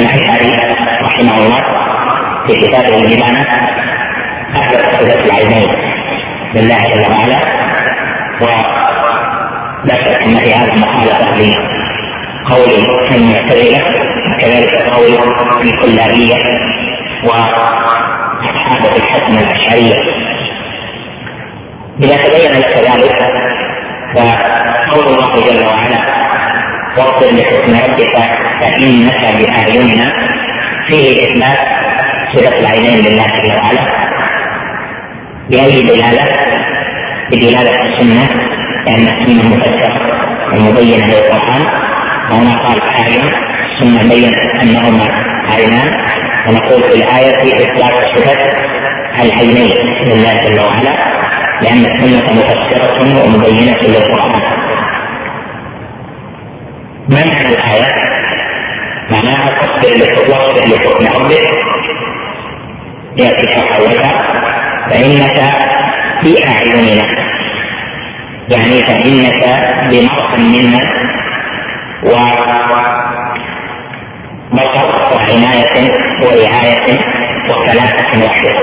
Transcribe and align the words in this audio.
الاشعري 0.00 0.52
رحمه 1.02 1.38
الله 1.38 1.60
في 2.46 2.52
كتابه 2.52 2.98
الإبانة 2.98 3.44
أثبت 4.56 4.94
صفة 4.94 5.24
العينين 5.24 5.68
لله 6.54 6.78
جل 6.78 7.12
وعلا 7.12 7.38
ولا 8.40 9.94
شك 9.94 10.22
أن 10.22 10.34
في 10.36 10.54
هذا 10.54 10.72
مخالفة 10.74 11.58
لقول 12.48 12.70
المعتزلة 13.14 13.80
وكذلك 14.34 14.74
قول 14.90 15.06
الكلابية 15.62 16.36
وأصحاب 17.24 18.96
الحسن 18.96 19.38
الأشعرية 19.38 19.98
إذا 22.02 22.16
تبين 22.16 22.52
لك 22.60 22.78
ذلك 22.78 23.18
فقول 24.14 25.06
الله 25.14 25.40
جل 25.40 25.66
وعلا 25.66 26.17
واغفر 26.98 27.26
ربك 27.84 28.16
فإنك 28.60 29.20
بأعيننا 29.38 30.12
فيه 30.86 31.22
إثبات 31.26 31.58
صفة 32.34 32.58
العينين 32.58 32.98
لله 33.04 33.26
جل 33.26 33.52
وعلا 33.58 33.84
بأي 35.50 35.82
دلالة؟ 35.82 36.24
بدلالة 37.32 37.70
السنة 37.84 38.24
لأن 38.86 39.08
السنة 39.08 39.56
مفسرة 39.56 39.94
ومبينة 40.52 41.06
للقرآن 41.06 41.62
وهنا 42.30 42.58
قال 42.58 42.80
أعين 42.82 43.32
ثم 43.80 44.08
بين 44.08 44.34
أنهما 44.62 45.04
عينان 45.52 45.88
ونقول 46.48 46.82
في 46.82 46.96
الآية 46.96 47.36
إثبات 47.36 48.16
صفة 48.16 48.38
العينين 49.22 49.72
لله 50.08 50.34
جل 50.44 50.60
وعلا 50.60 50.92
لأن 51.62 51.84
السنة 51.84 52.40
مفسرة 52.40 53.24
ومبينة 53.24 53.78
للقرآن 53.82 54.40
معنى 57.08 57.46
الآية؟ 57.46 57.88
معناها 59.10 59.48
تصبر 59.60 60.30
واصبر 60.30 60.68
لحكم 60.68 61.20
ربك. 61.20 61.48
يأتي 63.16 63.52
شرح 63.52 63.78
لك 63.78 64.02
فإنك 64.90 65.38
في 66.20 66.48
أعيننا. 66.48 67.18
يعني 68.50 68.82
فإنك 68.86 69.42
بمرح 69.90 70.38
منا 70.38 70.80
وبصر 72.04 72.68
وعناية 75.16 75.92
ورعاية 76.22 76.98
وثلاثة 77.50 78.24
واحدة 78.24 78.54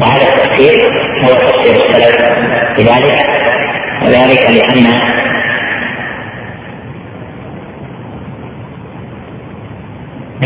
وهذا 0.00 0.28
التفسير 0.28 0.92
هو 1.24 1.34
تفسير 1.34 1.82
السلف 1.82 2.16
لذلك 2.78 3.18
وذلك 4.02 4.50
لأن 4.50 4.86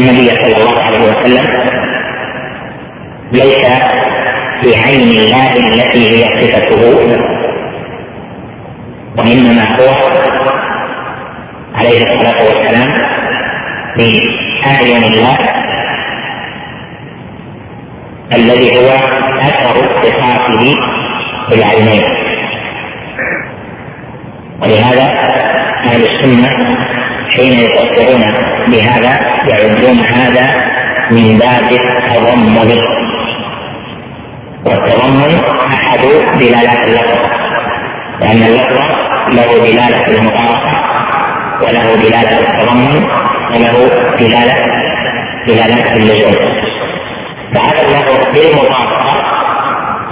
النبي 0.00 0.28
صلى 0.28 0.56
الله 0.56 0.82
عليه 0.82 0.98
وسلم 0.98 1.46
ليس 3.32 3.64
في 4.60 4.82
عين 4.84 5.10
الله 5.18 5.52
التي 5.52 6.02
هي 6.10 6.22
صفته 6.40 6.82
وإنما 9.18 9.62
هو 9.62 9.88
عليه 11.74 11.98
الصلاة 12.02 12.38
والسلام 12.48 12.90
في 13.96 14.06
أعين 14.66 15.02
الله 15.12 15.36
الذي 18.34 18.76
هو 18.78 18.88
أثر 19.40 19.74
اتصافه 19.84 20.74
بالعينين. 21.50 22.02
ولهذا 24.62 25.02
أهل 25.86 26.02
السنة 26.02 26.50
حين 27.36 27.59
يفسرون 27.59 28.23
بهذا 28.69 29.20
يعدون 29.48 30.06
هذا 30.14 30.47
من 31.11 31.39
باب 31.39 31.73
التضمن. 31.73 32.85
والتضمن 34.64 35.33
أحد 35.74 36.01
دلالات 36.39 36.89
اللفظ 36.89 37.20
لأن 38.20 38.42
اللفظ 38.42 38.79
له 39.29 39.70
دلالة 39.70 40.19
المطابقة 40.19 40.73
وله 41.63 41.96
دلالة 41.96 42.39
التضمن 42.39 43.05
وله 43.55 43.89
دلالة 44.20 44.57
دلاله 45.46 45.96
اللزوم. 45.96 46.35
فهذا 47.55 47.83
اللفظ 47.83 48.19
بالمطابقه 48.35 49.11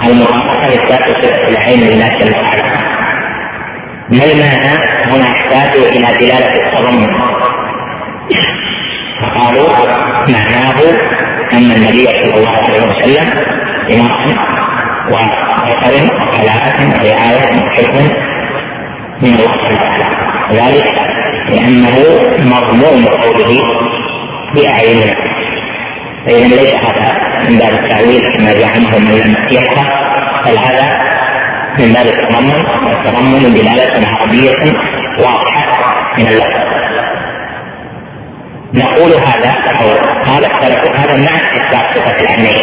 المرافقه 0.03 0.67
اثبات 0.67 1.23
صفه 1.23 1.47
العين 1.47 1.79
لله 1.79 2.07
جل 2.19 2.35
وعلا 2.35 2.63
ما 4.09 4.25
المعنى؟ 4.25 4.98
هنا 5.11 5.29
يحتاج 5.29 5.77
إلى 5.77 6.07
دلالة 6.19 6.53
التضمن 6.67 7.09
فقالوا 9.21 9.69
معناه 10.29 10.79
أن 11.53 11.71
النبي 11.71 12.05
صلى 12.05 12.33
الله 12.37 12.49
عليه 12.49 12.81
وسلم 12.83 13.29
إمام 13.91 14.35
وبصر 15.11 16.05
وقلاءة 16.21 16.77
ورعاية 16.87 17.61
وحكم 17.65 18.05
من 19.21 19.33
الله 19.33 19.55
وعلا 20.51 20.69
ذلك 20.69 20.99
لأنه 21.49 21.95
مضمون 22.39 23.05
قوله 23.05 23.61
بأعيننا 24.55 25.15
فإذا 26.25 26.55
ليس 26.55 26.73
هذا 26.73 27.17
من 27.49 27.57
باب 27.57 27.73
التأويل 27.83 28.21
كما 28.37 28.53
زعمه 28.59 28.99
من 28.99 29.11
لم 29.19 29.35
يفقه 29.51 29.83
بل 30.45 30.57
هذا 30.59 30.99
من 31.79 31.93
باب 31.93 32.05
التضمن. 32.05 32.65
والتضمن 32.87 33.39
دلالة 33.53 34.07
عربية 34.07 34.73
واضحة 35.25 35.65
من 36.17 36.27
اللفظ. 36.27 36.59
نقول 38.73 39.11
هذا 39.11 39.51
أو 39.81 39.87
قال 40.25 40.45
السلف 40.45 40.95
هذا 40.95 41.15
مع 41.15 41.35
إثبات 41.57 41.97
صفة 41.97 42.21
العينين 42.21 42.57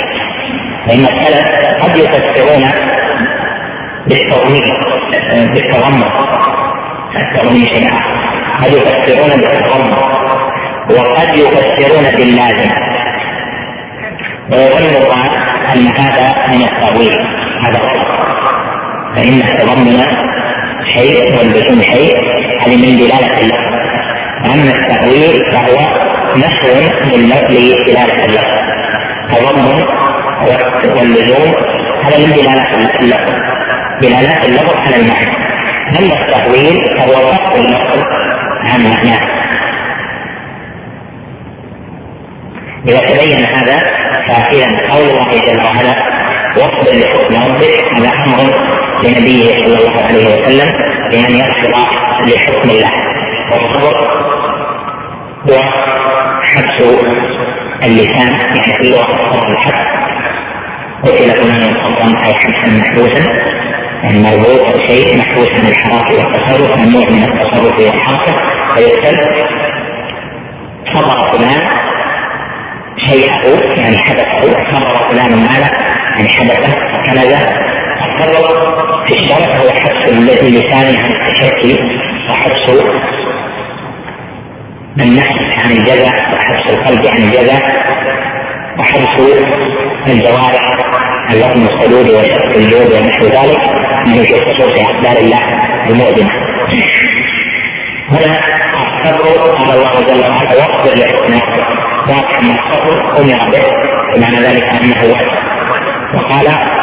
فان 0.87 1.01
السلف 1.01 1.49
قد 1.83 1.97
يفسرون 1.97 2.65
بالتضمين 4.07 4.65
بالتضمن 5.55 6.05
التضمين 7.17 7.67
شيء 7.67 7.91
قد 8.61 8.73
يفسرون 8.73 9.31
بالتضمن 9.41 9.93
وقد 10.91 11.39
يفسرون 11.39 12.17
باللازم. 12.17 12.71
ويظن 14.53 14.97
الظاهر 14.97 15.33
أن 15.75 15.87
هذا 15.87 16.35
من 16.49 16.63
التأويل 16.63 17.17
هذا 17.67 17.81
فإن 19.15 19.35
التضمن 19.35 20.03
شيء 20.97 21.39
واللزوم 21.39 21.83
شيء. 21.83 22.46
هذه 22.67 22.77
من 22.77 22.97
دلالة 22.97 23.39
اللفظ 23.41 23.77
اما 24.45 24.73
التاويل 24.73 25.53
فهو 25.53 25.77
نحو 26.37 26.67
لدلالة 27.51 28.25
اللفظ 28.25 28.59
التضمن 29.31 29.85
واللزوم 30.97 31.53
هذا 32.05 32.19
من 32.19 32.33
دلالات 32.33 32.75
اللفظ 32.75 33.33
دلالات 34.03 34.49
اللفظ 34.49 34.77
على 34.77 34.97
المعنى. 34.97 35.37
اما 35.99 36.15
التاويل 36.23 36.81
فهو 36.99 37.33
فصل 37.33 37.61
اللفظ 37.61 38.05
عن 38.65 38.81
معناه 38.81 39.37
إذا 42.89 42.99
تبين 42.99 43.47
هذا 43.47 43.77
فاذا 44.29 44.67
قول 44.93 45.09
الله 45.11 45.31
جل 45.47 45.65
وعلا 45.65 45.95
واصبر 46.57 46.93
لحكم 46.93 47.35
ربك 47.35 47.83
هذا 47.93 48.11
أمر 48.25 48.76
لنبيه 49.05 49.53
صلى 49.53 49.79
الله 49.79 50.03
عليه 50.03 50.27
وسلم 50.27 50.73
بأن 51.11 51.31
يصبر 51.31 51.73
لحكم 52.27 52.71
الله. 52.71 52.91
والصبر 53.53 53.97
هو 55.51 55.59
حبس 56.43 56.81
اللسان 57.85 58.29
يعني 58.57 58.73
في 58.83 58.91
الصبر 58.91 59.49
الحبس. 59.49 59.87
قتل 61.05 61.31
فلان 61.31 61.61
صبرا 61.85 62.27
اي 62.27 62.35
حبسا 62.35 62.79
محبوسا. 62.79 63.57
يعني 64.03 64.19
مربوط 64.23 64.61
أو 64.61 64.87
شيء 64.87 65.19
محبوس 65.19 65.51
عن 65.51 65.69
الحركه 65.69 66.15
والتصرف 66.17 66.77
ممنوع 66.77 67.11
من 67.11 67.23
التصرف 67.23 67.79
والحركه 67.79 68.35
فيقتل 68.75 69.19
صبر 70.95 71.27
فلان 71.29 71.61
شيئه 73.07 73.43
يعني 73.79 73.99
حدثه 73.99 74.65
حضر 74.65 75.11
فلان 75.11 75.31
ماله 75.31 75.69
يعني 76.17 76.29
حدثه 76.29 76.73
فكنزه 76.93 77.66
القدر 78.25 79.07
في 79.07 79.15
الشرع 79.15 79.57
هو 79.57 79.71
حبس 79.71 80.13
الذي 80.13 80.59
لسانه 80.59 80.99
عن 80.99 81.13
التشكي 81.13 81.79
وحبس 82.31 82.83
النفس 85.01 85.57
عن 85.65 85.71
الجزع 85.71 86.13
وحبس 86.33 86.75
القلب 86.75 87.07
عن 87.07 87.19
الجزع 87.19 87.59
وحبس 88.79 89.21
الجوارح 90.07 90.77
اللحم 91.31 91.61
الصدور 91.61 92.05
وشق 92.19 92.57
الجود 92.57 92.93
ونحو 92.93 93.25
ذلك 93.25 93.61
من 94.07 94.15
يشكك 94.15 94.73
في 94.73 94.83
اقدار 94.83 95.17
الله 95.17 95.41
المؤذنه 95.91 96.31
هنا 98.11 98.37
الصبر 99.05 99.51
قال 99.57 99.71
الله 99.71 100.01
جل 100.01 100.21
وعلا 100.21 100.57
واصبر 100.57 100.95
لحكم 100.95 101.33
واقع 102.09 102.41
من 102.41 102.59
الصبر 102.59 103.19
أمر 103.19 103.51
به 103.53 103.63
بمعنى 104.15 104.37
ذلك 104.37 104.71
انه 104.71 105.03
واجب 105.03 105.47
وقال 106.15 106.76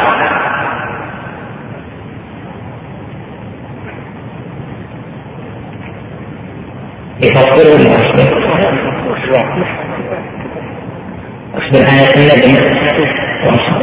يفكر 7.24 7.68
ولا 7.74 7.96
اصبر؟ 7.96 8.28
أصبر 11.58 11.80
آية 11.80 12.16
النبي 12.16 12.54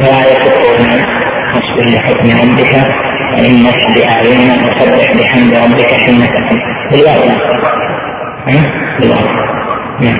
وآية 0.01 0.41
القرآن 0.47 1.01
أصبر 1.51 1.85
لحكم 1.93 2.27
ربك. 2.41 2.73
فإنك 3.31 3.79
بأعيننا 3.95 4.53
وسبح 4.63 5.13
بحمد 5.19 5.53
ربك 5.53 5.91
حين 5.93 6.21
تقوم. 6.21 6.59
بالواو 6.91 7.21
بالواو 8.99 9.27
نعم. 10.01 10.17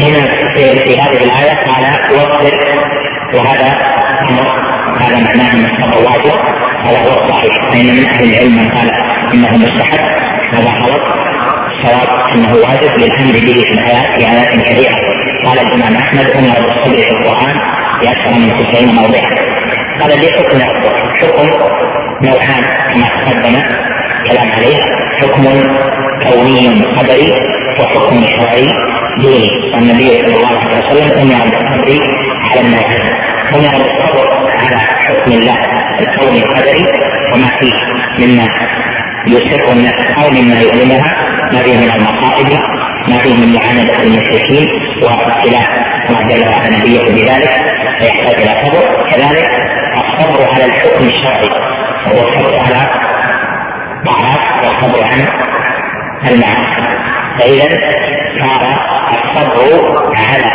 هنا 0.00 0.22
في 0.54 1.00
هذه 1.00 1.24
الآية 1.24 1.54
قال 1.64 1.84
واصبر 2.14 2.54
وهذا 3.34 3.68
هذا 5.00 5.16
معناه 5.24 5.52
أن 5.54 5.64
الصبر 5.70 5.98
واجب. 6.06 6.38
هذا 6.84 6.98
هو 6.98 7.24
الصحيح. 7.24 7.54
فإن 7.70 7.86
من 7.86 8.06
أهل 8.06 8.24
العلم 8.24 8.70
قال 8.70 8.90
إنه 9.34 9.50
مستحب. 9.64 10.04
هذا 10.54 10.70
غلط. 10.70 11.02
الصواب 11.72 12.08
أنه 12.34 12.52
واجب 12.54 12.92
للأمر 12.98 13.32
به 13.32 13.62
في 13.62 13.72
الآيات 13.72 14.06
في 14.20 14.30
آيات 14.30 14.48
كثيرة. 14.64 14.94
قال 15.46 15.58
الإمام 15.58 15.96
أحمد 15.96 16.30
أمر 16.30 16.56
بالصبر 16.62 16.96
في 16.96 17.10
القرآن 17.10 17.54
في 18.00 18.08
أكثر 18.10 18.32
من 18.40 18.58
تسعين 18.58 18.94
موضعا. 18.94 19.30
قال 20.00 20.20
لي 20.20 20.28
حكم 20.36 20.58
حكم 21.20 21.48
نوعان 22.22 22.64
كما 22.88 23.06
تقدم 23.06 23.62
كلام 24.30 24.52
عليه. 24.56 24.78
حكم 25.20 25.44
كوني 26.22 26.84
قدري 26.96 27.34
وحكم 27.80 28.22
شرعي 28.22 28.68
ديني. 29.18 29.48
والنبي 29.74 30.08
صلى 30.08 30.36
الله 30.36 30.58
عليه 30.58 30.86
وسلم 30.86 31.20
أمر 31.20 31.44
بالصبر 31.44 32.02
على 32.50 32.60
النوعين 32.60 33.06
أمر 33.54 33.82
بالصبر 33.82 34.28
على 34.58 34.76
حكم 34.76 35.32
الله 35.32 35.56
الكوني 36.00 36.38
القدري 36.44 36.86
وما 37.32 37.48
فيه 37.60 37.72
مما 38.18 38.46
يسر 39.26 39.72
النفس 39.72 40.04
أو 40.18 40.30
مما 40.30 40.60
يؤلمها 40.60 41.14
ما 41.52 41.58
فيه 41.58 41.76
من 41.76 41.90
المصائب 41.96 42.60
ما 43.08 43.18
فيه 43.18 43.34
من 43.34 43.54
معاندة 43.54 44.02
المشركين 44.02 44.66
واختلاف 45.02 45.66
جل 46.28 46.48
وعلا 46.48 46.78
نبيه 46.78 46.98
بذلك 46.98 47.54
فيحتاج 48.00 48.34
إلى 48.42 48.50
صبر. 48.62 49.06
كذلك 49.10 49.48
الصبر 49.98 50.52
على 50.52 50.64
الحكم 50.64 51.04
الشرعي 51.04 51.50
وهو 52.06 52.28
الصبر 52.28 52.58
على 52.58 52.90
طاعات 54.06 54.64
والصبر 54.64 55.04
عن 55.04 55.20
المعاصي. 56.30 56.82
فإذا 57.38 57.68
صار 58.40 58.62
الصبر 59.12 59.58
على 60.14 60.50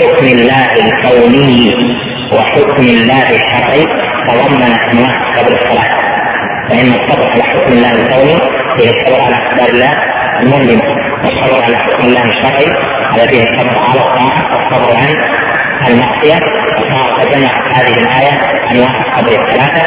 حكم 0.00 0.26
الله 0.26 0.64
الكوني 0.74 1.70
وحكم 2.32 2.82
الله 2.82 3.30
الشرعي 3.30 3.84
تضمن 4.28 4.62
أنواع 4.62 5.38
قبل 5.38 5.54
الصلاة. 5.54 6.05
فإن 6.68 6.88
الصبر 6.88 7.30
على 7.30 7.42
حكم 7.42 7.72
الله 7.72 7.90
الكوني 7.90 8.36
هي 8.78 8.90
الصبر 8.90 9.20
على 9.22 9.36
اقدار 9.36 9.68
الله 9.68 9.92
المؤلمه 10.42 10.84
والصبر 11.24 11.62
على 11.62 11.76
حكم 11.76 12.02
الله 12.08 12.22
الشرعي 12.22 12.70
على 13.12 13.28
فيه 13.28 13.42
الصبر 13.42 13.78
على 13.78 14.00
الطاعة 14.00 14.42
والصبر 14.54 14.96
عن 14.96 15.88
المعصية. 15.88 16.38
وصار 16.78 17.22
تجمع 17.22 17.52
هذه 17.76 17.92
الآية 17.92 18.34
أنواع 18.72 18.90
الصبر 19.06 19.42
الثلاثة. 19.42 19.82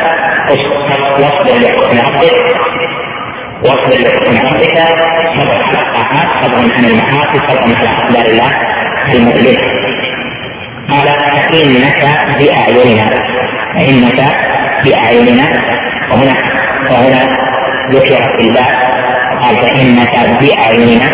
واصبر 1.20 1.60
لحكم 1.60 1.98
ربك. 2.08 2.36
واصبر 3.64 3.98
لحكم 4.04 4.48
ربك. 4.48 4.78
صبر 5.38 5.64
على 5.64 5.80
الطاعات 5.88 6.30
صبر 6.44 6.74
عن 6.76 6.86
المعاصي 6.86 7.38
صبر 7.48 7.76
على 7.78 7.90
اقدار 7.90 8.26
الله 8.26 8.52
المؤلمه 9.14 9.80
قال 10.90 11.08
فإنك 11.08 12.02
بأعيننا 12.40 13.08
فإنك 13.76 14.20
بأعيننا. 14.86 15.48
وهنا 16.12 16.58
وهنا 16.91 17.38
ذكر 17.91 18.38
في 18.38 18.47
الباء 18.47 18.89
قال 19.41 19.56
فإنك 19.56 20.39
بأعيننا 20.41 21.09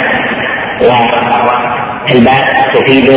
والباء 0.82 2.72
تفيد 2.74 3.10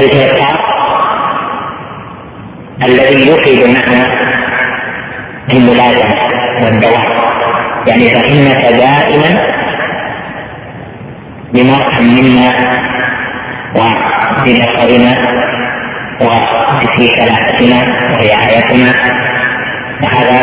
الإيقاع 0.00 0.54
الذي 2.84 3.30
يفيد 3.30 3.60
معنى 3.76 4.04
الملازمة 5.52 6.14
والدوام 6.62 7.04
يعني 7.86 8.08
فإنك 8.10 8.62
دائما 8.72 9.46
بمرحم 11.54 12.02
منا 12.04 12.52
وبنصرنا 13.76 15.22
وفي 16.26 17.06
ثلاثتنا 17.06 17.78
ورعايتنا 18.12 18.92
وهذا 20.02 20.42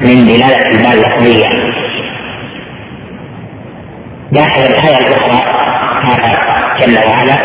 من 0.00 0.26
دلالة 0.26 0.70
البال 0.70 0.92
اللفظية 0.92 1.48
لاحظ 4.32 4.60
الآية 4.64 4.98
الأخرى 5.08 5.42
قال 6.02 6.36
جل 6.80 6.98
وعلا 7.08 7.36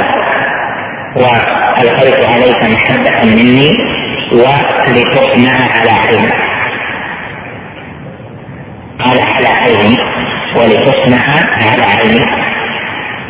وألقيت 1.15 2.25
عليك 2.25 2.63
محبة 2.63 3.24
مني 3.36 3.75
ولتصنع 4.31 5.53
على 5.75 5.92
عيني 5.92 6.31
قال 9.06 9.19
على 9.19 9.48
عيني 9.48 9.98
ولتصنع 10.56 11.24
على 11.53 11.83
عيني 11.83 12.25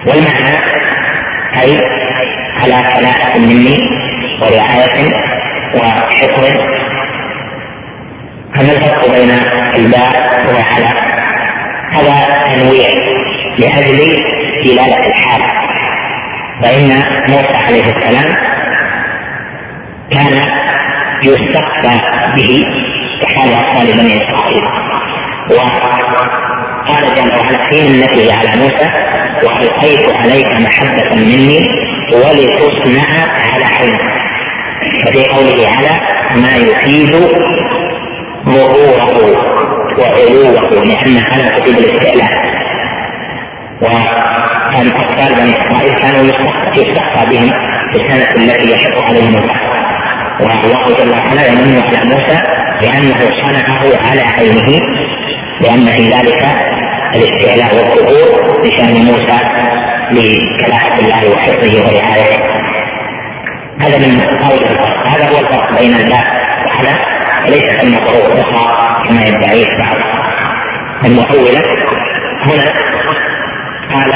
والمعنى 0.08 0.58
أي 1.62 1.78
على 2.62 2.74
ثلاثة 2.74 3.40
مني 3.40 3.78
ورعاية 4.42 5.13
وحفظ 5.75 6.46
فما 8.56 8.72
الفرق 8.72 9.12
بين 9.12 9.30
الباء 9.75 10.12
وعلى 10.46 10.90
هذا 11.92 12.54
تنويع 12.56 12.90
لأجل 13.58 13.98
دلالة 14.66 15.08
الحال 15.08 15.42
فإن 16.63 16.88
موسى 17.30 17.56
عليه 17.68 17.84
السلام 17.84 18.36
كان 20.12 20.42
يستقبى 21.24 22.00
به 22.36 22.66
كحال 23.22 23.54
أطفال 23.54 23.94
بني 23.94 24.18
إسرائيل. 24.18 24.63
قال 26.88 27.16
جل 27.16 27.31
وعلا 27.38 27.88
التي 27.88 28.31
على 28.31 28.50
موسى 28.62 28.90
وألقيت 29.44 30.16
عليك 30.16 30.52
محبة 30.52 31.16
مني 31.16 31.91
ولتصنع 32.13 33.08
على 33.54 33.66
عينك 33.66 34.02
وفي 35.08 35.24
قوله 35.30 35.68
على 35.68 35.90
ما 36.41 36.56
يفيد 36.58 37.15
ظهوره 38.46 39.15
وعلوه 40.00 40.70
لأن 40.70 41.24
على 41.32 41.44
تفيد 41.50 41.77
الاستعلاء. 41.77 42.32
وكان 43.82 44.88
أطفال 44.88 45.36
بني 45.36 45.53
إسرائيل 45.53 45.96
كانوا 45.96 46.24
يستخفى 46.75 47.30
بهم 47.30 47.50
في 47.91 47.98
السنة 47.98 48.44
التي 48.44 48.72
يحق 48.72 49.08
عليهم 49.08 49.36
البحر. 49.36 49.72
والله 50.39 50.86
جل 50.86 51.12
وعلا 51.12 51.48
يمن 51.48 51.84
على 51.84 52.10
موسى 52.10 52.38
لأنه 52.82 53.20
صنعه 53.20 54.10
على 54.10 54.22
عينه 54.22 54.80
لأن 55.62 55.86
في 55.91 56.03
ذلك 56.10 56.46
الاستعلاء 57.15 57.75
والظهور 57.75 58.62
لشأن 58.65 59.06
موسى 59.06 59.38
لكلافة 60.12 61.00
الله 61.00 61.32
وحفظه 61.36 61.80
ورعايته 61.80 62.44
هذا 63.82 63.98
من 63.98 64.22
قول 64.22 64.77
هذا 65.06 65.30
هو 65.34 65.39
الفرق 65.39 65.80
بين 65.80 65.94
الله 65.94 66.24
وحده 66.65 66.96
وليس 67.46 67.75
كلمة 67.82 67.98
ظهور 67.98 68.41
أخرى 68.41 69.08
كما 69.08 69.22
يدعيه 69.25 69.65
بعض 69.80 69.98
المحولة 71.06 71.62
هنا 72.46 72.72
قال 73.94 74.12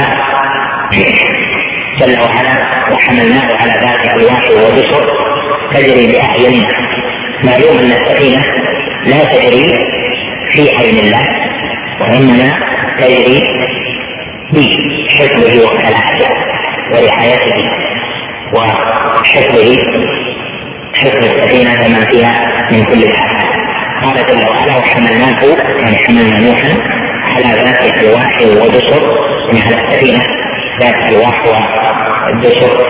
جل 2.00 2.20
وعلا 2.20 2.56
وحملناه 2.92 3.56
على 3.62 3.72
ذات 3.72 4.14
ألواح 4.14 4.44
ودسر 4.52 5.06
تجري 5.74 6.08
بأعيننا 6.12 6.70
معلوم 7.44 7.78
أن 7.80 7.92
السفينة 7.92 8.42
لا 9.06 9.24
تجري 9.24 9.74
في 10.52 10.76
عين 10.78 11.00
الله 11.00 11.26
وإنما 12.02 12.54
تجري 13.00 13.44
بحفظه 14.54 15.66
وكلاته 15.66 16.30
ورعايته 16.92 17.58
وحفظه 18.54 19.76
حفظ 20.96 21.24
السفينة 21.26 21.98
ما 22.00 22.06
فيها 22.12 22.46
من 22.72 22.84
كل 22.84 23.04
الآفات 23.04 23.46
قال 24.04 24.26
جل 24.26 24.50
وعلا 24.50 24.78
وحملناه 24.78 25.42
يعني 25.82 25.98
حملنا 25.98 26.40
نوحا 26.40 26.78
على 27.36 27.64
ذات 27.64 28.04
ألواح 28.04 28.42
ودسر 28.42 29.04
من 29.54 29.62
على 29.62 29.76
السفينة. 29.76 30.22
ذات 30.80 30.96
ألواح 31.14 31.46
والدسر 32.28 32.88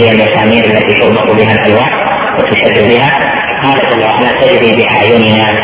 هي 0.00 0.12
المسامير 0.12 0.64
التي 0.64 0.94
تربط 0.94 1.30
بها 1.30 1.52
الألواح 1.52 1.90
وتشد 2.38 2.88
بها. 2.88 3.10
قال 3.62 3.78
جل 3.90 4.04
وعلا 4.04 4.40
تجري 4.40 4.82
بأعيننا 4.82 5.56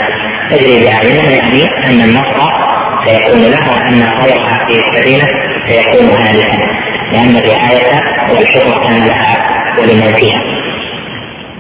تجري 0.51 0.85
بأعيننا 0.85 1.31
يعني 1.37 1.65
أن 1.89 2.01
النصر 2.01 2.68
فيكون 3.09 3.43
له 3.43 3.89
أن 3.89 4.03
غير 4.03 4.41
هذه 4.43 4.79
السفينه 4.79 5.27
سيكون 5.69 6.09
هالكا 6.09 6.59
لأن 7.13 7.37
الرعاية 7.37 7.93
والحفظ 8.31 8.73
كان 8.73 9.07
لها 9.07 9.37
ولمن 9.79 10.13
فيها 10.13 10.43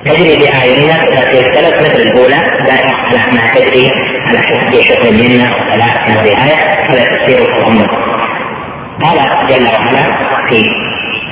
تجري 0.04 0.36
بأعيننا 0.36 0.94
في 1.30 1.40
السلف 1.40 1.74
مثل 1.80 2.00
الأولى 2.00 2.36
دائرة 2.66 2.94
على 2.94 3.18
أنها 3.30 3.54
تجري 3.54 3.90
على 4.26 4.38
حسب 4.38 4.80
شكر 4.80 5.10
منا 5.10 5.56
وصلاة 5.56 6.16
ورعاية 6.16 6.60
هذا 6.88 7.04
تفسير 7.04 7.38
التضمن 7.38 7.86
قال 9.02 9.18
جل 9.48 9.66
وعلا 9.66 10.02
في 10.48 10.62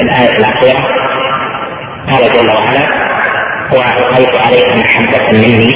الآية 0.00 0.38
الأخيرة 0.38 0.80
قال 2.10 2.32
جل 2.32 2.48
وعلا 2.56 3.06
وألقيت 3.72 4.46
عليك 4.46 4.76
محبة 4.76 5.32
مني 5.32 5.72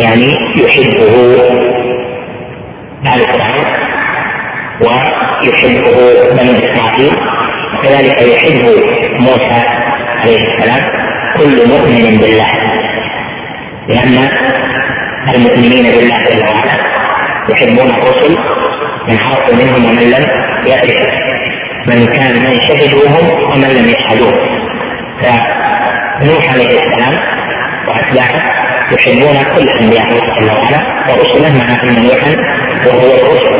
يعني 0.00 0.34
يحبه 0.56 1.38
فرعون 3.04 3.66
ويحبه 4.80 5.96
بني 6.32 6.72
إسرائيل 6.72 7.14
وكذلك 7.74 8.22
يحب 8.22 8.64
موسى 9.20 9.62
عليه 10.20 10.36
السلام 10.36 10.90
كل 11.36 11.68
مؤمن 11.68 12.18
بالله. 12.20 12.50
لأن 13.88 14.28
المؤمنين 15.34 15.84
بالله 15.84 16.16
جل 16.24 16.42
وعلا 16.42 16.76
يحبون 17.48 17.90
الرسل 17.90 18.38
من 19.08 19.18
عرفوا 19.20 19.54
منهم 19.54 19.84
ومن 19.84 20.10
لم 20.10 20.24
يعرف 20.66 21.06
من 21.86 22.06
كان 22.06 22.34
من 22.42 22.60
شهدوهم 22.60 23.50
ومن 23.50 23.68
لم 23.68 23.88
يشهدوه. 23.88 24.34
فنوح 25.20 26.52
عليه 26.52 26.80
السلام 26.80 27.18
وأتباعه 27.88 28.67
يحبون 28.92 29.36
كل 29.54 29.68
أنبياء 29.68 30.06
الله 30.08 30.40
جل 30.40 30.50
وعلا 30.50 30.80
ورسله 31.08 31.58
مع 31.58 31.82
ان 31.82 32.02
نوحا 32.06 32.32
وهو 32.86 33.10
الرسل. 33.14 33.56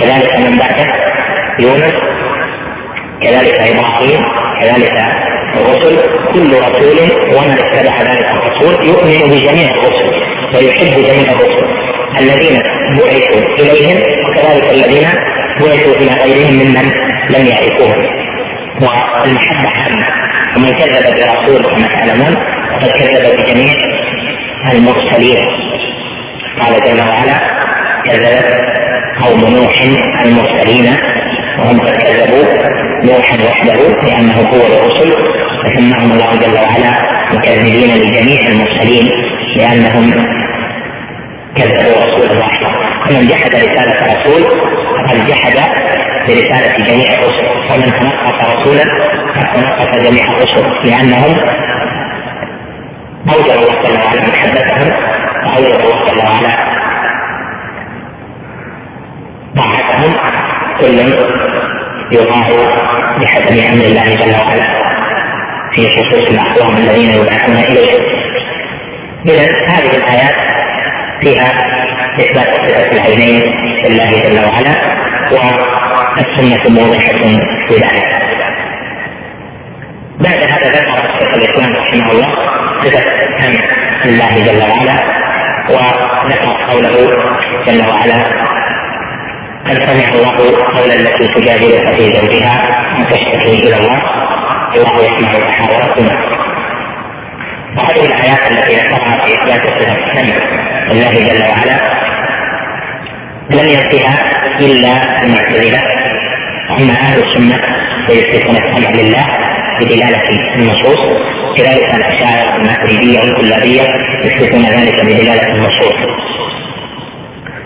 كذلك 0.00 0.32
من 0.38 0.58
بعده 0.58 0.86
يونس 1.60 1.92
كذلك 3.22 3.60
إبراهيم 3.60 4.20
كذلك 4.60 4.96
الرسل. 5.54 5.96
كل 6.32 6.50
رسول 6.58 6.98
ومن 7.36 7.58
اتبع 7.58 7.94
ذلك 8.00 8.30
الرسول 8.30 8.86
يؤمن 8.88 9.20
بجميع 9.30 9.68
الرسل 9.74 10.10
ويحب 10.54 10.94
جميع 10.96 11.32
الرسل. 11.32 11.66
الذين 12.20 12.62
بعثوا 12.98 13.40
إليهم 13.60 14.02
وكذلك 14.28 14.72
الذين 14.72 15.08
بعثوا 15.60 15.94
إلى 15.94 16.12
غيرهم 16.22 16.54
ممن 16.54 16.86
لم 17.30 17.46
يعرفوهم. 17.46 18.22
والمحبة 18.80 19.68
عامه 19.68 20.06
ومن 20.56 20.72
كذب 20.72 21.04
برسول 21.14 21.64
كما 21.64 21.86
تعلمون 21.86 22.34
فقد 22.72 22.90
كذب 22.90 23.24
بجميع 23.38 23.72
المرسلين. 24.72 25.38
قال 26.60 26.76
جل 26.84 27.00
وعلا 27.00 27.38
كذبت 28.04 28.62
قوم 29.22 29.40
نوح 29.40 29.82
المرسلين 30.24 30.96
وهم 31.58 31.80
قد 31.80 31.96
كذبوا 31.96 32.44
نوحا 33.04 33.36
وحده 33.44 34.02
لأنه 34.02 34.34
هو 34.34 34.66
الرسل 34.66 35.10
فسماهم 35.64 36.12
الله 36.12 36.36
جل 36.36 36.54
وعلا 36.54 36.92
مكذبين 37.32 37.90
لجميع 38.02 38.40
المرسلين 38.48 39.08
لأنهم 39.56 40.10
كذبوا 41.56 42.02
رسول 42.04 42.30
الله 42.30 42.48
ومن 43.10 43.28
جحد 43.28 43.54
رسالة 43.54 44.14
رسول 44.14 44.42
فقد 44.98 45.26
جحد 45.26 45.54
برسالة 46.28 46.84
جميع 46.84 47.08
الرسل. 47.12 47.42
ومن 47.72 47.92
تنقص 47.92 48.54
رسولا 48.54 48.84
فقد 49.34 49.54
تنقص 49.54 49.98
جميع 49.98 50.24
الرسل 50.24 50.64
لأنهم 50.84 51.36
أوجب 53.28 53.50
الله 53.50 53.82
جل 53.82 53.98
وعلا 54.04 54.28
محبتهم 54.28 54.90
وأوجب 55.46 55.80
الله 55.80 56.04
جل 56.06 56.18
وعلا 56.18 56.72
طاعتهم 59.56 60.12
كل 60.80 60.98
يطاع 62.12 62.46
بحسب 63.20 63.56
أمر 63.72 63.84
الله 63.84 64.16
جل 64.16 64.34
وعلا 64.40 64.66
في 65.74 65.88
خصوص 65.88 66.30
الأقوام 66.30 66.76
الذين 66.76 67.10
يبعثون 67.10 67.56
إليه. 67.56 67.92
إذا 69.26 69.42
هذه 69.66 69.96
الآيات 69.96 70.36
فيها 71.20 71.52
إثبات 72.14 72.54
صفة 72.54 72.92
العينين 72.92 73.42
لله 73.86 74.10
جل 74.10 74.38
وعلا 74.48 74.74
والسنة 75.32 76.80
موضحة 76.80 77.18
في 77.68 77.74
ذلك. 77.74 78.22
بعد 80.20 80.42
هذا 80.52 80.68
ذكر 80.70 81.18
شيخ 81.18 81.34
الإسلام 81.34 81.76
رحمه 81.76 82.10
الله 82.12 82.61
صفة 82.84 83.04
سمع 83.38 83.62
لله 84.06 84.28
جل 84.46 84.70
وعلا 84.70 84.96
وذكر 85.70 86.52
قوله 86.70 86.92
جل 87.66 87.88
وعلا 87.90 88.42
قد 89.66 89.74
سمع 89.88 90.08
الله 90.14 90.56
قول 90.78 90.90
التي 90.90 91.26
تجادلك 91.26 91.86
في 91.96 92.14
زوجها 92.14 92.62
وتشتكي 93.00 93.68
إلى 93.68 93.76
الله؟ 93.76 94.02
الله 94.76 94.94
يسمع 95.04 95.32
تحاوركما 95.32 96.12
وهذه 97.76 98.06
الآيات 98.06 98.50
التي 98.52 98.74
ذكرها 98.76 99.18
في 99.26 99.34
اثبات 99.34 99.66
صفة 99.66 99.96
السمع 99.96 100.36
لله 100.92 101.10
جل 101.10 101.42
وعلا 101.50 102.02
لم 103.50 103.68
يأتها 103.68 104.24
إلا 104.60 105.22
المعتزلة 105.22 105.78
اما 106.80 106.92
أهل 106.92 107.22
السنة 107.22 107.58
فيثبتون 108.06 108.56
السمع 108.56 108.90
لله 108.90 109.24
بدلالة 109.80 110.28
النصوص. 110.56 110.98
كذلك 111.56 111.94
الاشاعره 111.94 112.56
الماتريديه 112.56 113.20
والكلابيه 113.20 113.82
يثبتون 114.24 114.62
ذلك 114.64 115.04
بدلاله 115.04 115.48
النصوص 115.48 115.94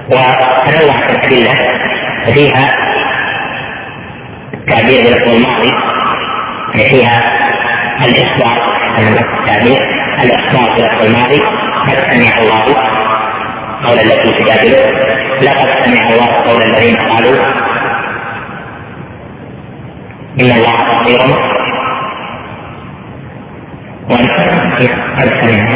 وتنوعت 0.07 1.11
الأدلة 1.11 1.55
فيها 2.35 2.67
التعبير 4.55 5.01
بلفظ 5.03 5.35
الماضي 5.35 5.73
يعني 6.75 6.91
فيها 6.91 7.23
الإخبار 8.07 8.77
التعبير 8.99 9.81
الإخبار 10.25 10.77
بلفظ 10.77 11.05
الماضي 11.07 11.41
قد 11.87 12.15
سمع 12.15 12.39
الله 12.43 12.77
قول 13.85 13.99
التي 13.99 14.33
تجادله 14.33 14.87
لقد 15.43 15.69
سمع 15.85 16.09
الله 16.09 16.27
قول 16.27 16.63
الذين 16.63 16.97
قالوا 16.97 17.37
إن 20.41 20.51
الله 20.51 20.77
بصير 20.77 21.21
سمع 25.43 25.69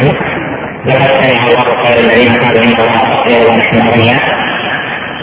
لقد 0.85 1.11
سمع 1.11 1.47
الله 1.47 1.63
قول 1.63 1.97
الذين 2.05 2.33
قالوا 2.33 2.63
ان 2.63 2.73
الله 2.79 3.15
بصير 3.15 3.49
ونحن 3.49 3.77
اغنياء 3.87 4.21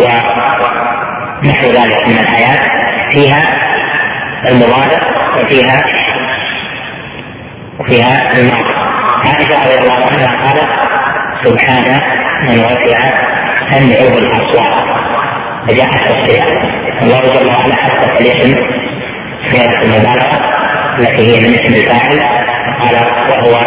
ونحو 0.00 1.66
ذلك 1.66 2.08
من 2.08 2.18
الايات 2.18 2.60
فيها 3.12 3.38
المضارع 4.48 5.00
وفيها 5.36 5.82
وفيها 7.80 8.32
الماضي 8.38 8.74
عائشه 9.24 9.64
رضي 9.64 9.78
الله 9.78 9.94
عنها 9.94 10.42
قالت 10.42 10.68
سبحان 11.44 12.00
من 12.42 12.58
وسع 12.58 12.98
سمعه 13.70 14.18
الاصوات 14.18 14.84
فجاءت 15.68 16.14
الصيغه 16.14 16.62
الله 17.02 17.20
جل 17.20 17.46
وعلا 17.46 17.74
حدث 17.76 18.20
الاسم 18.20 18.56
صيغه 19.50 19.82
المبالغة 19.82 20.40
التي 20.98 21.22
هي 21.36 21.48
من 21.48 21.54
اسم 21.58 21.74
الفاعل 21.74 22.47
قال 22.80 22.94
وهو 23.30 23.60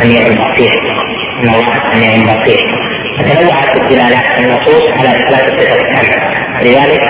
سميع 0.00 0.22
بصير. 0.22 0.72
إن 1.42 1.48
الله 1.48 1.74
سميع 1.92 2.34
بصير. 2.34 2.60
فتنوعت 3.18 3.76
الدلالات 3.80 4.38
النصوص 4.40 4.88
على 4.98 5.08
إثبات 5.08 5.60
صفه 5.60 5.74
السمع 5.74 6.34
لذلك 6.62 7.02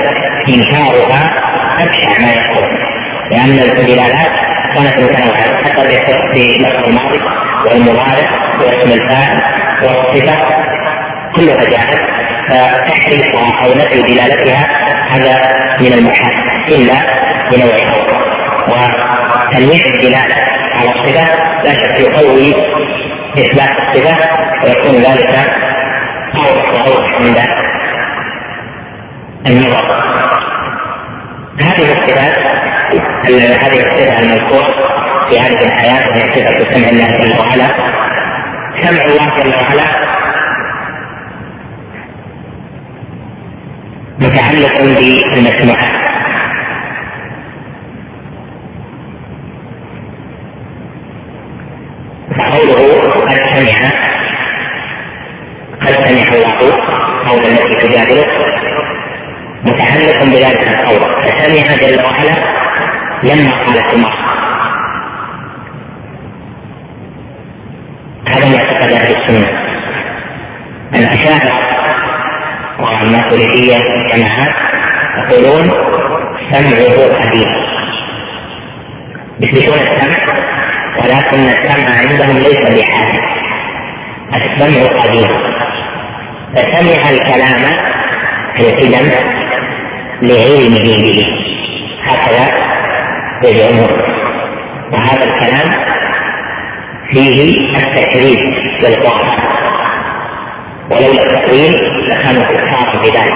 إنكارها 0.49 1.31
أبشع 1.83 2.11
ما 2.21 2.31
يكون 2.33 2.69
لأن 3.31 3.71
الدلالات 3.71 4.29
كانت 4.75 4.99
متنوعة. 4.99 5.65
حتى 5.65 5.89
في 6.33 6.59
لفظ 6.59 6.89
الماضي 6.89 7.21
والمضارع 7.67 8.29
واسم 8.61 8.93
الفاعل 8.93 9.43
والصفة 9.83 10.35
كلها 11.37 11.57
جاءت 11.57 11.99
فتحريفها 12.49 13.65
أو 13.65 13.75
نفي 13.75 14.03
دلالتها 14.03 14.69
هذا 15.11 15.41
من 15.81 15.93
المحال 15.93 16.35
إلا 16.69 16.95
بنوع 17.51 17.75
اخر 17.75 18.19
وتنويع 18.69 19.85
الدلالة 19.95 20.54
على 20.75 20.91
الصفة 20.91 21.27
لا 21.65 21.71
شك 21.71 22.01
يقوي 22.01 22.55
اثبات 23.39 23.77
الصفة 23.79 24.29
ويكون 24.65 24.95
ذلك 25.03 25.35
أوضح 26.37 26.73
وأوضح 26.73 27.21
عند 27.21 27.39
النظر. 29.47 30.05
هذه 31.61 31.93
الصفات 31.93 32.39
هذه 33.65 33.81
الصفة 33.81 34.23
المذكورة 34.23 34.71
في 35.31 35.41
هذه 35.41 35.65
الآيات 35.67 36.07
وهي 36.07 36.21
صفة 36.21 36.75
سمع 36.75 36.89
الله 36.89 37.07
جل 37.07 37.41
وعلا. 37.41 37.69
سمع 38.83 39.03
الله 39.05 39.37
جل 39.37 39.55
وعلا 39.55 40.05
متعلق 44.21 44.79
بالمسموعات 44.83 46.14
فقوله 52.39 53.01
قد 53.11 53.39
سمع 53.51 53.91
قد 55.81 56.07
سمع 56.07 56.33
الله 56.33 56.73
قول 57.27 57.43
التي 57.45 57.75
تجادلك 57.75 58.29
متعلق 59.65 60.25
بذلك 60.25 60.69
القول. 60.69 61.23
فسمع 61.23 61.75
جل 61.77 62.05
وعلا 62.05 62.35
لما 63.23 63.51
قالت 63.65 63.95
المرأة. 63.95 64.25
أهل 68.95 69.17
السنة. 69.17 69.49
الأشاعرة 70.95 71.55
والماتريديه 72.81 73.79
جماعات 74.13 74.55
يقولون 75.19 75.67
سمعه 76.51 76.97
قديم 77.21 77.51
يثبتون 79.41 79.79
السمع؟ 79.79 80.34
ولكن 81.05 81.39
السمع 81.41 81.89
عندهم 81.99 82.39
ليس 82.39 82.59
بحال. 82.59 83.13
السمع 84.35 85.01
قديم 85.01 85.29
فسمع 86.57 87.11
الكلام 87.11 87.61
القدم 88.61 89.11
لعلمه 90.23 91.03
به. 91.03 91.27
هكذا 92.05 92.47
يزعمون 93.45 93.91
وهذا 94.93 95.25
الكلام 95.25 95.85
فيه 97.11 97.55
التكريم 97.77 98.55
للقرآن 98.83 99.39
ولولا 100.91 101.23
التكريم 101.23 101.75
لكانوا 102.09 102.43
كفارا 102.43 103.03
بذلك. 103.03 103.35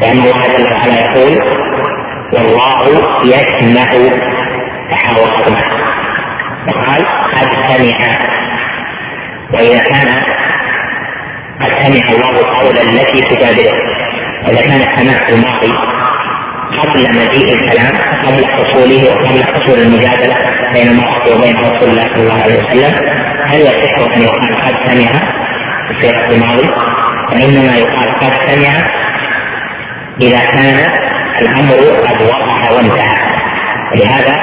لأن 0.00 0.18
الله 0.18 0.46
جل 0.58 0.72
وعلا 0.72 1.00
يقول 1.04 1.42
والله 2.32 2.84
يسمع 3.24 3.90
تحاوركما 4.90 5.75
وقال 6.68 7.06
قد 7.34 7.48
سمع 7.68 8.18
وإذا 9.54 9.78
كان 9.84 10.20
قد 11.60 11.72
سمع 11.82 12.06
الله 12.14 12.54
قول 12.60 12.76
التي 12.78 13.20
تجادله. 13.20 13.72
وإذا 14.44 14.60
كان 14.60 14.80
السماع 14.80 15.26
في 15.26 15.32
الماضي 15.34 15.72
قبل 16.82 17.00
مجيء 17.00 17.54
الكلام 17.54 17.94
قبل 18.26 18.46
حصوله 18.46 19.10
وقبل 19.10 19.44
حصول 19.44 19.78
المجادلة 19.78 20.36
بين 20.74 20.88
المرأة 20.88 21.36
وبين 21.36 21.56
رسول 21.56 21.88
الله 21.90 22.02
صلى 22.02 22.22
الله 22.22 22.42
عليه 22.42 22.54
وسلم 22.64 22.94
هل 23.50 23.60
يصح 23.60 24.16
أن 24.16 24.22
يقال 24.22 24.54
قد 24.60 24.74
سمع 24.86 25.12
في 26.00 26.34
الماضي؟ 26.34 26.68
وإنما 27.32 27.76
يقال 27.76 28.18
قد 28.20 28.32
سمع 28.46 28.72
إذا 30.22 30.38
كان 30.38 30.76
الأمر 31.42 31.74
قد 32.06 32.22
وقع 32.22 32.70
وانتهى. 32.76 33.16
ولهذا 33.92 34.36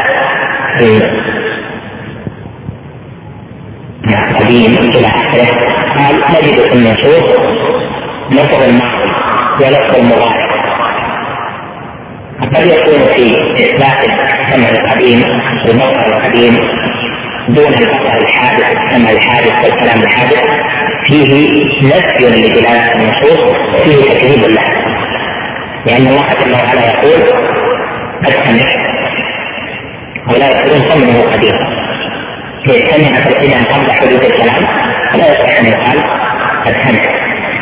قديم 4.11 4.77
إلى 4.77 5.07
اخره 5.07 5.47
قال 5.97 6.15
نجد 6.31 6.59
في 6.69 6.73
النصوص 6.73 7.37
لفظ 8.31 8.63
الماضي 8.63 9.03
ولفظ 9.61 9.95
المضارع. 9.99 10.43
قد 12.55 12.65
يكون 12.67 12.99
في 13.15 13.25
إثبات 13.63 14.03
السمع 14.03 14.69
القديم 14.69 15.23
والبصر 15.67 16.17
القديم 16.17 16.53
دون 17.49 17.73
البصر 17.73 18.17
الحادث 18.21 18.69
السمع 18.69 19.09
الحادث 19.09 19.63
والكلام 19.63 20.01
الحادث. 20.03 20.41
فيه 21.09 21.61
نفي 21.83 22.25
لدلاله 22.25 22.91
النصوص 22.95 23.55
وفيه 23.75 24.13
تكذيب 24.13 24.49
له 24.49 24.63
لأن 25.85 26.07
الله 26.07 26.27
جل 26.27 26.53
وعلا 26.53 26.85
يقول 26.87 27.21
قد 28.25 28.31
سمع 28.31 28.69
ولا 30.31 30.47
يقولون 30.47 30.89
سمعه 30.89 31.33
قديم 31.33 31.82
سمع 32.67 33.21
في 33.21 33.53
قبل 33.73 33.91
حدوث 33.91 34.29
الكلام. 34.29 34.67
فلا 35.11 35.31
يصح 35.31 35.59
أن 35.59 35.65
يقال 35.65 36.03
قد 36.65 36.75
سمع 36.83 37.03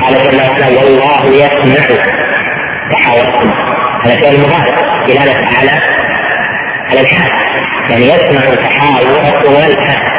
قال 0.02 0.14
جل 0.14 0.38
وعلا 0.38 0.68
والله 0.68 1.26
يسمع 1.26 1.98
تحاوركم. 2.92 3.50
هذا 4.04 4.16
فعل 4.16 4.40
مضارع. 4.40 5.06
دلالة 5.08 5.48
على 5.58 5.72
على 6.90 7.02
الحال. 7.02 7.32
يعني 7.90 8.06
يسمع 8.06 8.56
تحاوركم 8.56 9.54
والحال 9.54 10.12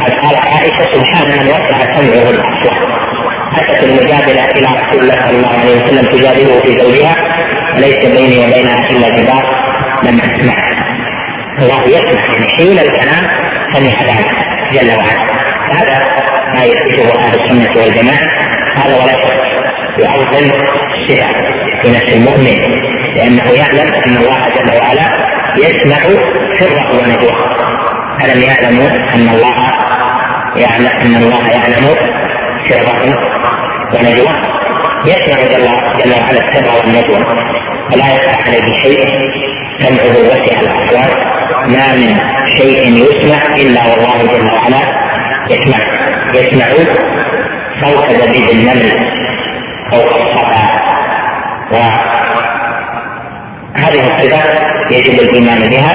قد 0.00 0.12
قالت 0.12 0.46
عائشة 0.46 0.92
سبحان 0.92 1.28
من 1.28 1.48
وسع 1.48 1.78
سمعه 1.96 2.30
الأصوات 2.30 2.98
أتت 3.58 3.84
المجادلة 3.84 4.44
إلى 4.44 4.66
رسول 4.66 5.00
الله 5.02 5.20
صلى 5.20 5.36
الله 5.36 5.58
عليه 5.58 5.82
وسلم 5.82 6.04
تجادله 6.12 6.60
في 6.60 6.80
زوجها. 6.80 7.16
وليس 7.74 8.04
بيني 8.04 8.38
وبينها 8.38 8.90
إلا 8.90 9.08
جدار. 9.08 9.44
لم 10.02 10.20
أسمع. 10.20 10.54
الله 11.58 11.82
يسمع. 11.84 12.24
يعني 12.32 12.46
حين 12.58 12.78
الكلام 12.78 13.47
سمع 13.72 14.02
ذلك 14.02 14.30
جل 14.72 14.90
وعلا. 14.98 15.26
هذا 15.72 15.94
ما 16.54 16.64
يثبته 16.64 17.20
أهل 17.20 17.40
السنة 17.40 17.82
والجماعة. 17.82 18.28
هذا 18.76 18.94
ولا 18.94 19.12
شك 19.12 19.38
يعظم 19.98 20.26
الصفة 20.28 21.26
في 21.82 21.90
نفس 21.90 22.16
المؤمن 22.16 22.58
لأنه 23.16 23.52
يعلم 23.52 23.92
أن 24.06 24.16
الله 24.16 24.38
جل 24.56 24.76
وعلا 24.78 25.06
يسمع 25.56 26.00
سره 26.58 26.88
ونجواه. 26.98 27.38
ألم 28.24 28.42
يعلموا 28.42 28.88
أن 29.14 29.28
الله 29.28 29.56
يعلم 30.56 30.86
أن 30.86 31.22
الله 31.22 31.48
يعلم 31.48 31.94
سره 32.68 33.18
ونجواه؟ 33.94 34.42
يسمع 35.06 35.40
جل, 35.42 36.12
وعلا 36.12 36.48
السر 36.48 36.78
والنجوى. 36.78 37.20
ولا 37.92 38.06
يخفى 38.14 38.42
عليه 38.42 38.74
شيء. 38.84 39.06
سمعه 39.80 40.16
وسع 40.28 40.60
الأصوات 40.60 41.37
ما 41.66 41.86
من 41.96 42.10
شيء 42.56 42.80
يسمع 42.92 43.40
إلا 43.56 43.80
والله 43.90 44.18
جل 44.18 44.46
وعلا. 44.54 44.82
يسمع 45.50 45.78
يسمع 46.34 46.66
صوت 47.82 48.08
دبيب 48.12 48.48
النمل 48.50 48.90
فوق 49.92 50.10
الصفا 50.16 50.64
وهذه 51.72 54.00
الصفات 54.00 54.60
يجب 54.90 55.14
الإيمان 55.22 55.60
بها 55.70 55.94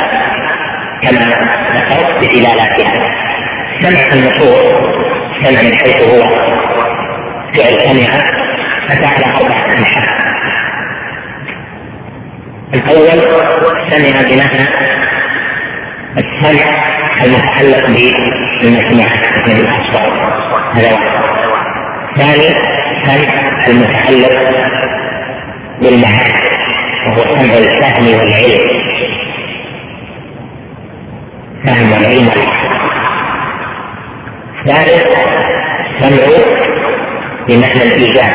كما 1.03 1.23
ذكرت 1.75 2.11
بدلالاتها 2.21 2.93
سمع 3.81 4.03
النصوص 4.13 4.67
سمع 5.43 5.61
من 5.61 5.73
حيث 5.77 5.99
هو 6.03 6.21
فعل 7.53 7.75
سمع 7.81 8.11
اتى 8.89 9.05
على 9.05 9.25
أربعة 9.37 9.65
أنحاء. 9.77 10.07
الأول 12.73 13.19
سمع 13.89 14.21
بمعنى 14.29 14.65
السمع 16.17 16.65
المتعلق 17.25 17.87
بالمسموع 18.61 19.07
من 19.47 19.55
الاصوات 19.55 20.11
هذا 20.73 20.89
واحد. 20.93 21.13
ثاني 22.17 22.47
سمع 23.05 23.29
المتعلق 23.67 24.35
بالمعاني 25.81 26.43
وهو 27.07 27.21
سمع 27.31 27.53
الفهم 27.57 28.05
والعلم. 28.05 28.63
فهم 31.65 31.87
والعلم. 31.91 32.29
ثالث 34.65 35.05
سمع 35.99 36.25
بمعنى 37.47 37.83
الإيجاب. 37.83 38.33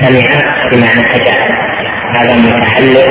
سمع 0.00 0.28
بمعنى 0.72 1.02
أجاب 1.14 1.40
هذا 2.16 2.34
متعلق 2.36 3.10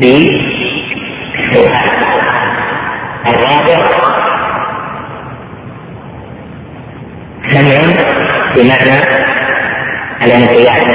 بالسؤال 0.00 1.76
الرابع. 3.28 3.78
سمع 7.52 7.78
بمعنى 8.54 8.96
الانقياد. 10.22 10.88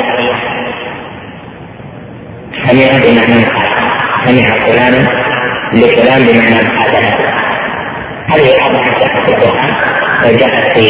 سمع 2.67 2.89
بمعنى 3.03 3.45
سمع 4.25 4.47
فلان 4.65 4.95
لفلان 5.73 6.21
بمعنى 6.27 6.61
هذا 6.79 7.01
هذه 8.29 8.49
الأربعة 8.55 8.99
جاءت 8.99 9.19
في 9.19 9.29
القرآن 9.29 9.71
وجاءت 10.23 10.77
في 10.77 10.85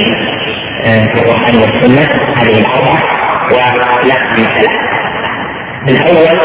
القرآن 0.87 1.55
والسنة. 1.61 2.07
هذه 2.37 2.57
الأربعة 2.59 3.01
ولا 3.51 3.77
مثلا 4.33 4.71
الأول 5.87 6.39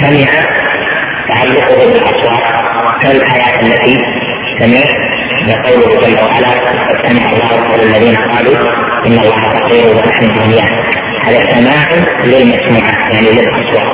سمع 0.00 0.30
تعلقه 1.28 1.78
بالأصوات. 1.92 2.53
كالآيات 3.04 3.62
التي 3.62 3.98
سمع 4.60 4.82
يقوله 5.48 6.00
جل 6.00 6.16
وعلا 6.24 6.48
قد 6.88 7.08
سمع 7.08 7.32
الله 7.32 7.68
قول 7.68 7.80
الذين 7.80 8.14
قالوا 8.16 8.56
إن 9.06 9.18
الله 9.18 9.50
فقير 9.50 9.96
ونحن 9.96 10.38
أغنياء 10.38 10.70
هذا 11.26 11.40
سماع 11.50 11.84
للمسموعات 12.24 13.14
يعني 13.14 13.26
للاصوات 13.30 13.90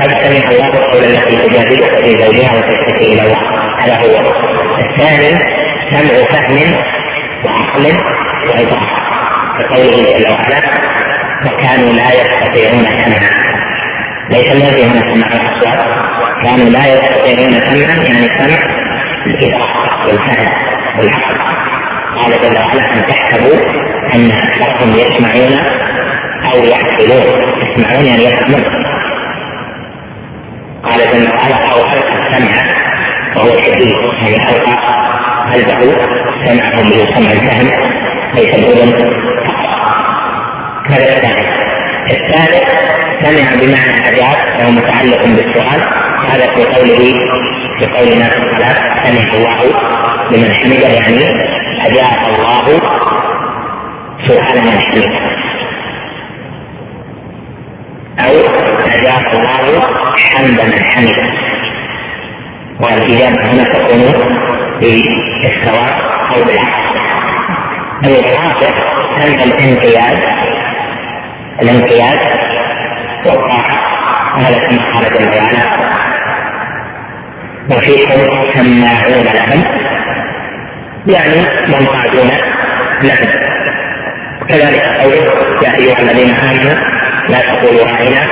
قد 0.00 0.10
سمع 0.24 0.50
الله 0.50 0.68
قول 0.90 1.04
التي 1.04 1.36
تجادلك 1.36 2.04
في 2.04 2.10
زوجها 2.10 2.50
وتشتكي 2.58 3.12
إلى 3.12 3.22
الله. 3.22 3.38
هذا 3.80 3.96
هو. 3.96 4.32
الثاني 4.84 5.32
سمع 5.90 6.14
فهم 6.32 6.74
وعقل 7.44 7.84
وإدراك 8.48 8.88
كقوله 9.58 10.18
جل 10.18 10.26
وعلا 10.32 10.60
وكانوا 11.46 11.92
لا 11.92 12.08
يستطيعون 12.20 12.84
سمعا. 13.04 13.47
ليس 14.30 14.50
الذي 14.52 14.84
هنا 14.84 15.14
سمع 15.14 15.26
الاصوات 15.26 15.84
كانوا 16.42 16.70
لا 16.70 16.86
يستطيعون 16.86 17.60
سمعا 17.60 17.96
يعني 17.96 18.28
سمع 18.38 18.58
الادراك 19.26 19.68
والفهم 20.06 20.48
والعقل 20.98 21.38
قال 22.16 22.30
جل 22.40 22.56
وعلا 22.58 22.94
أن 22.94 23.06
تحسبوا 23.06 23.58
أن 24.14 24.30
أكثرهم 24.30 24.94
يسمعون 24.94 25.58
أو 26.54 26.64
يعقلون. 26.64 27.42
يسمعون 27.62 28.04
يعني 28.06 28.24
يفهمون. 28.24 28.64
قال 30.84 30.98
جل 30.98 31.28
وعلا 31.28 31.72
أو 31.72 31.78
ألقى 31.78 32.12
السمع 32.12 32.62
وهو 33.36 33.62
شديد. 33.62 33.96
يعني 34.22 34.36
ألقى 34.36 34.76
قلبه 35.52 36.00
سمعهم 36.44 36.90
بسمع 36.90 37.30
الفهم. 37.32 37.68
ليس 38.34 38.54
الأذن 38.54 39.28
هذا 40.90 41.08
الثاني 41.08 41.48
الثالث 42.10 42.87
سمع 43.20 43.48
بمعنى 43.60 44.08
اجاب 44.08 44.38
وهو 44.58 44.70
متعلق 44.70 45.24
بالسؤال. 45.24 45.82
هذا 46.30 46.46
في 46.54 46.64
قوله 46.64 47.14
في 47.78 47.86
قولنا 47.86 48.24
في 48.24 48.38
الصلاة 48.38 49.04
سمع 49.04 49.32
الله 49.34 49.60
لمن 50.32 50.54
حمده 50.54 50.88
يعني 50.88 51.24
أجاب 51.86 52.34
الله 52.34 52.80
سؤال 54.26 54.64
من 54.64 54.78
حمده. 54.78 55.28
أو 58.20 58.34
أجاب 58.94 59.26
الله 59.34 59.80
حمد 60.16 60.60
من 60.60 60.84
حمده. 60.84 61.48
والإجابة 62.80 63.42
هنا 63.42 63.64
تكون 63.64 64.12
بالسواء 64.80 65.98
أو 66.30 66.44
بالعكس 66.44 66.88
الواقع 68.04 68.68
أن 69.22 69.40
الامتياز 69.42 70.20
الامتياز 71.62 72.20
والطاعة 73.26 73.98
هذا 74.36 74.58
جل 74.68 75.28
وعلا 75.38 75.88
وفيكم 77.70 78.20
سماعون 78.54 79.24
لهم 79.24 79.62
يعني 81.06 81.40
منقادون 81.68 82.30
لهم 83.02 83.30
وكذلك 84.42 84.82
قوله 85.00 85.32
يا 85.62 85.74
أيها 85.74 86.00
الذين 86.00 86.34
آمنوا 86.34 86.74
لا 87.28 87.38
تقولوا 87.38 87.84
راعنا 87.84 88.28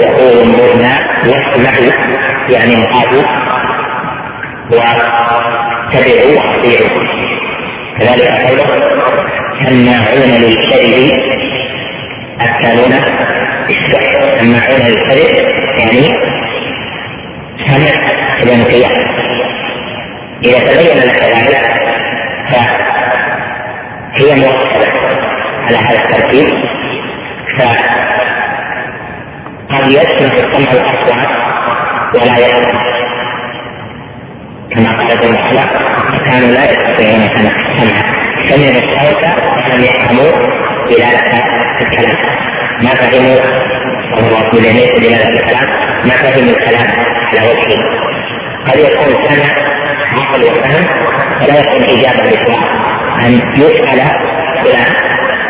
وقولوا 0.00 0.42
انظرنا 0.44 0.90
واسمعوا 1.26 1.92
يعني 2.50 2.74
انقادوا 2.76 3.22
واتبعوا 4.70 6.36
واطيعوا 6.36 7.08
كذلك 7.98 8.30
قوله 8.46 8.66
سماعون 9.66 10.30
للكذب 10.42 11.18
اكالون 12.40 12.92
السحر 13.70 14.07
سماعون 14.40 14.80
للكذب 14.80 15.48
يعني 15.78 16.14
سمع 17.66 18.08
الانقياد 18.42 18.98
إذا 20.44 20.58
تبين 20.58 20.96
لك 20.96 21.22
ذلك 21.22 21.64
فهي 22.48 24.34
مرتبه 24.36 24.92
على 25.66 25.76
هذا 25.76 26.04
الترتيب 26.04 26.48
ف 27.58 27.62
قد 29.70 29.86
يسمع 29.86 30.32
السمع 30.34 30.72
الاصوات 30.72 31.36
ولا 32.14 32.36
يسمع. 32.38 32.82
كما 34.74 34.90
قال 34.98 35.20
جل 35.20 35.34
وعلا 35.34 35.64
كانوا 36.26 36.48
لا 36.48 36.64
يستطيعون 36.64 37.22
السمع 37.22 37.52
سمعوا 38.48 38.82
الصوت 38.82 39.24
ولم 39.56 39.84
يفهموا 39.84 40.32
دلالة 40.90 41.42
الكلام. 41.82 42.16
ما 42.82 42.90
فهموا؟ 42.90 43.77
الله 44.20 44.38
عليه 44.38 44.48
وسلم 44.48 45.02
دلالة 45.02 45.28
الكلام 45.28 45.68
ما 46.04 46.10
فهموا 46.16 46.52
الكلام 46.52 46.86
على 47.28 47.40
وجهه 47.50 47.80
قد 48.66 48.76
يكون 48.78 49.24
سمع 49.28 49.54
عقل 50.12 50.42
وفهم 50.44 50.84
ولا 51.42 51.60
يكون 51.60 51.82
إجابة 51.82 52.24
لسؤال 52.30 52.64
أن 53.26 53.32
يسأل 53.56 54.00
فلان 54.64 54.92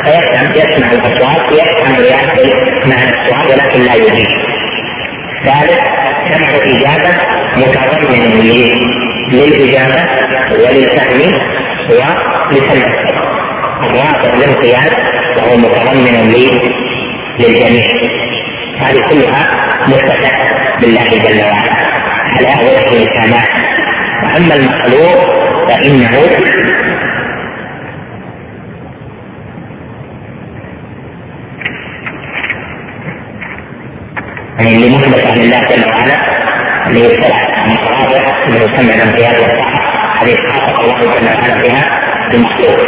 فيفهم 0.04 0.52
يسمع 0.54 0.92
الاصوات 0.92 1.52
يفهم 1.52 1.98
ويعقل 1.98 2.50
معنى 2.86 3.10
السؤال 3.10 3.46
ولكن 3.50 3.80
لا 3.80 3.94
يجيب 3.94 4.28
ثالث 5.46 5.80
سمع 6.28 6.48
اجابه 6.64 7.14
متضمن 7.56 8.40
للاجابه 9.32 10.02
وللفهم 10.50 11.32
ولسمع 11.90 12.92
الرابع 13.84 14.34
الانقياد 14.38 14.92
وهو 15.36 15.56
متضمن 15.56 16.32
للجميع 17.40 17.84
هذه 18.82 19.00
كلها 19.10 19.46
مفتتحه 19.88 20.48
بالله 20.80 21.08
جل 21.08 21.40
وعلا. 21.44 21.88
على 22.28 22.64
وجه 22.64 23.02
الكمال 23.02 23.48
وأما 24.24 24.54
المخلوق 24.54 25.38
فإنه 25.68 26.18
يعني 34.58 34.76
اللي 34.76 34.96
مثبت 34.96 35.26
عن 35.26 35.36
الله 35.38 35.58
جل 35.60 35.84
وعلا 35.86 36.16
اللي 36.86 37.00
من 37.66 37.76
الرابع 37.76 38.44
اللي 38.46 38.58
يسمى 38.58 38.94
الانقياد 38.94 39.40
والطاعه 39.40 40.22
هذه 40.22 40.36
خاصة 40.48 40.80
الله 40.80 40.98
جل 41.00 41.26
وعلا 41.26 41.62
بها 41.62 41.84
المخلوق 42.34 42.80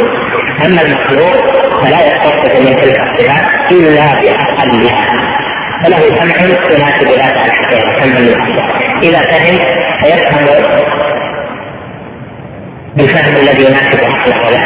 أما 0.65 0.81
المخلوق 0.81 1.35
فلا 1.83 2.07
يتصف 2.07 2.59
من 2.59 2.75
تلك 2.75 2.99
الصفات 2.99 3.71
إلا 3.71 4.21
بأقلها. 4.21 5.20
فله 5.83 6.15
سمع 6.15 6.35
يناسب 6.45 7.07
ذات 7.07 7.47
الحقيقة 7.47 8.03
سمع 8.03 8.19
للاصوات 8.19 8.73
إذا 9.03 9.21
فهم 9.21 9.59
فيفهم 10.01 10.45
بالفهم 12.95 13.35
الذي 13.35 13.63
يناسب 13.63 13.99
عقله 14.03 14.49
له 14.49 14.65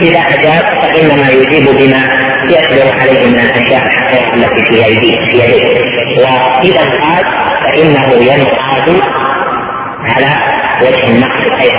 إذا 0.00 0.18
أجاب 0.18 0.64
فإنما 0.82 1.28
يجيب 1.30 1.64
بما 1.64 2.22
يقدر 2.50 2.98
عليه 3.00 3.26
من 3.26 3.40
الأشياء 3.40 3.86
الحقيقة 3.86 4.34
التي 4.34 4.64
في 4.64 4.84
ايديه 4.84 5.12
في 5.12 5.38
يديه. 5.38 5.78
وإذا 6.18 6.82
انقاد 6.82 7.24
فإنه 7.62 8.32
ينقاد 8.32 9.00
على 10.04 10.34
وجه 10.82 11.08
النقد 11.08 11.60
أيضا 11.60 11.78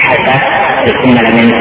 حتى 0.00 0.40
يكمل 0.86 1.34
من 1.34 1.52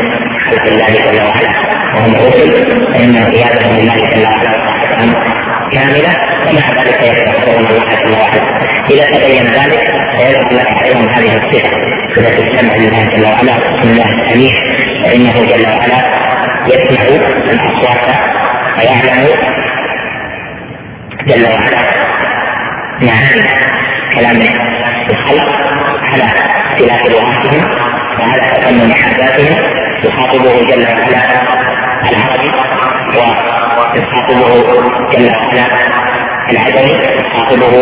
خلق 0.50 0.68
الله 0.68 0.88
جل 0.88 1.24
وعلا. 1.24 1.52
وهم 1.96 2.16
الرسل 2.16 2.52
فإن 2.94 3.16
قيادتهم 3.16 3.76
لله 3.76 3.94
جل 3.94 4.26
وعلا. 4.26 5.31
كاملة 5.74 6.10
ومع 6.50 6.84
ذلك 6.84 7.02
يستغفرون 7.02 7.66
الله 7.68 7.80
جل 7.80 8.20
وعلا 8.20 8.42
إذا 8.90 9.06
تبين 9.06 9.46
ذلك 9.46 9.84
فيذكر 10.18 10.56
لك 10.56 10.86
أيضا 10.86 11.12
هذه 11.12 11.38
الصفة 11.38 11.70
صفه 12.16 12.48
السمع 12.48 12.76
لله 12.76 13.04
جل 13.04 13.24
وعلا 13.24 13.54
واسم 13.54 13.92
الله 13.92 14.06
السميع 14.06 14.52
فإنه 15.04 15.34
جل 15.34 15.68
وعلا 15.70 16.00
يسمع 16.68 17.02
الأصوات 17.54 18.18
ويعلم 18.78 19.28
جل 21.28 21.44
وعلا 21.44 21.82
معاني 23.02 23.48
كلام 24.16 24.36
الخلق 25.12 25.56
على 26.04 26.24
اختلاف 26.24 27.10
لغاتهم 27.10 27.72
وعلى 28.20 28.42
تقنن 28.42 28.94
حاجاتهم 28.94 29.58
يخاطبه 30.04 30.64
جل 30.64 30.88
وعلا 30.88 31.42
العربي 32.10 32.52
ويخاطبه 33.93 34.51
جل 35.12 35.32
وعلا 35.36 35.65
العدمي 36.51 36.93
يخاطبه 37.19 37.73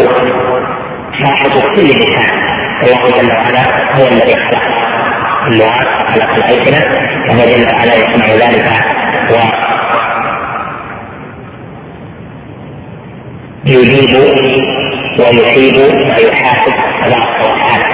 صاحب 1.23 1.51
كل 1.75 1.81
لسان 1.81 2.29
الله 2.83 3.21
جل 3.21 3.31
وعلا 3.31 3.63
هو 3.95 4.07
الذي 4.07 4.35
خلق 4.35 4.63
اللغات 5.47 5.87
على 6.09 6.23
الألسنة 6.23 6.81
وهو 7.27 7.45
جل 7.45 7.65
وعلا 7.75 7.95
يسمع 7.95 8.25
ذلك. 8.25 8.67
و 9.31 9.35
يجيب 13.65 14.15
ويحيب 15.19 15.77
ويحاسب 15.77 16.73
تبارك 17.05 17.39
وتعالى 17.39 17.89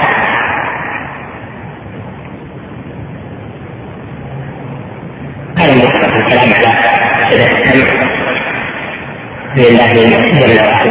هذا 5.58 5.74
مطلق 5.74 6.16
الكلام 6.16 6.54
على 6.54 7.36
السمع. 7.36 7.95
لله 9.56 9.92
جل 9.92 10.40
وعلا 10.40 10.86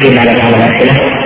فيما 0.00 0.20
على 0.20 0.34
بعض 0.40 0.54
الأسئلة 0.54 1.18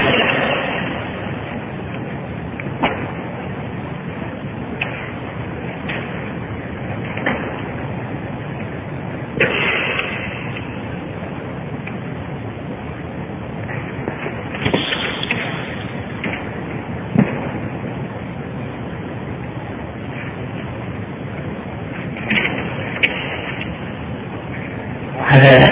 هذا 25.27 25.69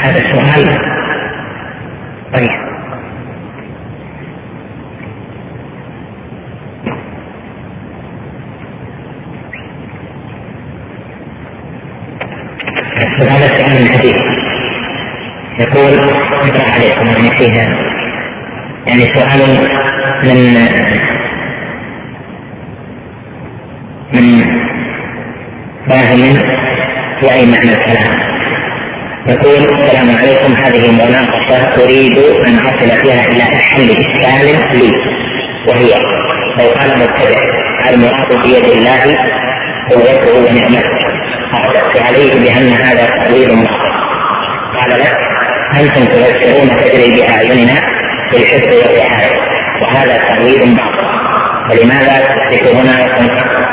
هذا 0.00 0.22
سؤال 0.32 0.96
هذا 13.20 13.46
السؤال 13.46 13.92
حديث 13.92 14.16
يقول 15.60 15.98
اقرأ 15.98 16.72
عليكم 16.74 17.06
يعني 17.06 17.38
فيها 17.38 17.68
يعني 18.86 19.00
سؤال 19.14 19.58
من 20.22 20.54
من 24.14 24.40
فاهم 25.88 26.34
في 27.20 27.32
اي 27.32 27.46
معنى 27.46 27.72
الكلام. 27.72 28.26
يقول 29.28 29.54
السلام 29.54 30.16
عليكم 30.16 30.52
هذه 30.54 30.92
مناقشة 30.92 31.84
أريد 31.84 32.18
أن 32.18 32.58
أصل 32.58 32.90
فيها 33.02 33.24
إلى 33.26 33.42
حل 33.42 33.90
إشكال 33.90 34.78
لي 34.78 34.92
وهي 35.68 35.88
لو 36.58 36.70
قال 36.70 36.90
مبتدع 36.98 37.40
المراد 37.90 38.42
بيد 38.42 38.64
الله 38.64 39.16
قوته 39.90 40.38
ونعمته؟ 40.38 41.06
أعتقد 41.54 42.02
عليه 42.02 42.32
بأن 42.34 42.68
هذا 42.68 43.06
تأويل 43.06 43.50
قال 44.80 44.90
لك 45.00 45.25
أنتم 45.80 46.04
تبشرون 46.04 46.68
تجري 46.68 47.16
بأعيننا 47.16 47.80
في 48.30 48.36
الحفظ 48.36 48.74
والرعاية 48.74 49.36
وهذا 49.82 50.16
تأويل 50.16 50.76
باطل. 50.76 51.06
فلماذا 51.68 52.14
تثبت 52.50 52.74
هنا 52.74 53.08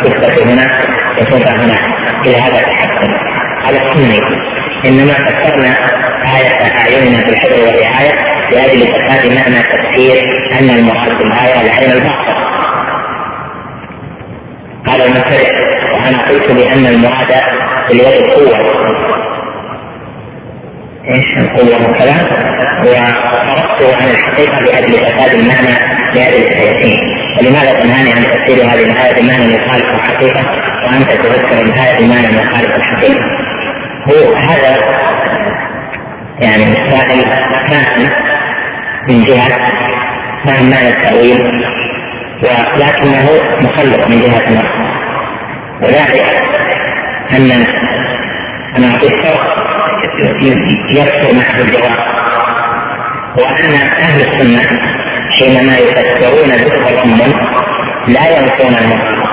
تثبت 0.04 0.42
هنا 0.42 0.82
وتنفع 1.20 1.52
هنا؟ 1.52 1.76
إلى 2.26 2.36
هذا 2.38 2.60
التحكم 2.60 3.13
على 3.68 3.78
السني 3.78 4.20
إنما 4.88 5.13
فسرنا 5.13 5.76
آية 6.38 6.78
أعيننا 6.80 7.18
في 7.18 7.30
الحفظ 7.30 7.60
والرعاية 7.60 8.12
لأجل 8.52 8.82
فساد 8.94 9.26
معنى 9.26 9.63
تفسير 9.63 10.24
أن 10.60 10.70
المراد 10.70 11.18
بالآية 11.18 11.62
العين 11.62 11.92
الباطل. 11.92 12.34
قال 14.88 15.02
المبتدع 15.02 15.50
وأنا 15.94 16.18
قلت 16.30 16.52
بأن 16.52 16.86
المراد 16.86 17.34
باليد 17.89 18.06
القوه 18.08 19.12
إيش 21.10 21.38
القوه 21.38 21.88
والكلام 21.88 22.26
وصرفت 22.82 24.02
عن 24.02 24.10
الحقيقة 24.10 24.60
لأجل 24.60 24.94
فساد 24.94 25.34
المعنى 25.34 25.76
لاجل 26.16 26.44
التيسير 26.44 27.00
ولماذا 27.39 27.80
تنهاني 27.80 28.12
عن 28.12 28.24
تفسير 28.24 28.66
هذه 28.66 28.92
الايه 28.92 29.22
بمعنى 29.22 29.56
يخالف 29.56 29.86
الحقيقة؟ 29.86 30.46
وأنت 30.86 31.12
تذكر 31.12 31.62
الايه 31.62 32.06
بمعنى 32.06 32.28
يخالف 32.28 32.78
الحقيقة. 32.78 33.24
هو 34.08 34.36
هذا 34.36 34.78
يعني 36.39 36.63
السائل 36.63 37.24
كان 37.68 38.10
من 39.10 39.24
جهة 39.24 39.50
فهم 40.46 40.70
معنى 40.70 40.89
التأويل 40.89 41.44
ولكنه 42.44 43.30
مخلق 43.62 44.08
من 44.08 44.20
جهة 44.20 44.38
أخرى. 44.38 44.94
وذلك 45.82 46.26
أن 47.32 47.52
أنا 48.78 48.88
أعطيك 48.88 49.26
فرق 49.26 49.62
يكثر 50.92 51.34
معه 51.34 51.62
الجواب. 51.62 51.98
وأن 53.38 53.74
أهل 53.76 54.22
السنة 54.22 54.80
حينما 55.39 55.78
يفسرون 55.78 56.50
بالتضمن 56.50 57.34
لا 58.08 58.28
ينسون 58.30 58.76
المراد 58.82 59.24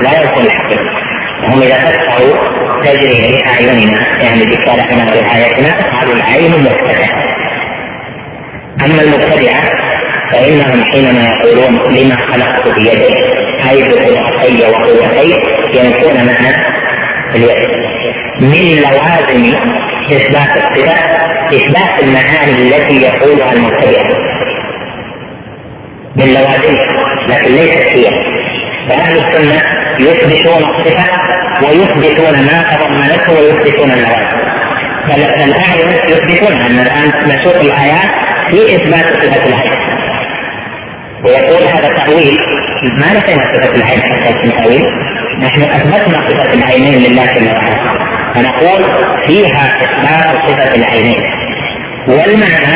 لا 0.00 0.10
ينسون 0.10 0.44
الحقيقة. 0.46 1.02
وهم 1.42 1.62
إذا 1.62 1.74
فسروا 1.74 2.36
تجري 2.84 3.32
بأعيننا 3.32 4.22
يعني 4.22 4.42
بصالحنا 4.46 5.04
ورعايتنا 5.04 5.90
قالوا 5.90 6.14
العين 6.14 6.50
مبتدع 6.50 7.06
أما 8.86 9.02
المبتدعة 9.02 9.62
فإنهم 10.32 10.84
حينما 10.92 11.28
يقولون 11.28 11.74
لما 11.74 12.16
خلقت 12.32 12.74
بيدي 12.78 13.14
أي 13.70 13.82
بقدرتي 13.82 14.64
وقوتي 14.70 15.40
ينفون 15.74 16.14
معنى 16.14 16.56
اليد. 17.34 17.68
من 18.40 18.82
لوازم 18.82 19.54
إثبات 20.10 20.56
الصفات 20.56 21.32
إثبات 21.54 22.02
المعاني 22.02 22.52
التي 22.52 23.02
يقولها 23.02 23.52
المبتدع 23.52 24.02
من 26.16 26.26
لوازمها 26.26 26.84
لكن 27.28 27.54
ليست 27.54 27.86
هي. 27.96 28.32
فأهل 28.88 29.16
السنة 29.18 29.62
يثبتون 29.98 30.62
الصفة 30.70 31.04
ويثبتون 31.62 32.32
ما 32.32 32.76
تضمنته 32.76 33.32
ويثبتون 33.32 33.90
اللوازم 33.90 34.42
فالأعين 35.08 35.88
يثبتون 36.08 36.52
أن 36.60 36.78
الآن 36.78 37.12
نسوق 37.26 37.56
الآيات 37.56 38.10
في 38.50 38.76
إثبات 38.76 39.22
صفة 39.22 39.48
العين 39.48 39.72
ويقول 41.24 41.62
هذا 41.68 41.88
تأويل 41.88 42.38
ما 42.82 43.06
نسينا 43.06 43.52
صفة 43.54 43.74
العين 43.74 44.02
حتى 44.02 44.40
في 44.42 44.50
تأويل 44.50 44.86
نحن 45.40 45.62
أثبتنا 45.62 46.28
صفة 46.28 46.54
العينين 46.54 47.12
لله 47.12 47.24
جل 47.24 47.48
وعلا 47.48 48.01
فنقول 48.34 48.84
فيها 49.28 49.66
إثبات 49.82 50.48
صفة 50.48 50.74
العينين. 50.74 51.22
والمعنى 52.08 52.74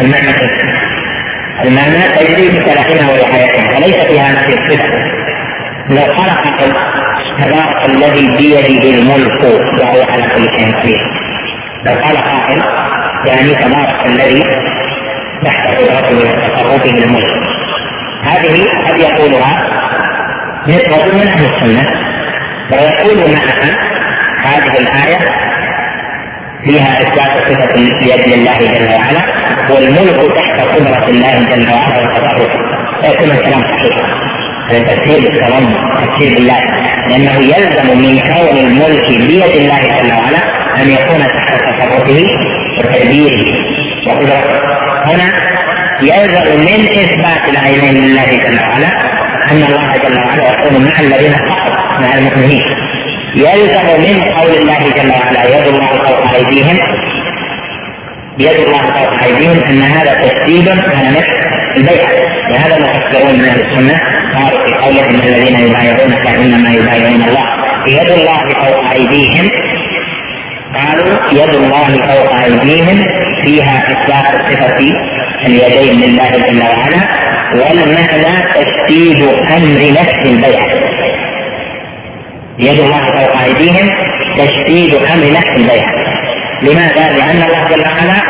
المعنى 0.00 0.68
المعنى 1.64 2.02
تجري 2.16 2.48
بصلاحنا 2.48 3.12
ورعايتنا 3.12 3.76
فليس 3.76 4.04
فيها 4.04 4.32
نفس 4.32 4.58
الصفة. 4.58 5.18
لو 5.90 6.12
قائل 6.12 6.72
تبارك 7.38 7.86
الذي 7.86 8.30
بيده 8.36 8.98
الملك 8.98 9.44
وهو 9.80 10.02
على 10.12 10.22
كل 10.22 10.44
شيء 10.58 10.80
قدير. 10.80 11.00
لو 11.86 11.92
قال 11.92 12.16
قائل 12.16 12.62
يعني 13.26 13.54
تبارك 13.54 14.06
الذي 14.06 14.42
تحت 15.44 15.76
قدرته 15.76 16.16
وتصرفه 16.16 17.04
الملك. 17.04 17.48
هذه 18.22 18.64
قد 18.88 18.98
يقولها 18.98 19.78
نسبة 20.68 21.06
من 21.06 21.28
أهل 21.28 21.44
السنة 21.44 21.86
ويقول 22.72 23.32
معها 23.32 23.97
هذه 24.44 24.72
الآية 24.80 25.18
فيها 26.64 26.92
إثبات 27.00 27.48
صفة 27.48 27.74
اليد 27.74 28.28
لله 28.28 28.58
جل 28.58 28.94
وعلا 28.94 29.22
والملك 29.70 30.36
تحت 30.36 30.60
قدرة 30.60 31.08
الله 31.08 31.46
جل 31.50 31.72
وعلا 31.72 31.98
وتصرفه 31.98 32.48
فيكون 33.02 33.30
الكلام 33.30 33.60
صحيحا 33.60 34.18
هذا 34.70 34.78
تفسير 34.78 35.20
بالتضمن 35.20 35.74
تفسير 36.04 36.34
بالله. 36.34 36.60
لأنه 37.08 37.36
يلزم 37.40 37.98
من 37.98 38.18
كون 38.18 38.56
الملك 38.58 39.08
بيد 39.08 39.56
الله 39.56 39.80
جل 39.80 40.12
وعلا 40.12 40.38
أن 40.80 40.88
يكون 40.90 41.18
تحت 41.18 41.60
تصرفه 41.80 42.28
وتدبيره 42.78 43.44
وقدرته. 44.06 44.60
هنا 45.04 45.28
يلزم 46.02 46.60
من 46.60 46.88
إثبات 46.88 47.48
العينين 47.48 47.94
لله 47.94 48.24
جل 48.24 48.60
وعلا 48.60 48.88
أن 49.50 49.62
الله 49.62 49.92
جل 49.96 50.18
وعلا 50.18 50.42
يكون 50.52 50.84
مع 50.84 51.00
الذين 51.00 51.34
اتقوا 51.34 52.00
مع 52.02 52.18
المؤمنين. 52.18 52.62
يلزم 53.34 53.86
من 54.00 54.22
قول 54.22 54.54
الله 54.54 54.78
جل 54.78 55.10
وعلا 55.10 55.58
يد 55.58 55.66
الله 55.66 55.86
فوق 55.86 56.34
أيديهم. 56.34 56.78
يد 58.38 58.60
الله 58.60 58.78
فوق 58.78 59.22
أيديهم 59.24 59.64
أن 59.70 59.82
هذا 59.82 60.14
تشديد 60.14 60.68
على 60.68 61.08
نفس 61.08 61.28
البيعه 61.76 62.10
وهذا 62.50 62.76
المفسرون 62.76 63.38
من 63.38 63.44
أهل 63.44 63.60
السنة. 63.60 63.98
قالوا 64.34 64.66
في 64.66 64.74
قولهم 64.74 65.20
الذين 65.24 65.60
يبايعونك 65.60 66.26
إنما 66.26 66.70
يبايعون 66.70 67.22
الله. 67.22 67.46
يد 67.86 68.10
الله 68.10 68.48
فوق 68.48 68.90
أيديهم. 68.90 69.50
قالوا 70.74 71.16
يد 71.32 71.54
الله 71.54 71.84
فوق 71.84 72.42
أيديهم. 72.44 73.04
فيها 73.44 73.86
اثبات 73.86 74.52
صفة 74.52 74.78
اليدين 75.46 76.00
لله 76.00 76.28
جل 76.28 76.62
وعلا. 76.62 77.28
والمعنى 77.52 78.52
تشديد 78.54 79.22
أمر 79.56 79.92
نفس 79.92 80.26
البيعه 80.26 80.87
يد 82.58 82.78
الله 82.78 83.06
فوق 83.06 83.42
ايديهم 83.42 83.88
تشديد 84.38 84.94
أمر 84.94 85.32
نفس 85.32 85.48
البيعه 85.56 85.90
لماذا؟ 86.62 87.16
لأن 87.16 87.42
الله 87.42 87.68
جل 87.68 87.82
وعلا 87.82 88.20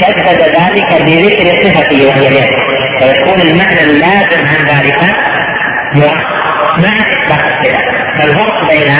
شدد 0.00 0.42
ذلك 0.42 1.02
بذكر 1.02 1.46
صفته 1.62 2.06
وهي 2.06 2.28
اليد. 2.28 2.50
فيكون 3.00 3.40
المعنى 3.40 3.80
اللازم 3.82 4.46
عن 4.48 4.76
ذلك 4.76 4.98
مع 6.78 6.94
إثبات 7.12 7.42
الصفة. 7.52 7.78
فالفرق 8.18 8.68
بين 8.68 8.92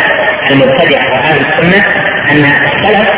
المبتدعه 0.51 1.13
وأهل 1.13 1.47
السنة 1.47 1.85
أن 2.31 2.45
السلف 2.65 3.09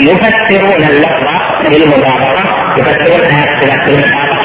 يفسرون 0.00 0.82
اللفظ 0.82 1.28
بالمطابقه 1.70 2.42
يفسرونها 2.78 3.44
بالمطابقه 3.86 4.38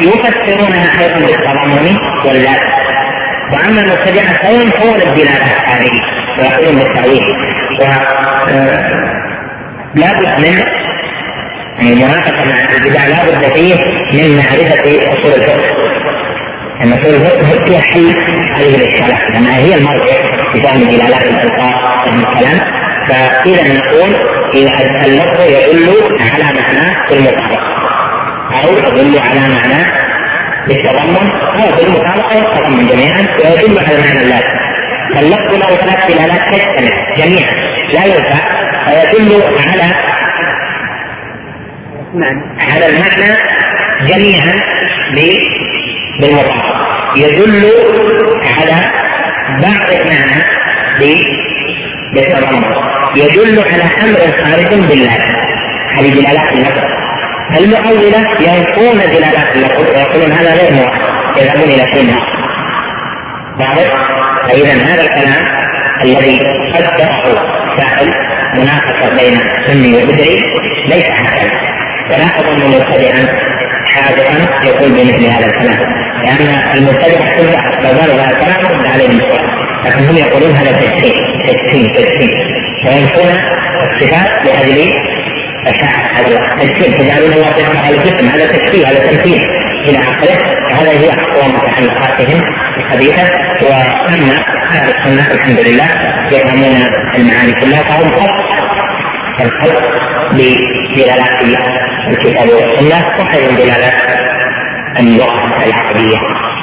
ويفسرونها 0.00 1.00
أيضا 1.00 1.26
بالتضامن 1.26 1.96
واللازم. 2.26 2.73
وأما 3.52 3.80
المبتدعه 3.80 4.42
فينفون 4.42 5.02
الدلاله 5.02 5.52
هذه 5.66 6.00
ويقولون 6.38 6.78
بالتاويل 6.78 7.24
و 7.80 7.84
لابد 9.94 10.38
من 10.38 10.84
يعني 11.78 11.94
مناقشه 11.94 12.44
مع 12.44 12.56
البدع 12.76 13.06
لابد 13.06 13.54
فيه 13.54 13.74
من 14.12 14.36
معرفة 14.36 15.12
أصول 15.12 15.32
الفقه. 15.32 15.66
ان 16.84 16.92
أصول 16.92 17.14
الفقه 17.14 17.64
هي 17.68 17.80
حل 17.80 18.14
هذه 18.56 18.74
الإشكالات. 18.76 19.30
لأنها 19.30 19.56
هي 19.56 19.74
المرجع 19.74 20.14
في 20.52 20.62
فهم 20.62 20.88
دلالات 20.88 21.22
الالفاظ 21.22 21.72
الكلام. 22.06 22.58
فإذا 23.08 23.78
نقول 23.78 24.14
اللفظ 25.04 25.40
يدل 25.40 26.18
على 26.20 26.44
معناه 26.44 27.06
في 27.08 27.14
المطابقة. 27.18 27.74
أو 28.64 28.72
يدل 28.72 29.18
على 29.18 29.54
معناه 29.54 30.03
بالتضمن 30.68 31.30
أو 31.30 31.76
بالمطابقة 31.76 32.36
والتضمن 32.36 32.86
جميعا 32.86 33.26
ويدل 33.38 33.78
على 33.86 33.96
المعنى 33.96 34.20
اللازم 34.22 34.64
فاللفظ 35.14 35.54
له 35.54 35.76
ثلاث 35.76 36.06
دلالات 36.06 36.54
تجتمع 36.54 37.14
جميعا. 37.16 37.54
لا 37.92 38.04
ينفع 38.04 38.44
فيدل 38.86 39.42
على 39.68 39.94
على 42.60 42.86
المعنى 42.86 43.36
جميعا 44.06 44.54
بالمطابقة 46.20 46.74
يدل 47.16 47.70
على 48.58 48.86
بعض 49.62 49.90
المعنى 49.90 50.42
بالتضمن. 52.12 52.64
يدل 53.16 53.58
على 53.58 53.84
أمر 54.02 54.44
خارج 54.44 54.88
بالله. 54.88 55.18
هذه 55.96 56.08
دلالات 56.08 56.52
اللفظ 56.52 57.03
المؤولة 57.50 58.18
ينقون 58.40 58.98
دلالات 58.98 59.56
اللفظ 59.56 59.90
ويقولون 59.90 60.32
هذا 60.32 60.54
غير 60.54 60.72
موحد 60.72 61.00
يذهبون 61.36 61.68
إلى 61.68 61.94
شيء 61.94 62.14
واضح؟ 63.60 63.90
فإذا 64.48 64.72
هذا 64.72 65.02
الكلام 65.02 65.44
الذي 66.04 66.38
قدره 66.74 67.22
سائل 67.76 68.14
مناقشه 68.56 69.14
بين 69.14 69.40
سني 69.66 69.94
وبدعي 69.94 70.36
ليس 70.86 71.04
هكذا 71.10 71.50
ولا 72.10 72.26
أظن 72.38 72.76
مبتدئا 72.76 73.26
حاذقا 73.86 74.64
يقول 74.64 74.88
بمثل 74.88 75.26
هذا 75.26 75.46
الكلام. 75.46 76.04
لأن 76.22 76.78
المبتدع 76.78 77.36
كله 77.36 77.52
لو 77.82 78.00
قالوا 78.00 78.14
هذا 78.14 78.30
الكلام 78.30 78.66
رد 78.66 78.86
عليهم 78.86 79.20
السؤال 79.20 79.54
لكن 79.84 80.04
هم 80.04 80.16
يقولون 80.16 80.50
هذا 80.50 80.72
تجسيم 80.72 81.12
تجسيم 81.46 81.94
تجسيم 81.94 82.30
وينفون 82.86 83.40
الصفات 83.82 84.44
لاجل 85.64 85.88
هذا 86.16 86.50
تجسيم 86.60 86.92
تجعلون 86.92 87.32
الله 87.32 87.56
يسمع 87.58 87.88
الجسم 87.88 88.28
هذا 88.28 88.46
تجسيم 88.46 88.86
هذا 88.86 88.98
تمثيل 88.98 89.40
إلى 89.88 89.98
آخره. 89.98 90.36
وهذا 90.70 90.90
هي 90.90 91.08
أقوى 91.08 91.52
متعلقاتهم 91.52 92.42
الخبيثه 92.78 93.30
وأما 93.62 94.44
أهل 94.70 94.88
السنة 94.88 95.34
الحمد 95.34 95.60
لله 95.60 95.88
يفهمون 96.32 96.76
المعاني 97.18 97.52
كلها 97.52 97.82
فهم 97.82 98.10
خط 98.10 98.64
الخلق 99.40 99.82
بدلالات 100.32 101.44
الكتاب 102.08 102.48
والسنة 102.48 103.06
وخير 103.20 103.50
دلالات 103.50 104.02
اللغة 105.00 105.64
العربية 105.66 106.18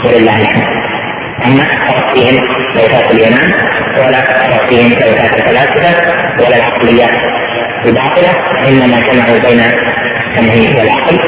ولله 0.05 0.41
الحمد. 0.41 0.81
أما 1.45 1.63
فيهم 2.13 2.43
لوثات 2.75 3.11
اليونان 3.11 3.51
ولا 3.97 4.21
فيهم 4.69 4.89
لوثات 4.89 5.33
الفلاسفة 5.39 6.13
ولا 6.39 6.55
العقليات. 6.57 7.40
الباطلة 7.85 8.31
إنما 8.67 9.01
جمعوا 9.01 9.39
بين 9.39 9.59
التمهيد 9.59 10.75
والعقل. 10.79 11.19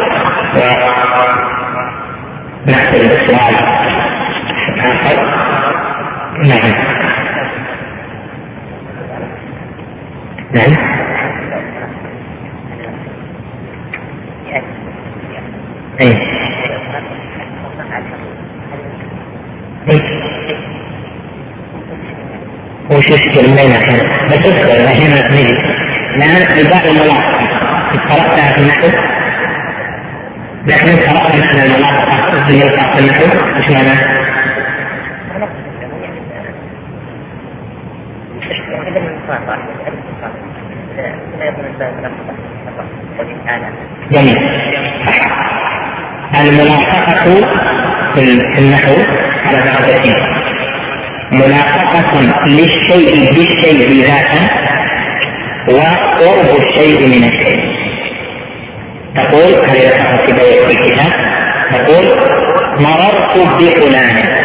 ونحصل 2.67 2.99
بالسؤال 2.99 3.55
اخر 4.79 5.17
نعم. 6.37 6.73
نعم. 10.53 10.73
إيه. 16.01 16.33
وش 22.91 23.09
يشكل 23.09 23.41
بين 23.41 23.71
أحيانا 23.75 24.27
بس 24.27 24.45
اصبر 24.45 24.87
أحيانا 24.87 25.31
نجي 25.31 25.72
لأن 26.17 26.59
الباء 26.59 26.91
الملاحقه 26.91 27.43
قراتها 28.09 28.53
في 28.53 28.61
النحو. 28.61 28.87
لكن 30.65 30.91
قرات 30.91 31.35
معنى 31.35 31.63
الملاحقه 31.65 32.45
في 32.47 32.99
النحو. 32.99 33.23
إيش 33.55 33.71
معناه؟ 33.71 34.23
جميل. 44.11 44.37
الملاحقة 46.41 47.25
في 48.13 48.59
النحو 48.59 48.95
على 49.45 49.61
درجتين 49.61 50.15
ملاحقة 51.31 52.21
للشيء 52.45 53.33
بالشيء 53.33 54.05
ذاتا 54.05 54.72
وقرب 55.67 56.55
الشيء 56.61 57.07
من 57.07 57.23
الشيء. 57.23 57.59
تقول 59.15 59.53
ذكرت 59.53 60.69
في 60.69 60.77
الكتاب؟ 60.77 61.11
تقول 61.71 62.05
مررت 62.79 63.37
بفلان. 63.37 64.43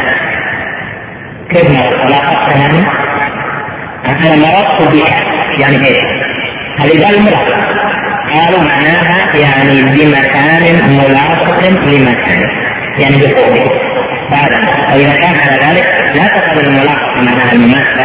كيف 1.51 1.71
مررت؟ 1.71 2.11
لاحظت 2.11 2.57
يعني؟ 2.57 2.85
أنا 4.07 4.37
مررت 4.37 4.95
بك. 4.95 5.11
يعني 5.61 5.87
إيش؟ 5.87 5.99
هذه 6.81 7.05
قال 7.05 7.15
الملاحقة 7.15 7.57
قالوا 8.35 8.61
معناها 8.61 9.37
يعني 9.37 9.83
بمكان 9.83 10.91
ملاصق 10.91 11.69
لمكان. 11.69 12.49
يعني 12.99 13.17
بقربه 13.17 13.89
بعد 14.31 14.51
فإذا 14.89 15.13
كان 15.13 15.35
على 15.35 15.57
ذلك؟ 15.67 15.87
لا 16.17 16.27
تقبل 16.27 16.67
الملاحقة 16.67 17.23
معناها 17.23 17.53
المماثلة 17.53 18.05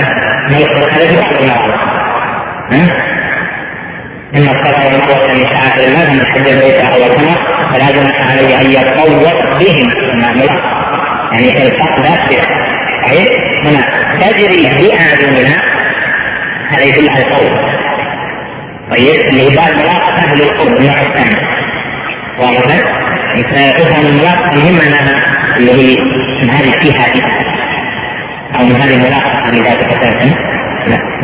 ما 0.52 0.58
يدخل 0.58 0.92
هذا 0.92 1.24
في 1.24 1.48
بعض 1.48 2.03
إن 4.36 4.50
الصلاة 4.50 4.86
والمروة 4.86 5.34
من 5.34 5.46
شعائر 5.56 5.90
الله 5.90 6.06
فمن 6.06 6.26
حج 6.26 6.48
البيت 6.48 6.82
أو 6.82 6.96
العمرة 6.96 7.38
فلا 7.70 7.92
جناح 7.92 8.32
عليه 8.32 8.62
أن 8.62 8.66
يتطوق 8.72 9.60
بهما 9.60 10.34
ملاحقة 10.34 10.74
يعني 11.32 11.68
الفرق 11.68 12.00
ذات 12.00 12.20
صحيح؟ 13.04 13.28
هنا 13.66 13.80
تجري 14.22 14.64
بأعيننا 14.64 15.62
هذا 16.70 16.84
يدل 16.84 17.10
على 17.10 17.24
القول 17.24 17.58
طيب 18.92 19.22
اللي 19.30 19.56
بعد 19.56 19.74
ملاحقة 19.76 20.36
للقرب 20.36 20.78
النوع 20.78 21.02
الثاني 21.02 21.36
واضح؟ 22.40 23.04
فافهم 23.56 24.06
الملاحقة 24.06 24.56
مهمة 24.56 24.88
أنها 24.88 25.24
اللي 25.58 25.72
هي 25.72 25.96
من 26.44 26.50
هذه 26.50 26.72
فيها 26.72 27.06
أو 28.60 28.66
من 28.66 28.76
هذه 28.76 28.96
الملاحقة 28.96 29.38
عن 29.38 29.52
ذلك 29.52 29.84
أساسا 29.84 30.53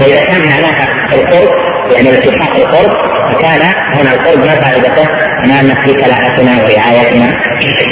واذا 0.01 0.25
كان 0.25 0.41
هناك 0.41 0.89
القرب 1.13 1.49
يعني 1.93 2.09
الاتفاق 2.09 2.55
القرب 2.55 2.91
فكان 3.33 3.61
هنا 3.93 4.13
القرب 4.13 4.39
ما 4.39 4.55
فائدته 4.61 5.11
ما 5.47 5.59
أن 5.59 5.75
في 5.83 5.93
كلاءتنا 5.93 6.51
ورعايتنا. 6.63 7.29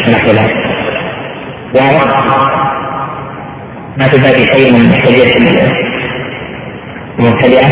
ونحو 0.08 0.28
ذلك 0.28 0.54
واضح 1.74 2.28
ما 3.98 4.08
تبقي 4.08 4.48
شيء 4.54 4.74
من 4.74 4.90
محتاجات 4.90 5.38
المبتدئة؟ 7.20 7.68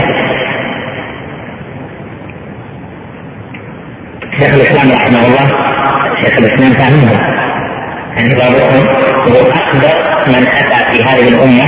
شيخ 4.40 4.56
الإسلام 4.56 4.92
رحمه 4.92 5.26
الله 5.26 5.48
شيخ 6.22 6.38
الإسلام 6.38 6.74
فهمه 6.74 7.35
بعضهم 8.24 8.88
هو 9.28 9.52
اكبر 9.52 9.94
من 10.28 10.48
اتى 10.48 10.96
في 10.96 11.04
هذه 11.04 11.28
الامه 11.28 11.66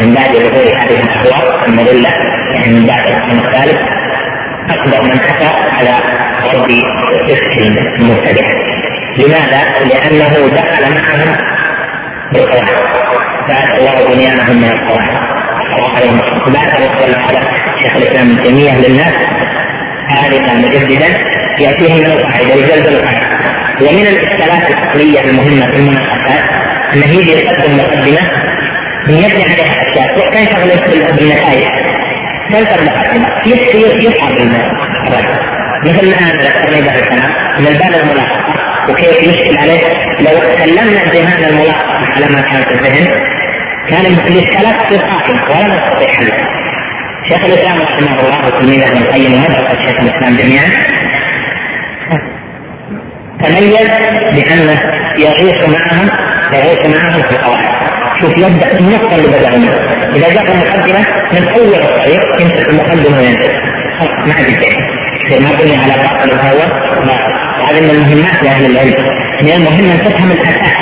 من 0.00 0.14
بعد 0.14 0.36
ظهور 0.36 0.66
هذه 0.66 1.00
الاحوال 1.00 1.68
المضله 1.68 2.10
يعني 2.54 2.78
من 2.78 2.86
بعد 2.86 3.06
القرن 3.06 3.38
الثالث 3.38 3.78
اكبر 4.70 5.02
من 5.02 5.20
اتى 5.20 5.46
على 5.72 5.94
ضرب 6.42 6.68
فقه 7.28 7.66
المبتدع 8.00 8.48
لماذا؟ 9.18 9.62
لأنه 9.88 10.48
دخل 10.48 10.94
معهم 10.94 11.36
بالقواعد 12.32 12.78
بعث 13.48 13.78
الله 13.78 14.14
بنيانهم 14.14 14.56
من 14.56 14.70
القواعد 14.70 15.18
عليهم 15.96 16.20
بعث 16.52 16.80
الله 16.80 17.18
على 17.18 17.40
شيخ 17.82 17.96
الاسلام 17.96 18.30
ابن 18.30 18.42
تيميه 18.42 18.88
للناس. 18.88 19.14
هالكا 20.08 20.54
مجددا 20.54 21.18
يأتيهم 21.58 21.98
من 21.98 22.06
القاعده 22.06 22.54
يزلزل 22.54 22.96
القاعده 22.96 23.37
ومن 23.82 24.06
الاشكالات 24.06 24.70
العقلية 24.70 25.20
المهمة 25.20 25.66
في 25.66 25.76
المناقشات 25.76 26.48
انه 26.94 27.06
يجي 27.06 27.30
يقدم 27.30 27.76
مقدمه 27.76 28.18
يبني 29.08 29.42
عليها 29.42 29.72
أشياء. 29.90 30.30
كان 30.32 30.46
شغله 30.52 30.86
بالنتائج 31.16 31.64
تنسب 32.50 32.80
مقدمه 32.84 34.02
يصعب 34.02 34.32
الرجل 34.32 34.78
مثل 35.84 36.06
الآن 36.06 36.40
ذكرنا 36.40 36.76
قبل 36.76 36.98
الكلام 36.98 37.30
من 37.58 37.66
الباب 37.66 38.02
الملاحقه 38.02 38.54
وكيف 38.90 39.22
يشكل 39.22 39.58
عليه؟ 39.58 39.80
لو 40.20 40.40
سلمنا 40.58 41.04
ذهان 41.12 41.44
الملاحقه 41.44 41.98
على 42.16 42.26
ما 42.26 42.40
كان 42.40 42.62
في 42.62 42.74
الذهن 42.74 43.06
كان 43.88 44.06
الاشكالات 44.06 44.82
تصير 44.82 45.00
قائمه 45.00 45.44
ولا 45.50 45.74
نستطيع 45.74 46.08
حلها 46.08 46.38
شيخ 47.28 47.44
الإسلام 47.44 47.78
رحمه 47.78 48.20
الله 48.20 48.46
وتلميذه 48.46 48.86
ابن 48.86 48.96
القيم 48.98 49.34
وهذا 49.34 49.82
شيخ 49.82 50.00
الإسلام 50.00 50.36
جميعا 50.36 50.70
تميز 53.44 53.88
بانه 54.34 54.80
يعيش 55.18 55.68
معهم 55.68 56.08
يعيش 56.52 56.78
معهم 56.96 57.22
في 57.22 57.30
القواعد 57.30 57.68
شوف 58.20 58.38
يبدأ 58.38 58.78
النقطه 58.78 59.16
اللي 59.16 59.28
بدا 59.28 59.58
منها 59.58 59.78
إذا 60.16 60.34
جاء 60.34 60.52
المقدمة 60.52 61.06
من 61.32 61.48
أول 61.48 61.82
الطريق 61.82 62.40
يمسك 62.40 62.68
المقدمة 62.68 63.18
وينتهي 63.18 63.68
ما 64.26 64.34
عاد 64.34 64.50
يصير 64.50 64.88
ما 65.40 65.56
بني 65.56 65.76
على 65.76 65.92
باطل 66.02 66.30
الأول 66.30 66.70
وهذا 67.60 67.80
من 67.80 67.90
المهمات 67.90 68.42
لأهل 68.42 68.66
العلم. 68.66 69.06
من 69.42 69.52
المهم 69.52 69.90
أن 69.90 70.04
تفهم 70.04 70.30
الأساس. 70.30 70.72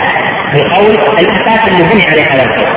القول 0.55 0.95
الأساس 1.19 1.69
اللي 1.69 1.83
بني 1.93 2.03
عليه 2.11 2.23
هذا 2.23 2.43
القول. 2.43 2.69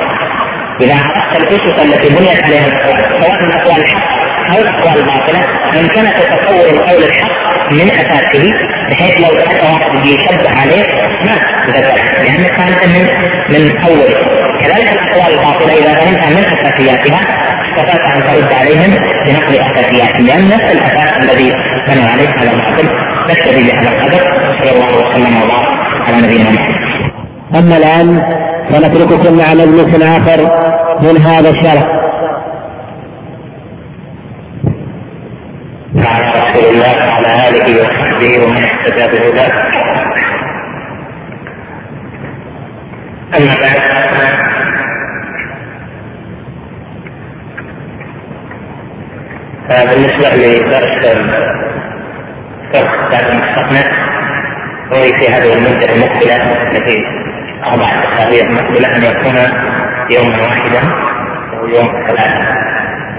إذا 0.80 0.94
عرفت 0.94 1.42
الأسس 1.42 1.82
التي 1.84 2.14
بنيت 2.14 2.44
عليها 2.44 2.66
القواعد 2.66 3.22
سواء 3.22 3.42
من 3.42 3.54
أقوال 3.54 3.80
الحق 3.80 4.19
أو 4.52 4.62
الاقوال 4.62 4.98
الباطله 4.98 5.40
امكنك 5.80 6.16
تصور 6.16 6.66
القول 6.70 7.02
الحق 7.02 7.40
من 7.72 7.90
أساسه 7.90 8.50
بحيث 8.90 9.20
لو 9.20 9.38
اتى 9.38 9.66
واحد 9.72 10.06
يشبه 10.06 10.60
عليه 10.60 10.84
ما 11.24 11.34
تتبع 11.66 11.94
لانك 12.24 12.52
فهمت 12.56 12.84
من 12.84 13.06
من 13.48 13.84
أوله 13.86 14.14
كذلك 14.60 14.92
الاقوال 14.92 15.38
الباطلة 15.38 15.72
إذا 15.72 15.94
فهمتها 15.94 16.30
من 16.30 16.44
أساسياتها 16.58 17.20
استطعت 17.70 18.16
أن 18.16 18.24
ترد 18.24 18.52
عليهم 18.52 18.90
بنقل 19.26 19.54
اساسياتهم 19.54 20.26
لأن 20.26 20.44
نفس 20.44 20.72
الأساس 20.72 21.12
الذي 21.18 21.50
بنوا 21.88 22.08
عليه 22.12 22.28
هذا 22.28 22.50
الباطل 22.50 22.88
نكتفي 23.28 23.70
بهذا 23.70 23.88
القدر 23.88 24.20
صلى 24.58 24.70
الله 24.70 24.88
وسلم 24.88 25.36
وبارك 25.42 25.68
على 26.06 26.16
نبينا 26.16 26.50
محمد. 26.50 26.80
أما 27.54 27.76
الآن 27.76 28.22
فنترككم 28.70 29.38
مع 29.38 29.54
مجلس 29.54 30.02
اخر 30.02 30.40
من 31.02 31.20
هذا 31.20 31.50
الشرح. 31.50 31.84
على 35.96 36.32
رسول 36.32 36.64
الله 36.74 36.96
وعلى 37.08 37.48
آله 37.48 37.82
وصحبه 37.82 38.44
ومن 38.44 38.64
اهتدى 38.64 39.18
بهداه. 39.18 39.52
أما 43.36 43.54
بعد 43.54 43.80
فبالنسبة 49.68 50.28
لدرس 50.36 51.16
درس 52.74 52.90
كتاب 53.08 53.30
المستقنع 53.30 54.10
هو 54.92 55.00
في 55.00 55.28
هذه 55.28 55.54
المدة 55.54 55.92
المقبلة 55.92 56.36
التي 56.36 57.04
أربع 57.64 57.86
أسابيع 57.86 58.44
مقبلة 58.50 58.96
أن 58.96 59.02
يكون 59.02 59.36
يوما 60.10 60.42
واحدا 60.42 60.80
أو 61.58 61.66
يوم 61.66 62.06
ثلاثة 62.06 62.48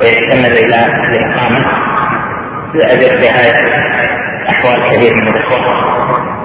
ويستند 0.01 0.57
إلى 0.57 0.85
الإقامة 0.85 1.90
لأجل 2.73 3.07
رعاية 3.07 3.65
أحوال 4.49 4.89
كثير 4.89 5.13
من 5.13 5.27
الإخوة. 5.27 5.59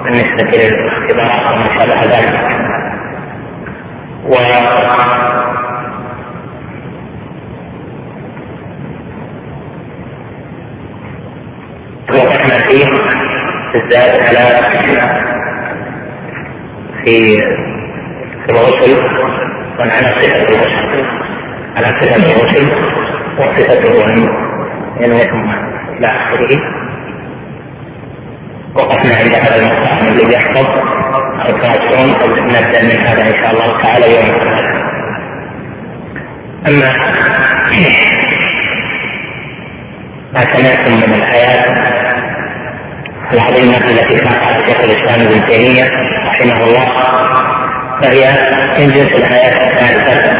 بالنسبة 0.03 0.57
للاختبارات 0.57 1.53
وما 1.53 1.79
شابه 1.79 2.01
ذلك. 2.03 2.35
و 4.25 4.33
وقفنا 12.13 12.59
فيه 12.67 12.85
بالذات 13.73 14.19
على 14.27 14.71
في 17.05 17.37
في 18.45 18.49
الغسل. 18.49 19.05
وعلى 19.79 19.91
صفة 19.91 20.49
الغسل. 20.49 21.05
على 21.75 21.85
صفة 21.85 22.15
الغسل 22.15 22.65
وصفته 23.37 24.05
أن 24.05 24.29
ينويكم 24.99 25.66
إلى 25.97 26.07
آخره 26.07 26.61
وقفنا 28.75 29.15
عند 29.15 29.33
هذا 29.33 29.55
المقام 29.61 30.07
الذي 30.07 30.33
يحفظ 30.33 30.65
القاسون 31.49 32.13
أو 32.21 32.27
نبدأ 32.45 32.83
من 32.83 33.07
هذا 33.07 33.21
إن 33.27 33.43
شاء 33.43 33.51
الله 33.51 33.81
تعالى 33.81 34.15
يوم 34.15 34.41
أما 36.67 36.89
ما 40.33 40.39
سمعتم 40.39 40.93
من 40.93 41.13
الآيات 41.13 41.65
العظيمة 43.33 43.77
التي 43.77 44.15
ذكرها 44.15 44.59
شيخ 44.59 44.79
الإسلام 44.83 45.27
ابن 45.27 45.47
تيمية 45.47 45.83
رحمه 46.27 46.63
الله 46.65 46.85
فهي 48.01 48.29
من 48.79 48.87
جنس 48.87 49.15
الآيات 49.15 49.53
الثالثة 49.63 50.31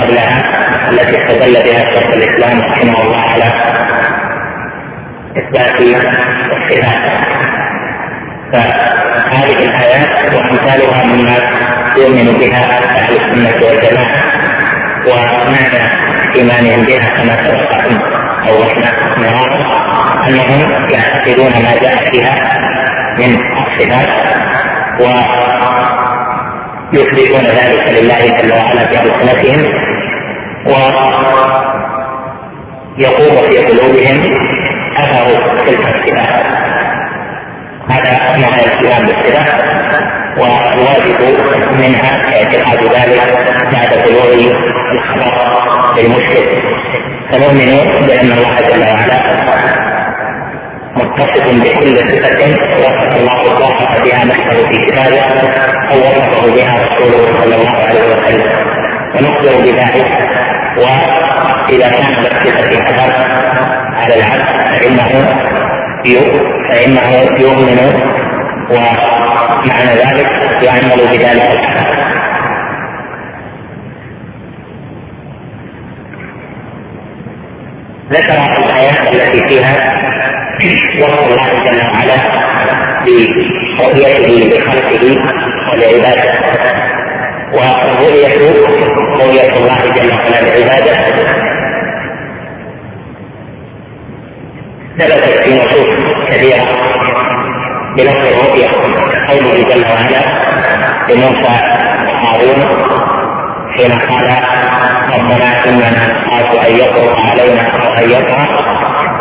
قبلها 0.00 0.42
التي 0.90 1.22
استدل 1.22 1.52
بها 1.52 1.94
شيخ 1.94 2.10
الإسلام 2.14 2.60
رحمه 2.60 3.02
الله 3.02 3.20
على 3.22 3.44
إثبات 5.36 5.80
الصفات 5.80 7.20
فهذه 8.52 9.64
الآيات 9.64 10.34
وأمثالها 10.34 11.04
مما 11.04 11.36
يؤمن 11.96 12.32
بها 12.38 12.64
أهل 12.96 13.12
السنة 13.12 13.66
والجماعة 13.66 14.20
ومعنى 15.06 15.82
إيمانهم 16.36 16.84
بها 16.86 17.08
كما 17.16 17.34
سبق 17.44 17.70
أو 18.48 18.54
مرارا 19.18 19.60
أنهم 20.28 20.60
يعتقدون 20.90 21.52
ما 21.52 21.72
جاء 21.82 22.10
فيها 22.10 22.34
من 23.18 23.30
الصفات 23.66 24.10
ويثبتون 26.92 27.44
ذلك 27.46 27.84
لله 28.02 28.22
جل 28.42 28.52
وعلا 28.52 28.82
في 28.88 28.94
ألسنتهم 29.02 29.60
ويقوم 32.98 33.36
في 33.50 33.56
قلوبهم 33.58 34.49
اثر 35.00 35.58
تلك 35.66 35.80
الصفات 35.80 36.46
هذا 37.90 38.12
معنى 38.28 38.62
الالتزام 38.62 39.06
بالصفات 39.06 39.64
والواجب 40.38 41.20
منها 41.78 42.12
اعتقاد 42.36 42.80
ذلك 42.84 43.22
بعد 43.72 43.90
بلوغ 44.04 44.30
الخبر 44.92 45.62
للمشرك. 45.96 46.48
فنؤمن 47.32 47.70
بأن 48.06 48.32
الله 48.32 48.54
جل 48.60 48.82
وعلا 48.82 49.20
متصف 50.96 51.46
بكل 51.62 51.96
صفة 51.96 52.40
وصف 52.78 53.16
الله 53.20 53.40
الله 53.42 53.76
بها 54.04 54.24
نفسه 54.24 54.68
في 54.68 54.76
كتابه 54.86 55.20
أو 55.92 55.98
وصفه 55.98 56.54
بها 56.54 56.74
رسوله 56.82 57.40
صلى 57.40 57.54
الله 57.54 57.76
عليه 57.88 58.04
وسلم. 58.08 58.50
ونخبر 59.14 59.54
بذلك. 59.64 60.10
وإذا 60.76 61.88
كان 61.88 62.14
بالصفة 62.22 62.70
أثر 62.90 63.79
على 64.00 64.14
العبد 64.14 64.48
فإنه 64.76 65.10
فإنه 66.68 67.08
يؤمن 67.40 67.78
ومعنى 68.70 69.92
ذلك 70.02 70.28
يعمل 70.62 71.00
بذلك. 71.10 71.60
ذكر 78.12 78.38
الآيات 78.58 79.14
التي 79.14 79.48
فيها 79.48 79.76
وصف 81.00 81.28
الله 81.28 81.48
جل 81.64 81.80
وعلا 81.92 82.18
برؤيته 83.06 84.34
لخلقه 84.50 85.04
ولعباده. 85.72 86.32
والرؤية 87.52 88.32
رؤية 89.20 89.52
الله 89.56 89.78
جل 89.96 90.10
وعلا 90.18 90.38
لعباده. 90.40 90.96
ثبتت 95.00 95.42
في 95.42 95.58
نصوص 95.58 95.86
كثيرة 96.28 96.64
بلفظ 97.96 98.26
الرؤية 98.26 98.68
قوله 99.28 99.62
جل 99.68 99.84
وعلا 99.90 100.22
لموسى 101.08 101.60
وهارون 102.22 102.60
حين 103.76 103.92
قال 103.92 104.30
ربنا 105.14 105.64
إننا 105.68 105.90
نخاف 105.90 106.68
أن 106.68 106.76
يطرق 106.76 107.20
علينا 107.30 107.62
أو 107.62 107.92
ان 107.94 108.10
يطرق 108.10 108.48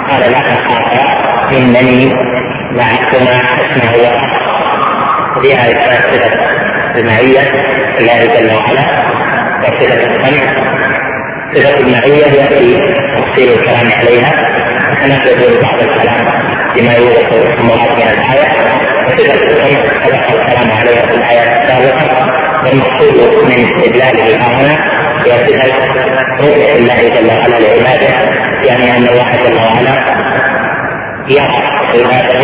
قال 0.10 0.32
لا 0.32 0.40
تخافا 0.40 1.18
إنني 1.58 2.14
معكما 2.72 3.32
اسمع 3.62 3.92
وفيها 5.38 5.62
إثبات 5.62 6.14
صفة 6.14 6.32
المعية 6.96 7.52
لله 8.00 8.26
جل 8.26 8.56
وعلا 8.56 8.86
وصفة 9.64 10.12
السمع. 10.12 10.70
صفة 11.54 11.80
المعية 11.80 12.26
ياتي 12.26 12.74
تفصيل 13.18 13.50
الكلام 13.60 13.92
عليها. 14.00 14.32
سنبدا 15.02 15.62
بعض 15.62 15.82
الكلام 15.82 16.26
بما 16.76 16.93
يوجد 16.93 17.56
في 17.58 17.64
من 17.64 18.10
الآية 18.12 18.50
وصفه 19.08 19.34
السمع 19.34 19.86
سبق 20.06 20.32
الكلام 20.32 20.72
عليها 20.72 21.06
في 21.06 21.16
الايات 21.16 21.70
السابقه 21.70 22.26
والمقصود 22.64 23.43
من 23.45 23.52
استدلاله 23.52 24.36
هنا 24.47 24.76
هي 25.26 25.47
صفه 25.47 26.06
رؤية 26.39 26.76
الله 26.76 27.10
جل 27.10 27.28
وعلا 27.28 27.60
لعباده 27.60 28.39
يعني 28.66 28.97
أن 28.97 29.04
الله 29.08 29.32
جل 29.32 29.56
وعلا 29.56 30.20
يرى 31.30 31.60
عباده 31.93 32.39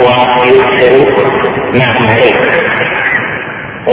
ويبصر 0.00 1.30
معهم 1.74 2.08
عليه. 2.08 2.34
و 3.86 3.92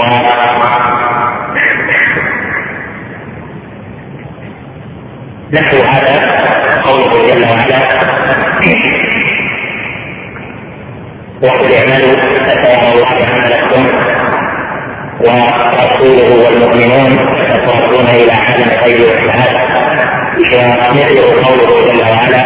نحو 5.54 5.78
هذا 5.78 6.75
قوله 6.88 7.14
جل 7.28 7.44
وعلا. 7.44 7.80
وقل 11.44 11.70
اعملوا 11.74 12.16
فسيرى 12.46 12.94
الله 12.94 13.16
عملكم 13.32 13.84
ورسوله 15.20 16.30
والمؤمنون 16.46 17.12
ستردون 17.50 18.08
إلى 18.08 18.32
عالم 18.32 18.70
الغيب 18.72 19.00
والشهادة. 19.02 19.62
ومثله 20.36 21.28
قوله 21.46 21.70
جل 21.86 22.02
وعلا 22.02 22.44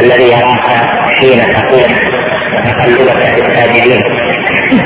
الذي 0.00 0.28
يراك 0.32 0.66
حين 1.18 1.40
تقوم 1.54 1.92
وتقلبك 2.54 3.22
في 3.22 3.40
الساجدين 3.40 4.02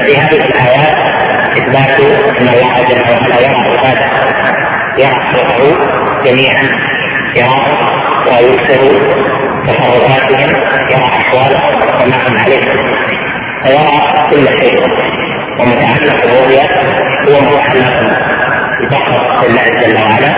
في 0.04 0.16
هذه 0.16 0.36
الايات 0.36 0.96
إثبات 1.58 2.00
أن 2.40 2.48
الله 2.48 2.72
جل 2.88 3.00
وعلا 3.10 3.36
يرى 3.40 3.60
عباده 3.68 4.08
يرى 4.98 5.18
جميعا. 6.24 6.68
ويبصر 8.26 8.82
تصرفاتهم 9.66 10.50
يرى 10.90 11.04
احوالهم 11.04 11.74
وما 12.02 12.16
هم 12.28 12.34
عليه 12.38 12.64
فيرى 13.64 13.96
كل 14.30 14.46
شيء 14.58 14.78
ومتعلق 15.60 16.18
الرؤيا 16.24 16.64
هو 17.28 17.34
متعلق 17.40 17.96
بفقر 18.80 19.46
الله 19.46 19.66
جل 19.80 19.94
وعلا 19.96 20.30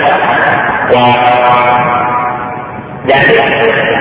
وذلك 3.05 3.38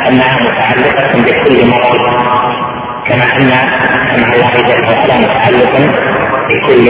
انها 0.08 0.36
متعلقه 0.44 1.12
بكل 1.24 1.58
مرض 1.70 2.06
كما 3.08 3.26
أن 3.38 3.50
سمع 4.14 4.30
الله 4.34 4.52
جل 4.68 4.82
وعلا 4.88 5.16
متعلق 5.18 5.74
بكل 6.50 6.86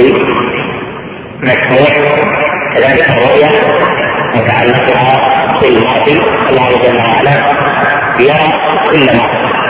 مسموع 1.43 1.91
كذلك 2.73 3.09
الرؤيا 3.09 3.49
متعلقها 4.35 5.13
بالماضي 5.61 6.21
الله 6.49 6.69
جل 6.83 6.97
وعلا. 6.97 7.35
يرى 8.19 8.49
كل 8.89 9.17
ما 9.17 9.23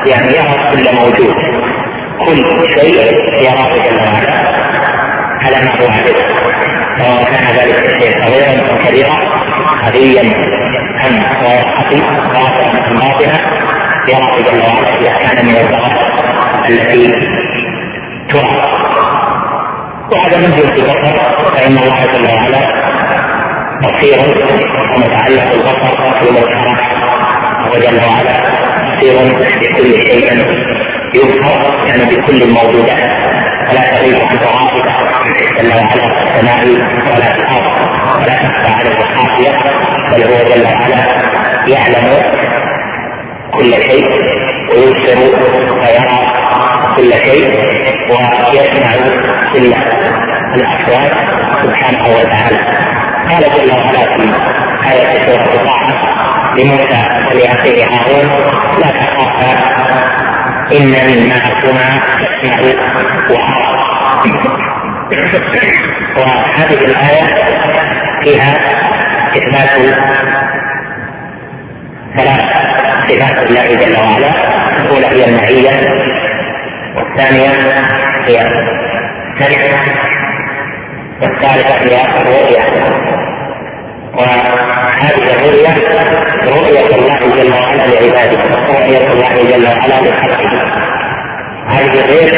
يعني 0.05 0.27
يرى 0.27 0.55
كل 0.71 0.95
موجود. 0.95 1.35
كل 2.25 2.39
شيء 2.79 2.95
يراه 3.41 3.73
جل 3.85 3.99
وعلا. 4.05 4.33
على 5.43 5.57
ما 5.65 5.71
هو 5.81 5.89
عليه. 5.91 6.19
سواء 6.97 7.23
كان 7.23 7.45
ذلك 7.57 7.95
الشيء 7.95 8.11
صغيرا 8.25 8.53
أو 8.71 8.77
كبيرا 8.85 9.17
خفيا 9.85 10.21
أم 11.07 11.13
خفي 11.79 12.01
ظاهرا 12.33 12.87
أم 12.87 12.95
باطنا 12.95 13.37
يراه 14.09 14.37
جل 14.37 14.61
وعلا 14.61 14.89
اذا 15.01 15.13
كان 15.13 15.45
من 15.45 15.55
الظواهر 15.55 16.01
التي 16.69 17.13
ترى. 18.29 18.55
وهذا 20.11 20.37
من 20.37 20.55
جنس 20.55 20.71
البصر 20.79 21.15
فإن 21.55 21.77
الله 21.77 21.99
جل 22.13 22.25
وعلا 22.35 22.61
بصير 23.83 24.19
ومتعلق 24.95 25.51
البصر 25.53 25.95
بالمنكرات 26.21 26.81
وجل 27.71 27.99
وعلا 28.05 28.41
بصير 28.97 29.15
بكل 29.61 30.01
شيء 30.07 30.45
يظهر 31.15 31.87
يعني 31.87 32.03
بكل 32.15 32.41
الموجودات 32.43 33.13
فلا 33.67 33.81
تغيب 33.81 34.15
عن 34.23 34.37
رغائبه 34.37 34.83
جل 35.59 35.69
وعلا 35.75 36.15
في 36.15 36.23
السماء 36.23 36.65
ولا 37.07 37.33
في 37.33 37.39
الأرض 37.41 37.73
ولا 38.15 38.35
تخفى 38.35 38.73
عليه 38.73 39.15
خافيه 39.15 39.51
بل 40.11 40.23
هو 40.23 40.49
جل 40.49 40.63
وعلا 40.65 41.05
يعلم 41.67 42.23
كل 43.53 43.71
شيء 43.73 44.05
ويبصر 44.71 45.19
ويرى 45.79 46.19
كل 46.97 47.11
شيء 47.13 47.59
ويسمع 48.09 48.91
كل 49.53 49.73
الاصوات 50.55 51.13
سبحانه 51.63 52.03
وتعالى. 52.09 52.59
قال 53.29 53.43
جل 53.43 53.71
وعلا 53.71 54.03
في 54.13 54.23
آية 54.91 55.21
سورة 55.21 55.65
طه 55.65 55.93
لموسى 56.57 57.01
ولأخيه 57.31 57.85
هارون 57.85 58.29
لا 58.79 58.87
تخافا 58.87 59.49
إنني 60.71 61.27
معكما 61.29 61.85
أسمع 62.21 62.57
وأرى 63.29 63.79
وهذه 66.17 66.85
الآية 66.85 67.25
فيها 68.23 68.53
إثبات 69.37 69.95
ثلاث 72.17 72.41
صفات 73.07 73.37
الله 73.49 73.65
جل 73.85 73.95
وعلا. 73.99 74.31
الأولى 74.77 75.07
هي 75.07 75.25
المعية 75.29 75.71
والثانية 76.95 77.49
هي 78.27 78.47
السمع. 79.41 80.18
والثالثة 81.21 81.75
هي 81.77 82.01
الرؤية. 82.21 82.63
وهذه 84.17 85.23
الرؤية 85.35 85.73
رؤية 86.43 86.95
الله 86.95 87.19
جل 87.19 87.53
وعلا 87.53 87.83
لعباده 87.87 88.41
رؤية 88.67 89.07
الله 89.13 89.33
جل 89.49 89.67
وعلا 89.67 90.09
لخلقه. 90.09 90.49
هذه 91.67 92.01
غير 92.01 92.29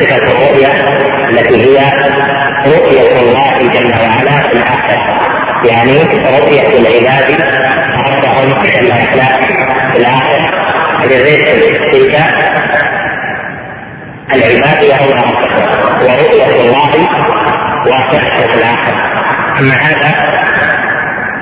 صفة 0.00 0.16
الرؤية 0.16 0.70
التي 1.28 1.56
هي 1.64 1.78
رؤية 2.66 3.20
الله 3.20 3.58
جل 3.74 3.92
وعلا 4.02 4.42
في 4.42 4.52
الآخرة. 4.52 5.00
يعني 5.64 5.98
رؤية 6.38 6.68
العباد 6.78 7.28
ربهم 8.08 8.58
جل 8.62 8.90
وعلا 8.90 9.28
في 9.92 9.98
الآخرة. 9.98 10.50
هذه 11.00 11.34
تلك 11.92 12.20
العباد 14.34 14.82
يرون 14.82 15.18
ربهم 15.18 15.60
ورؤية 16.02 16.60
الله 16.60 16.90
واقعة 17.86 18.40
في 18.40 18.54
الآخرة 18.54 18.96
أما 19.60 19.74
هذا 19.74 20.14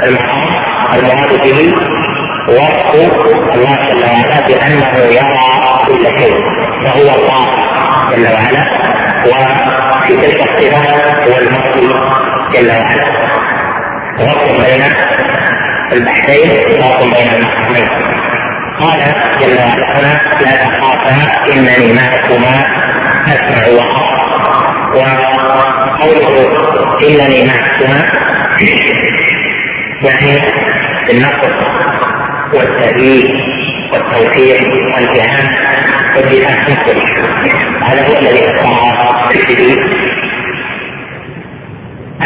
المقام 0.04 0.52
المراد 0.94 1.42
به 1.44 1.74
وصف 2.48 2.94
الله 3.54 3.76
جل 3.76 4.04
وعلا 4.04 4.46
بانه 4.46 4.98
يرى 4.98 5.84
كل 5.86 6.20
شيء 6.20 6.34
فهو 6.84 7.00
الله 7.00 7.46
جل 8.10 8.26
وعلا 8.34 8.64
وفي 9.26 10.16
تلك 10.16 10.42
الصفه 10.42 10.78
هو 11.24 11.38
المصري 11.38 11.88
جل 12.54 12.70
وعلا 12.70 13.04
وصف 14.20 14.66
بين 14.66 14.82
البحرين 15.92 16.80
وصف 16.80 17.02
بين 17.02 17.34
المقامين 17.34 17.88
قال 18.80 19.00
جل 19.40 19.58
وعلا 19.58 20.00
هنا 20.00 20.20
لا 20.40 20.64
تخافا 20.64 21.52
انني 21.52 21.92
معكما 21.92 22.64
اسمع 23.26 23.66
وارى 23.76 24.07
وقوله 24.94 26.36
انني 27.02 27.46
معكما 27.46 28.06
يعني 30.02 30.42
النصر 31.10 31.54
والتأييد 32.54 33.30
والتوفيق 33.92 34.60
والإعانة 34.94 35.58
والدفاع 36.16 36.62
نفسه. 36.62 37.02
هذا 37.82 38.06
هو 38.08 38.18
الذي 38.18 38.44
اختاره 38.44 39.28
في 39.28 39.78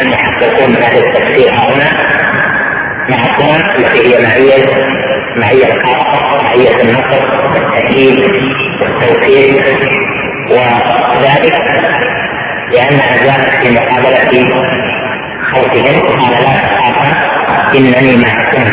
المحققون 0.01 0.71
من 0.71 0.83
أهل 0.83 0.99
التفسير 0.99 1.53
هنا. 1.53 2.13
مع 3.09 3.17
التي 3.77 4.01
هي 4.07 4.23
معية 4.23 4.67
معية 5.37 5.75
الخاصة 5.75 6.43
معية 6.43 6.83
النصر 6.83 7.25
والتأييد 7.53 8.21
والتوفيق 8.81 9.65
وذلك 10.51 11.55
لأنها 12.73 13.17
جاءت 13.25 13.63
في 13.63 13.71
مقابلة 13.71 14.51
خوفهم 15.53 16.01
قال 16.01 16.33
لا 16.45 16.55
تخافا 16.57 17.09
إنني 17.75 18.17
معكم. 18.17 18.65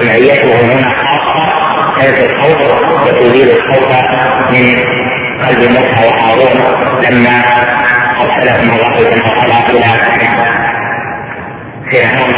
معيته 0.00 0.50
هنا 0.64 0.90
خاصة 1.06 1.44
تنفي 1.96 2.26
الخوف 2.26 2.60
وتزيل 3.06 3.48
الخوف 3.50 3.96
من 4.50 4.76
قلب 5.42 5.70
موسى 5.70 6.06
وهارون 6.06 6.58
لما 7.10 7.42
أرسلهم 8.20 8.70
الله 8.70 8.96
جل 8.98 9.22
وعلا 9.28 9.70
إلى 9.70 9.88
فرعون 11.92 12.34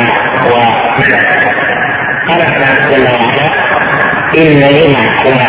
وملئه 0.46 1.52
قال 2.28 2.40
الله 2.56 2.72
جل 2.90 3.06
وعلا 3.14 3.48
إنني 4.38 4.94
معكما. 4.94 5.48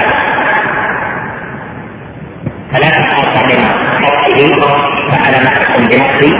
فلا 2.71 2.89
تخاف 2.89 3.43
من 3.43 3.61
خطئه 4.03 4.98
فعل 5.11 5.45
معكم 5.45 5.83
بنفسي 5.87 6.33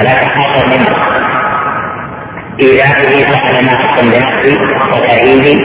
ولا 0.00 0.14
تخاف 0.14 0.66
من 0.66 0.86
إيذائه 2.60 3.26
فعل 3.26 3.64
ما 3.64 3.70
حكم 3.78 4.10
بنفسه 4.10 4.60
وتأييده 4.92 5.62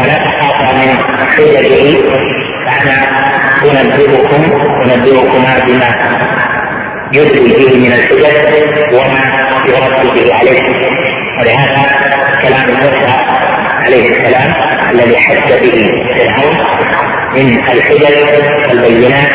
ولا 0.00 0.14
تخاف 0.14 0.74
من 0.74 0.88
حججه 1.26 1.98
فأنا 2.66 2.96
أنبئكم 3.80 4.42
أنبئكما 4.82 5.54
بما 5.66 5.88
يدري 7.12 7.48
به 7.48 7.78
من 7.78 7.92
الحجج 7.92 8.94
وما 8.94 9.22
يرد 9.66 10.14
به 10.14 10.34
عليه. 10.34 10.62
ولهذا 11.38 11.86
كلام 12.42 12.66
موسى 12.76 13.16
عليه 13.84 14.10
السلام 14.10 14.54
الذي 14.90 15.18
حج 15.18 15.52
به 15.62 15.92
فرعون 16.14 16.56
من 17.34 17.58
الحجج 17.72 18.04
والبينات 18.68 19.32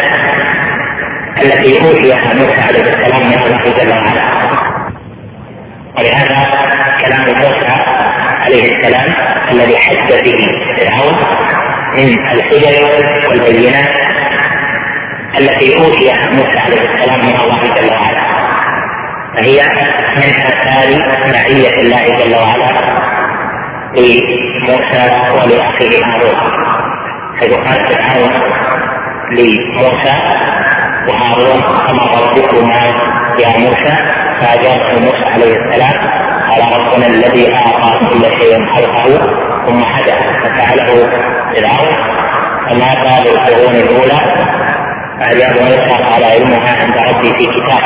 التي 1.42 1.82
اوتيها 1.82 2.34
موسى 2.34 2.62
عليه 2.62 2.82
السلام 2.82 3.28
من 3.28 3.34
الله 3.34 3.64
جل 3.78 3.90
وعلا. 3.90 4.24
ولهذا 5.98 6.40
كلام 7.02 7.26
موسى 7.26 7.68
عليه 8.46 8.76
السلام 8.76 9.14
الذي 9.52 9.78
حج 9.78 10.10
به 10.26 10.48
فرعون 10.78 11.18
من 11.98 12.28
الحجج 12.28 12.66
والبينات 13.30 13.96
التي 15.40 15.78
أوتي 15.78 16.14
موسى 16.32 16.60
عليه 16.60 16.82
السلام 16.82 17.20
من 17.20 17.36
الله 17.42 17.62
جل 17.62 17.92
وعلا. 17.92 18.28
فهي 19.36 19.62
من 20.18 20.30
أثار 20.52 20.90
معيه 21.34 21.82
الله 21.82 22.04
جل 22.20 22.36
وعلا 22.36 22.70
لموسى 23.98 25.04
ولأخيه 25.34 26.06
هارون. 26.06 26.68
حيث 27.40 27.54
قال 27.54 27.88
فرعون 27.88 28.34
لموسى 29.32 30.14
وهارون 31.08 31.64
أمر 31.90 32.04
ربكما 32.24 32.80
يا 33.40 33.60
موسى 33.60 33.96
فاجابه 34.42 35.00
موسى 35.06 35.26
عليه 35.34 35.54
السلام 35.56 35.94
قال 36.50 36.62
ربنا 36.80 37.08
الذي 37.08 37.54
اعطى 37.56 38.00
كل 38.06 38.24
شيء 38.42 38.66
خلقه 38.76 39.04
ثم 39.68 39.84
هدى 39.84 40.14
ففعله 40.44 41.10
فرعون 41.54 41.98
فما 42.70 42.94
بال 43.04 43.28
القرون 43.34 43.76
الأولى؟ 43.76 44.18
فأجاب 45.20 45.56
موسى 45.62 46.04
قال 46.04 46.24
علمها 46.24 46.84
عند 46.84 46.98
ربي 47.10 47.30
في 47.38 47.46
كتاب 47.46 47.82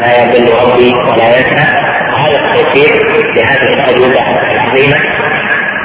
لا 0.00 0.22
يضل 0.22 0.52
ربي 0.64 0.94
ولا 0.94 1.38
ينسى؟ 1.38 1.66
وهذا 2.12 2.40
التوفيق 2.40 2.92
لهذه 3.36 3.74
الأجوبة 3.74 4.20
العظيمة 4.52 4.96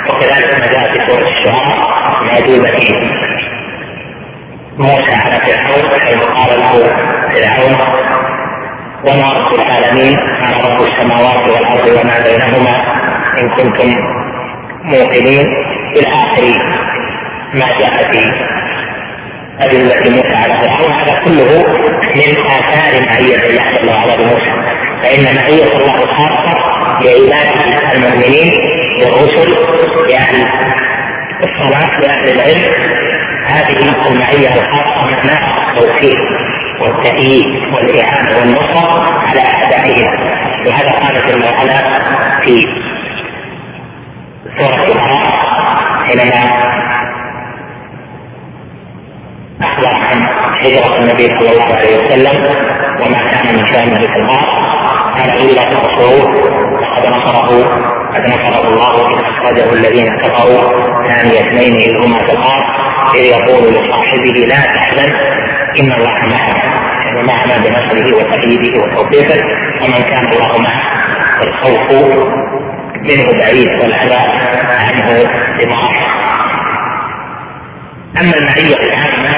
وكذلك 0.09 0.55
ما 0.59 0.65
جاء 0.73 0.91
في 0.93 1.11
سورة 1.11 1.27
الشعراء 1.29 2.23
من 2.23 2.29
أجوبة 2.29 2.77
موسى 4.79 5.15
على 5.15 5.35
فرعون 5.35 5.99
حيث 6.01 6.23
قال 6.23 6.59
له 6.59 6.71
فرعون 7.33 7.75
وما 9.05 9.27
رب 9.29 9.53
العالمين 9.59 10.17
قال 10.41 10.71
رب 10.71 10.81
السماوات 10.87 11.49
والارض 11.49 11.87
وما 11.89 12.19
بينهما 12.23 12.75
ان 13.37 13.49
كنتم 13.49 13.89
موقنين 14.83 15.47
إلى 15.97 16.07
اخر 16.07 16.43
ما 17.53 17.65
جاء 17.79 18.11
في 18.11 18.31
أدلة 19.61 20.09
موسى 20.15 20.35
على 20.35 20.53
فرعون 20.53 20.91
هذا 20.93 21.19
كله 21.23 21.65
من 22.15 22.45
آثار 22.45 22.93
معية 23.07 23.49
الله 23.49 23.63
جل 23.81 23.89
وعلا 23.89 24.15
بموسى 24.15 24.51
فإن 25.03 25.35
معية 25.35 25.73
الله 25.73 26.05
خاصة 26.17 26.59
لعباده 27.01 27.93
المؤمنين 27.95 28.51
للرسل 28.99 29.49
لأهل 30.09 30.45
الصلاة 31.43 31.99
لأهل 31.99 32.29
العلم 32.35 32.73
هذه 33.51 34.09
المعية 34.11 34.47
الخاصة 34.47 35.11
معناها 35.11 35.71
التوفيق 35.71 36.19
والتأييد 36.81 37.45
والإعانة 37.73 38.39
والنصرة 38.39 39.13
على 39.13 39.41
أعدائهم 39.53 40.39
وهذا 40.67 40.91
قال 40.91 41.21
جل 41.27 41.45
وعلا 41.45 41.77
في 42.45 42.65
سورة 44.57 44.85
البراءة 44.87 45.39
حينما 46.05 46.69
أخبر 49.61 49.95
عن 49.95 50.17
هجرة 50.63 50.97
النبي 50.97 51.25
صلى 51.39 51.51
الله 51.51 51.75
عليه 51.75 51.97
وسلم 51.97 52.43
وما 53.01 53.29
كان 53.31 53.55
من 53.55 53.67
شأنه 53.67 53.95
في 54.13 54.19
الأرض. 54.19 54.69
قال 55.19 55.29
إلا 55.41 55.63
تنصروه 55.63 56.35
فقد 56.95 57.09
نصره. 57.15 57.69
قد 58.15 58.27
نصره 58.27 58.67
الله 58.67 59.07
إذ 59.07 59.23
أخرجه 59.23 59.73
الذين 59.73 60.17
كفروا 60.17 60.61
ثاني 61.03 61.39
اثنين 61.39 61.75
إذ 61.75 62.05
هما 62.05 62.17
في 62.17 62.31
الأرض. 62.33 62.88
إذ 63.15 63.25
يقول 63.25 63.73
لصاحبه 63.73 64.39
لا 64.49 64.59
تحزن 64.75 65.13
إن 65.79 65.91
الله 65.91 66.13
معنا 66.13 66.79
يعني 67.05 67.23
معنا 67.23 67.57
بنصره 67.57 68.15
وتأييده 68.15 68.81
وتوفيقه 68.81 69.41
ومن 69.81 70.01
كان 70.03 70.25
الله 70.33 70.57
معه 70.57 70.81
الخوف 71.43 71.91
منه 73.01 73.39
بعيد 73.39 73.67
والأذى 73.67 74.19
عنه 74.69 75.29
بمعاصي 75.59 76.09
أما 78.21 78.33
المعية 78.37 78.75
العامة 78.75 79.35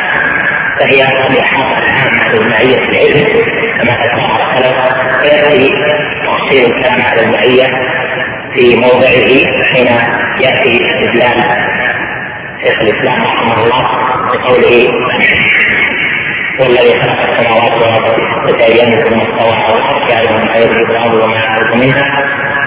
فهي 0.80 1.04
الإحاطة 1.04 1.78
العامة 1.78 2.38
بالمعية 2.38 2.78
العلم 2.90 3.26
كما 3.82 3.92
ذكرها 3.92 4.56
السلف 4.56 4.78
ويأتي 5.22 5.74
تفصيل 6.26 6.76
الكلام 6.76 7.02
على 7.12 7.22
المعية 7.22 7.66
في 8.54 8.76
موضعه 8.76 9.64
حين 9.74 9.88
يأتي 10.42 10.80
استدلال 10.86 11.61
شيخ 12.64 12.80
الإسلام 12.82 13.24
رحمه 13.24 13.64
الله 13.64 13.84
بقوله 14.34 14.92
والذي 16.60 17.02
خلق 17.02 17.20
السماوات 17.30 17.82
والأرض 17.82 18.62
أيام 18.62 18.90
ثم 18.90 19.20
استوى 19.22 19.56
على 19.56 19.78
الأرض 19.78 20.12
يعلم 20.12 20.36
ما 20.36 20.54
في 20.54 20.92
الأرض 20.92 21.14
وما 21.14 21.36
يعرض 21.36 21.76
منها 21.76 22.08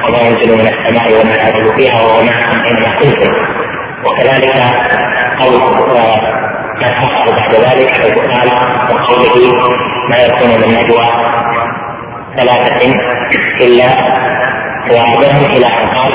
وما 0.05 0.18
ينزل 0.20 0.53
من 0.53 0.68
السماء 0.68 1.20
وما 1.20 1.34
يعرض 1.34 1.76
فيها 1.76 2.03
وهو 2.03 2.22
معكم 2.22 2.64
اينما 2.64 2.97
كنتم 2.97 3.32
وكذلك 4.07 4.53
قول 5.40 5.61
ما 6.80 6.86
حصل 6.86 7.36
بعد 7.36 7.55
ذلك 7.55 7.88
حيث 7.90 8.18
قال 8.18 8.49
وقوله 8.90 9.68
ما 10.11 10.16
يكون 10.16 10.51
من 10.51 10.76
نجوى 10.76 11.05
ثلاثة 12.36 12.95
إلا 13.61 13.88
وعدهم 14.90 15.45
إلى 15.57 15.66
أن 15.66 15.88
قال 15.88 16.12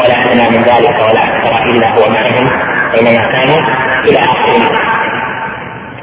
ولا 0.00 0.20
أدنى 0.20 0.58
من 0.58 0.64
ذلك 0.64 0.96
ولا 1.00 1.20
أكثر 1.20 1.64
إلا 1.64 1.88
هو 1.94 2.10
معهم. 2.10 2.75
أينما 2.94 3.24
كانوا 3.24 3.58
إلى 4.04 4.18
آخر 4.18 4.70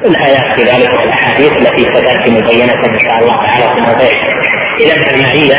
الآيات 0.04 0.56
في 0.56 0.62
ذلك 0.62 0.92
والأحاديث 1.00 1.52
التي 1.52 1.82
ستأتي 1.82 2.30
مبينة 2.30 2.74
إن 2.74 2.98
شاء 3.00 3.18
الله 3.18 3.36
تعالى 3.36 3.68
في 3.68 3.80
موضعها 3.80 4.34
إذا 4.80 5.04
فالمعية 5.04 5.54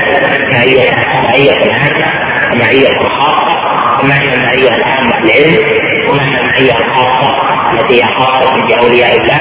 معية 0.53 0.91
معية 1.23 1.73
عامة 1.73 2.05
ومعية 2.53 2.97
خاصة 3.19 3.55
ومعنى 4.03 4.33
المعية 4.33 4.69
العامة 4.69 5.17
العلم 5.17 5.65
ومعنى 6.09 6.39
المعية 6.39 6.71
الخاصة 6.71 7.35
التي 7.73 8.03
هي 8.03 8.03
خاصة 8.03 8.57
بأولياء 8.67 9.21
الله؟ 9.21 9.39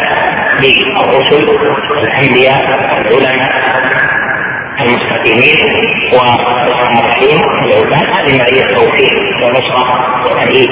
للرسل 0.62 1.46
والأنبياء 1.90 2.60
والعلماء 3.12 3.64
المستقيمين 4.80 5.56
والصالحين 6.12 7.40
العباد. 7.64 8.04
هذه 8.18 8.38
معية 8.38 8.66
توفيق 8.68 9.12
ونصرة 9.42 9.84
وتأييد. 10.24 10.70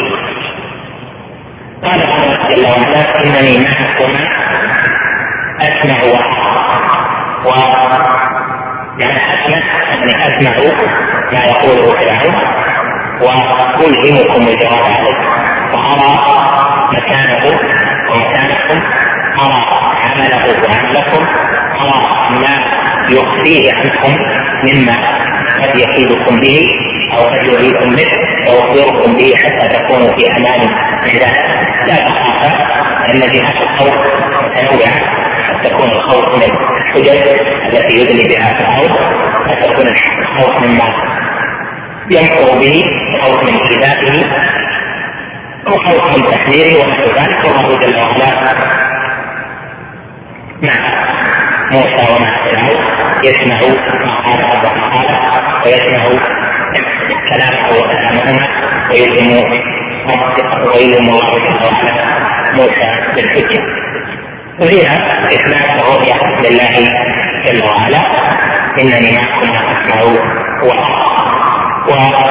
قال 1.83 2.03
الله 2.03 2.49
جل 2.51 2.65
وعلا 2.67 3.25
إنني 3.25 3.59
معكما 3.59 4.21
أسمع 5.61 5.99
و 6.03 7.53
يعني 8.99 9.19
أسمع 9.35 9.59
يعني 9.91 10.27
أسمع 10.29 10.53
ما 11.33 11.39
يقوله 11.49 11.87
فرعون 11.87 12.35
وألهمكم 13.21 14.43
الجواب 14.49 14.85
عليه. 14.85 15.19
وارى 15.73 16.13
مكانه 16.93 17.59
ومكانكم 18.11 18.81
أرى 19.43 19.63
عمله 20.03 20.45
وعملكم 20.63 21.27
أرى 21.81 22.03
ما 22.41 22.55
يخفيه 23.11 23.73
عنكم 23.75 24.17
مما 24.65 24.93
قد 25.63 25.77
يكيدكم 25.77 26.41
به 26.41 26.65
أو 27.19 27.25
قد 27.25 27.47
يريكم 27.47 27.91
به 27.91 28.11
ويخبركم 28.51 29.17
به 29.17 29.33
حتى 29.37 29.69
تكونوا 29.69 30.13
في 30.19 30.27
أمان 30.37 30.61
من 31.03 31.19
ذلك. 31.19 31.62
لا 31.89 31.97
تخافا 31.97 32.49
ان 33.09 33.21
جهات 33.21 33.65
الخوف 33.65 33.97
متنوعه 34.43 35.23
قد 35.53 35.71
تكون 35.71 35.91
الخوف 35.91 36.37
من 36.37 36.43
الحجج 36.43 37.09
التي 37.73 37.95
يدلي 38.01 38.35
بها 38.35 38.55
فرعون 38.59 38.91
قد 39.49 39.57
تكون 39.63 39.87
الخوف 39.89 40.63
مما 40.63 41.13
ينفر 42.11 42.59
به 42.59 42.85
خوف 43.21 43.43
من 43.51 43.57
إيذائه 43.71 44.25
أو 45.67 45.73
خوف 45.73 46.17
من 46.17 46.27
تحذيره 46.31 46.85
ونحو 46.85 47.05
ذلك. 47.05 47.45
والله 47.45 47.79
جل 47.79 47.97
وعلا 47.97 48.55
مع 50.63 50.73
موسى 51.71 52.13
ومع 52.13 52.51
فرعون 52.51 52.79
يسمع 53.25 53.57
ما 54.07 54.15
قال 54.21 54.45
وما 54.45 54.85
قال 54.85 55.67
ويسمع 55.67 56.05
كلامه 57.29 57.69
وكلامهما 57.69 58.49
ويلزم 58.91 59.45
ويلزم 60.75 61.05
الله 61.09 61.31
جل 61.31 61.65
وعلا 61.65 61.95
موسى 62.55 62.89
بالحجه 63.17 63.63
وفيها 64.61 64.95
اثبات 65.25 65.83
الرؤيه 65.83 66.51
لله 66.51 66.87
جل 67.47 67.63
وعلا 67.69 68.01
انني 68.81 69.11
معكم 69.17 69.53
اسمع 69.53 70.03
وارى 70.63 72.23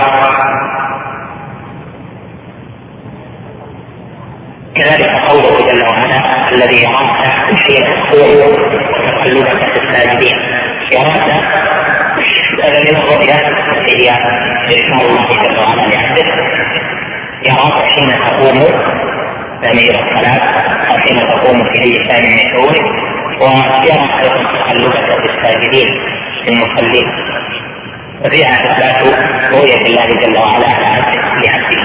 كذلك 4.76 5.10
قوله 5.30 5.72
جل 5.72 5.84
وعلا 5.92 6.52
الذي 6.52 6.84
يراك 6.84 7.28
حين 7.68 7.84
تقوم 7.84 8.54
وتقلبك 8.54 9.74
في 9.74 9.80
الساجدين 9.84 10.36
يراك 10.92 11.46
هذا 12.64 12.80
من 12.80 12.96
الرؤيا 12.98 13.36
هي 13.88 14.10
ذكر 14.70 14.94
الله 14.94 15.28
جل 15.44 15.60
وعلا 15.60 15.88
لعبده 15.88 16.81
يراك 17.46 17.84
حين 17.94 18.10
تقوم 18.10 18.58
يعني 19.64 19.80
إلى 19.82 20.00
الصلاه 20.00 20.38
أو 20.92 20.98
حين 20.98 21.18
تقوم 21.18 21.64
في 21.64 21.82
اي 21.82 21.94
شان 22.10 22.24
من 22.32 22.38
شؤونك 22.54 22.86
ويرى 23.42 23.82
أيضا 23.82 24.08
تقلبك 24.54 25.22
في 25.22 25.38
الساجدين 25.38 25.88
المصلين. 26.48 27.08
وفيها 28.26 28.54
اثبات 28.54 29.08
رؤية 29.54 29.82
الله 29.88 30.08
جل 30.22 30.38
وعلا 30.38 30.68
على 30.68 31.02
لعبده 31.48 31.82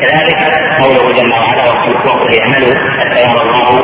كذلك 0.00 0.38
قوله 0.80 1.12
جل 1.12 1.32
وعلا 1.32 1.64
وقل 2.06 2.40
اعملوا 2.40 2.74
فسيرى 3.00 3.42
الله 3.42 3.80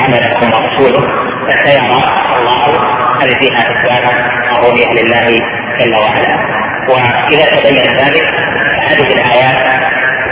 عملكم 0.00 0.46
ورسوله 0.54 1.02
فسيرى 1.48 1.96
الله 2.38 2.66
هذه 3.22 3.34
فيها 3.40 3.58
اثبات 3.58 4.04
الرؤيه 4.56 5.02
لله 5.02 5.26
جل 5.78 5.94
وعلا. 5.94 6.62
وإذا 6.88 7.44
تبين 7.44 7.96
ذلك 7.96 8.24
هذه 8.88 9.12
الآيات 9.14 9.81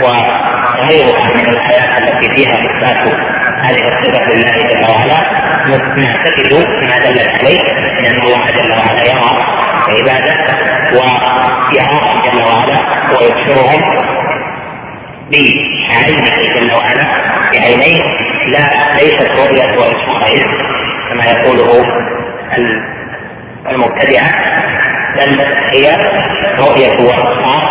وغيرها 0.03 1.23
من 1.35 1.49
الايات 1.49 1.99
التي 2.01 2.35
فيها 2.35 2.53
إثبات 2.53 3.15
هذه 3.63 3.87
الصفة 3.87 4.25
لله 4.33 4.51
جل 4.51 4.91
وعلا 4.91 5.17
نعتقد 5.97 6.53
ما 6.89 6.99
دلت 7.05 7.31
عليه 7.41 7.59
لأن 8.01 8.19
الله 8.21 8.45
جل 8.47 8.71
وعلا 8.71 9.01
يرى 9.09 9.31
عباده 9.89 10.35
ويراهم 10.91 12.21
جل 12.25 12.41
وعلا 12.43 12.79
ويبصرهم 13.09 13.81
بعينه 15.31 16.35
جل 16.55 16.71
وعلا 16.73 17.05
بعينيه 17.53 18.01
لا 18.47 18.69
ليست 19.01 19.29
رؤية 19.29 19.79
وإبصار 19.79 20.39
كما 21.09 21.23
يقوله 21.25 21.85
المبتدعة 23.69 24.31
بل 25.15 25.41
هي 25.73 25.95
رؤية 26.59 27.05
وإبصار 27.05 27.70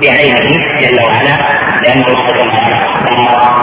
بعينه 0.00 0.40
جل 0.80 1.02
وعلا 1.02 1.38
لأن 1.82 2.02
الله 2.02 2.26
جل 2.28 2.40
وعلا 2.40 3.54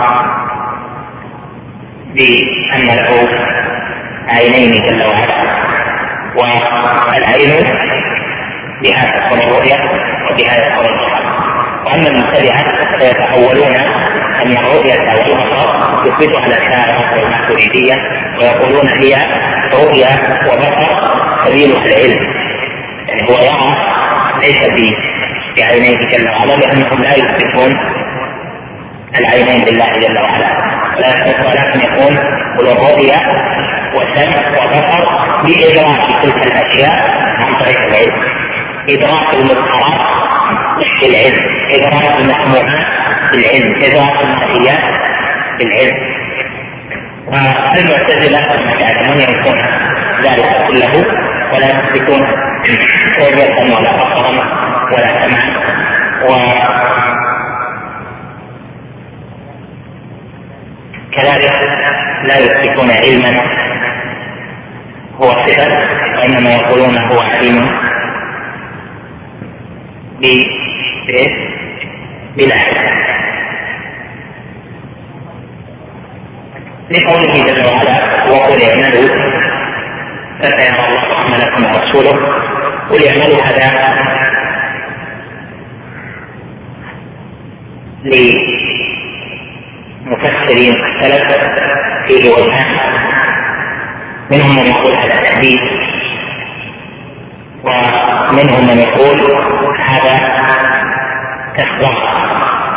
بأن 2.16 2.88
له 2.96 3.30
عينين 4.28 4.72
جل 4.88 5.04
وعلا. 5.08 5.52
والعين 6.36 7.66
بها 8.84 9.06
تكون 9.06 9.40
الرؤية 9.40 9.76
وبها 10.30 10.68
يكون 10.68 10.86
البصر 10.86 11.22
وأما 11.86 12.08
المبتدعة 12.08 12.64
فيتحولون 13.00 13.76
أن 14.42 14.58
الرؤية 14.58 15.00
والبصر 15.00 15.70
يثبتها 16.06 16.46
الأشاعرة 16.48 17.14
والماتريدية 17.14 17.94
ويقولون 18.40 18.90
هي 18.90 19.16
رؤية 19.74 20.08
وبصر 20.48 21.12
سبيل 21.46 21.72
العلم. 21.72 22.20
يعني 23.08 23.22
هو 23.30 23.38
يرى 23.40 23.76
ليس 24.42 24.62
بعينيه 25.58 25.98
جل 25.98 26.30
وعلا 26.30 26.54
لأنهم 26.54 27.04
لا 27.04 27.14
يثبتون 27.16 27.72
العينين 29.20 29.66
لله 29.66 29.92
جل 29.94 30.18
وعلا. 30.24 30.58
ولكن 31.48 31.80
يكون 31.80 32.18
هو 32.58 32.72
الرؤية 32.72 33.20
وسمع 33.96 34.50
وبصر 34.50 35.04
بإدراك 35.44 36.24
تلك 36.24 36.46
الأشياء 36.48 37.10
عن 37.40 37.54
طريق 37.60 37.80
العلم. 37.80 38.22
إدراك 38.90 39.34
المظهرات 39.34 40.02
بالعلم 41.02 41.38
إدراك 41.76 42.22
المسموعات 42.22 42.66
بالعلم 43.32 43.76
إدراك 43.84 44.24
المنهيات 44.24 44.82
بالعلم 45.60 45.98
والمعتزلة 47.28 48.44
كما 48.44 48.74
تعلمون 48.80 49.20
ينكرون 49.20 49.60
ذلك 50.24 50.68
كله 50.68 51.06
ولا 51.54 51.68
يثبتون 51.68 52.22
رؤية 53.20 53.74
ولا 53.76 53.96
بصرا 53.98 54.71
ولا 54.94 55.08
سمعا 55.08 55.52
و 56.24 56.32
كذلك 61.12 61.52
لا 62.24 62.38
يثبتون 62.38 62.90
علما 62.92 63.42
هو 65.22 65.30
صفة 65.32 65.68
وإنما 66.18 66.50
يقولون 66.50 66.98
هو 66.98 67.20
عليم 67.20 67.66
بلا 72.38 72.56
علم 72.56 72.92
لقوله 76.92 77.34
جل 77.34 77.68
وعلا 77.68 78.24
وقل 78.32 78.62
اعملوا 78.62 79.16
فسيرى 80.40 80.88
الله 80.88 81.16
عملكم 81.24 81.64
ورسوله 81.66 82.20
قل 82.90 83.08
اعملوا 83.08 83.42
هذا 83.46 84.11
لمفسرين 90.06 90.74
السلف 90.86 91.28
فيه 92.08 92.24
وجهان 92.32 92.72
منهم 94.32 94.52
من 94.56 94.66
يقول 94.66 94.94
هذا 94.98 95.14
تهديد 95.14 95.60
ومنهم 97.64 98.64
من 98.68 98.78
يقول 98.78 99.20
هذا 99.80 100.16
تخبار 101.58 101.98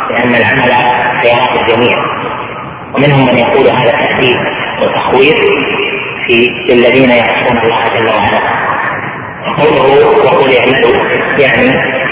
لأن 0.09 0.35
العمل 0.35 0.71
سيراه 1.21 1.53
الجميع. 1.61 1.97
ومنهم 2.95 3.21
من 3.27 3.37
يقول 3.37 3.67
هذا 3.67 3.91
تهديد 3.91 4.37
وتخويف 4.83 5.39
في 6.27 6.37
الذين 6.73 7.09
يعصون 7.09 7.57
الله 7.57 7.87
جل 7.99 8.07
وعلا. 8.07 8.55
قوله 9.57 9.85
وقل 10.25 10.57
اعملوا 10.57 10.95
يعني 11.39 11.67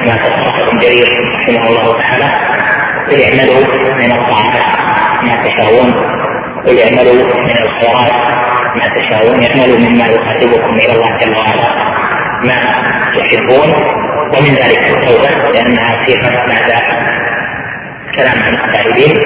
ما 0.08 0.16
تصرف 0.16 0.56
ابن 0.68 0.78
جرير 0.80 1.08
رحمه 1.36 1.68
الله 1.68 1.94
تعالى 2.02 2.30
قل 3.10 3.22
اعملوا 3.22 3.62
من 4.02 4.12
الطاعات 4.12 4.56
ما 5.28 5.34
تشاءون. 5.44 5.90
قل 6.66 6.80
اعملوا 6.80 7.44
من 7.48 7.58
الخيرات 7.66 8.14
ما 8.76 8.86
تشاءون. 8.96 9.44
اعملوا 9.44 9.78
مما 9.78 10.06
يقربكم 10.06 10.76
إلى 10.76 10.94
الله 10.94 11.18
جل 11.18 11.36
وعلا. 11.38 11.70
ما 12.48 12.60
تحبون. 13.16 13.70
ومن 14.34 14.56
ذلك 14.56 14.90
التوبة 14.90 15.30
لانها 15.30 16.06
صيغه 16.06 16.46
بعد 16.48 16.72
كلام 18.16 18.44
عن 18.44 18.54
التائبين 18.54 19.18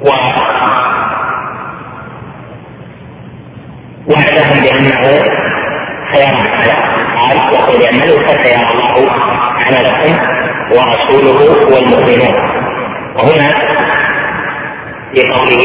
و 0.00 0.08
وعدهم 4.06 4.60
بأنه 4.62 5.02
سيرى 6.12 6.42
قال 7.18 7.36
وقل 7.52 7.84
اعملوا 7.84 8.26
فسيرى 8.26 8.68
الله 8.72 9.12
عملكم 9.66 10.37
ورسوله 10.70 11.38
والمؤمنون. 11.72 12.34
وهنا 13.16 13.50
لقوله 15.14 15.62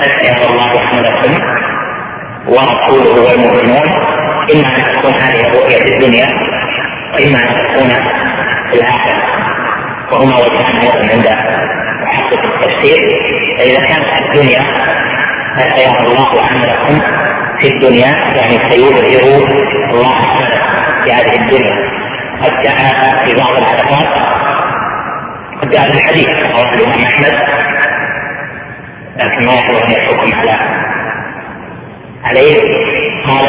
فسيرى 0.00 0.44
الله 0.50 0.72
عملكم 0.80 1.32
ورسوله 2.48 3.14
والمؤمنون 3.28 3.88
إما 4.54 4.76
أن 4.76 4.82
تكون 4.92 5.12
هذه 5.12 5.46
الرؤية 5.48 5.78
في 5.84 5.94
الدنيا 5.94 6.26
وإما 7.14 7.38
أن 7.38 7.54
تكون 7.66 7.90
في 8.70 8.78
الآخرة. 8.80 9.22
وهما 10.12 10.36
وجهان 10.36 10.76
أيضا 10.76 11.02
عند 11.12 11.28
محقق 12.02 12.42
التفسير. 12.44 13.00
فإذا 13.58 13.80
كانت 13.84 14.06
في 14.16 14.28
الدنيا 14.28 14.62
فسيرى 15.56 15.98
الله 16.06 16.28
عملكم 16.42 17.00
في 17.60 17.68
الدنيا 17.68 18.06
يعني 18.08 18.70
سيظهر 18.70 19.04
الله 19.90 20.14
عملكم 20.14 20.64
في 21.04 21.12
هذه 21.12 21.34
الدنيا. 21.42 21.89
قد 22.42 22.52
جاء 22.62 22.76
في 23.24 23.36
بعض 23.36 23.58
الحلقات 23.58 24.26
قد 25.62 25.70
جاء 25.70 25.86
الحديث 25.86 26.28
رواه 26.28 26.74
الإمام 26.74 26.98
أحمد. 26.98 27.34
لكن 29.16 29.46
ما 29.46 29.54
يحضر 29.54 29.84
أن 29.84 29.90
يحكم 29.90 30.38
على 30.38 30.52
عليه. 32.24 32.56
قال 33.26 33.46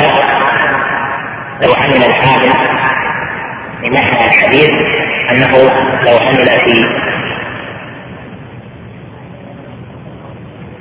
لو 1.61 1.73
عمل 1.73 1.95
العامل 1.95 2.51
بمعنى 3.81 4.25
الحديث 4.25 4.71
أنه 5.31 5.57
لو 6.05 6.17
عمل 6.17 6.47
في 6.65 6.81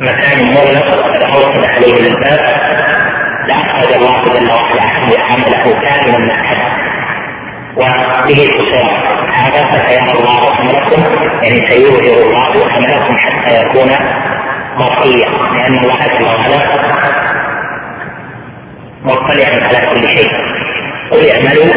مكان 0.00 0.46
مغلق 0.54 0.90
فاوصل 1.20 1.64
عليه 1.70 2.08
الباب 2.08 2.40
لأخرج 3.48 3.92
الله 3.92 4.22
جل 4.22 4.50
وعلا 4.50 5.24
عمله 5.24 5.64
كاملا 5.64 6.18
من 6.18 6.32
حدث 6.32 6.79
وبه 7.76 8.42
الخسران 8.44 9.10
هذا 9.32 9.66
فسيرى 9.66 10.18
الله 10.18 10.40
عملكم 10.58 11.02
يعني 11.42 11.66
سيظهر 11.70 12.22
الله 12.26 12.72
عملكم 12.72 13.16
حتى 13.18 13.64
يكون 13.64 13.90
مرئية 14.76 15.26
لأن 15.26 15.78
الله 15.78 16.06
جل 16.18 16.26
وعلا 16.26 16.60
مطلع 19.04 19.48
على 19.48 19.86
كل 19.86 20.02
شيء. 20.18 20.30
قل 21.10 21.30
اعملوا 21.30 21.72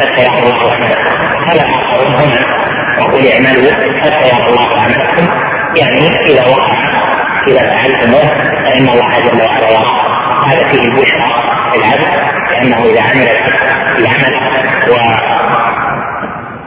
فسيرى 0.00 0.38
الله 0.38 0.74
عملكم 0.74 1.16
هذا 1.46 1.62
آخرون 1.62 2.14
هنا. 2.14 2.42
وقل 3.00 3.26
اعملوا 3.32 3.70
فسيرى 4.02 4.48
الله 4.48 4.68
عملكم 4.82 5.26
يعني 5.76 6.08
إذا 6.26 6.48
وقع 6.48 6.74
إذا 7.48 7.72
فعلتموه 7.72 8.28
فإن 8.64 8.88
الله 8.88 9.10
جل 9.18 9.42
وعلا 9.42 9.68
يرى. 9.70 9.86
هذا 10.46 10.68
فيه 10.68 10.82
البشرى. 10.82 11.55
للعبد 11.76 12.16
لأنه 12.52 12.84
إذا 12.84 13.02
عمل 13.02 13.28
العمل 13.98 14.34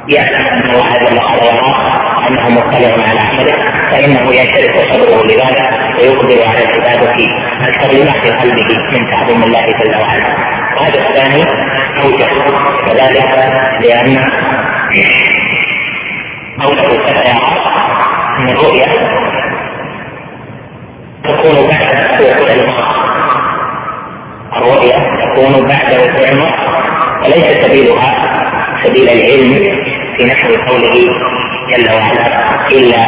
ويعلم 0.08 0.48
أن 0.48 0.62
الله 0.70 0.90
جل 0.90 1.18
وعلا 1.18 1.44
يراه 1.46 2.00
أنه 2.28 2.50
مطلع 2.50 2.92
على 3.08 3.20
عمله 3.20 3.56
فإنه 3.92 4.34
ينشرح 4.34 4.76
صدره 4.92 5.24
لذلك 5.26 5.70
ويقبل 6.00 6.40
على 6.48 6.64
العباده 6.64 7.14
أكثر 7.68 7.90
لما 7.98 8.12
في 8.12 8.30
قلبه 8.32 8.68
من 8.92 9.10
تعظيم 9.12 9.44
الله 9.44 9.66
جل 9.66 9.96
وعلا. 10.02 10.26
وهذا 10.78 11.00
الثاني 11.10 11.44
أوجه 12.04 12.30
كذلك 12.86 13.26
لأن 13.82 14.24
قوله 16.64 17.06
فتيرى 17.06 17.48
ان 18.40 18.48
الرؤيا 18.50 18.86
تكون 21.24 21.68
بعد 21.68 22.22
وقوع 22.22 22.54
المرض 22.54 22.90
الرؤيا 24.58 24.98
تكون 25.24 25.68
بعد 25.68 25.94
وقوع 25.94 26.30
المرض 26.30 26.60
وليس 27.24 27.66
سبيلها 27.66 28.12
سبيل 28.84 29.10
العلم 29.10 29.54
في 30.18 30.26
نحو 30.26 30.54
قوله 30.68 30.96
جل 31.70 31.90
وعلا 31.96 32.28
إلا 32.72 33.06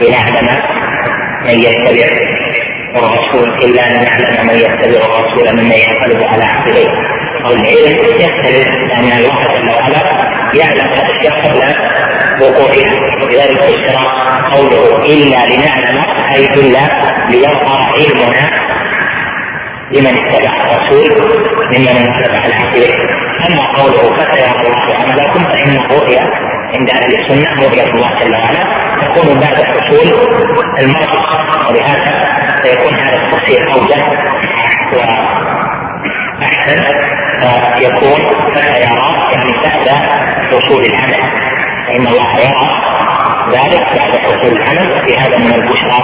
لنعلم 0.00 0.48
من 1.44 1.58
يتبع 1.58 2.08
الرسول 2.96 3.48
أن 3.64 3.74
نعلم 3.74 4.46
من 4.46 4.54
يتبع 4.54 5.06
الرسول 5.06 5.52
ممن 5.52 5.72
ينقلب 5.72 6.22
على 6.24 6.44
عقبيه 6.44 6.88
أو 7.44 7.50
العلم 7.52 7.98
يختلف 8.20 8.66
لأن 8.76 9.18
الله 9.18 9.34
جل 9.56 9.70
وعلا 9.70 10.30
يعلم 10.54 10.92
الاشياء 10.92 11.40
قبل 11.40 11.74
وقوعها. 12.42 13.22
ولذلك 13.22 13.60
فسر 13.60 13.96
قوله 14.54 15.04
إلا 15.04 15.46
لنعلم 15.46 15.98
أي 16.34 16.44
إلا 16.44 16.80
ليظهر 17.30 17.92
علمنا 17.94 18.50
لمن 19.92 20.06
اتبع 20.06 20.52
الرسول 20.60 21.10
ممن 21.72 22.08
على 22.12 22.54
عقله 22.54 22.94
أما 23.48 23.64
قوله 23.78 24.16
فسيرى 24.16 24.52
الله 24.60 24.94
عملكم 24.94 25.40
فانه 25.44 25.82
رؤيا 25.86 26.24
عند 26.74 26.90
أهل 26.90 27.12
السنة 27.20 27.50
رؤية 27.66 27.84
الله 27.94 28.18
جل 28.20 28.34
وعلا. 28.34 28.62
تكون 29.00 29.40
بعد 29.40 29.62
حصول 29.62 30.08
المرض 30.80 31.20
ولهذا 31.68 32.12
سيكون 32.62 32.94
هذا 32.94 33.16
التفسير 33.16 33.72
أوجه 33.72 34.02
وأحسن. 36.40 36.80
فيكون 37.40 38.20
فسيرى 38.54 39.00
يعني 39.32 39.52
بعد 39.64 39.88
حصول 40.50 40.82
العمل 40.84 41.22
فإن 41.88 42.06
الله 42.06 42.28
يرى 42.38 42.66
ذلك 43.56 43.82
بعد 43.96 44.12
حصول 44.24 44.52
العمل. 44.56 44.92
وفي 44.92 45.18
هذا 45.18 45.38
من 45.38 45.54
البشرى 45.54 46.00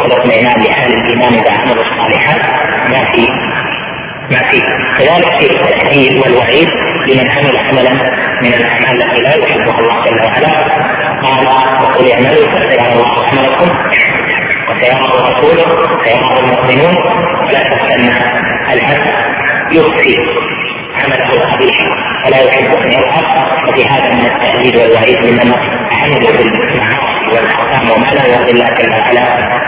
والاطمئنان 0.00 0.60
لأهل 0.62 0.92
الإيمان 0.92 1.32
إذا 1.32 1.52
عملوا 1.60 1.84
الصالحات 1.84 2.46
ما 2.92 3.00
في 3.12 3.26
ما 4.30 4.38
فيه 4.50 4.62
كذلك 4.98 5.40
في 5.40 5.46
التأكيد 5.50 6.18
والوعيد 6.18 6.68
لمن 7.08 7.30
عمل 7.30 7.58
عملا 7.58 7.92
من 8.42 8.54
الأعمال 8.54 9.02
التي 9.02 9.22
لا 9.22 9.34
يحبها 9.36 9.78
الله 9.78 10.04
جل 10.04 10.20
وعلا. 10.26 10.52
قال 11.24 11.46
وقل 11.82 12.12
اعملوا 12.12 12.46
فسيرى 12.52 12.92
الله 12.92 13.12
عملكم 13.28 13.68
وسيرى 14.68 15.06
رسوله 15.28 15.66
وسيرى 15.80 16.40
المؤمنون. 16.40 16.96
ولا 17.46 17.62
تستنى 17.62 18.18
العبد 18.74 19.06
يخفي 19.72 20.16
عمله 20.94 21.28
القبيح 21.36 21.76
ولا 22.26 22.38
يحب 22.44 22.76
أن 22.78 22.92
يظهر. 22.92 23.24
وفي 23.68 23.84
هذا 23.86 24.14
من 24.14 24.26
التأكيد 24.26 24.76
والوعيد 24.76 25.18
لمن 25.26 25.52
عملوا 25.96 26.32
بالمعاصي 26.32 27.26
والاحكام 27.32 27.90
وما 27.90 28.06
لا 28.06 28.26
يرضي 28.26 28.50
الله 28.50 28.66
جل 28.66 28.92
وعلا 28.92 29.24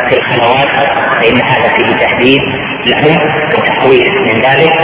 في 0.08 0.16
الخلوات 0.18 0.76
فان 1.22 1.42
هذا 1.42 1.68
فيه 1.76 1.96
تهديد 1.96 2.40
لهم 2.86 3.18
وتحويل 3.58 4.12
من 4.22 4.40
ذلك 4.40 4.76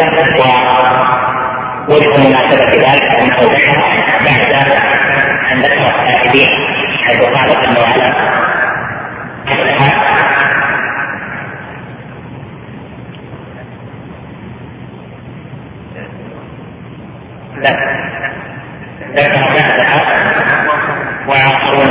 و 1.89 2.19
مناسبة 2.19 2.71
ذلك 2.71 3.19
أنه 3.19 3.37
ذكر 3.39 3.77
بعد 4.25 4.73
أن 5.53 5.61
ذكر 5.63 5.87
التائبين 5.87 6.49
حيث 7.07 7.25
قال 7.25 7.51
جل 7.51 7.83
وعلا 7.83 8.15
ذكر 19.17 19.55
بعدها 19.55 20.34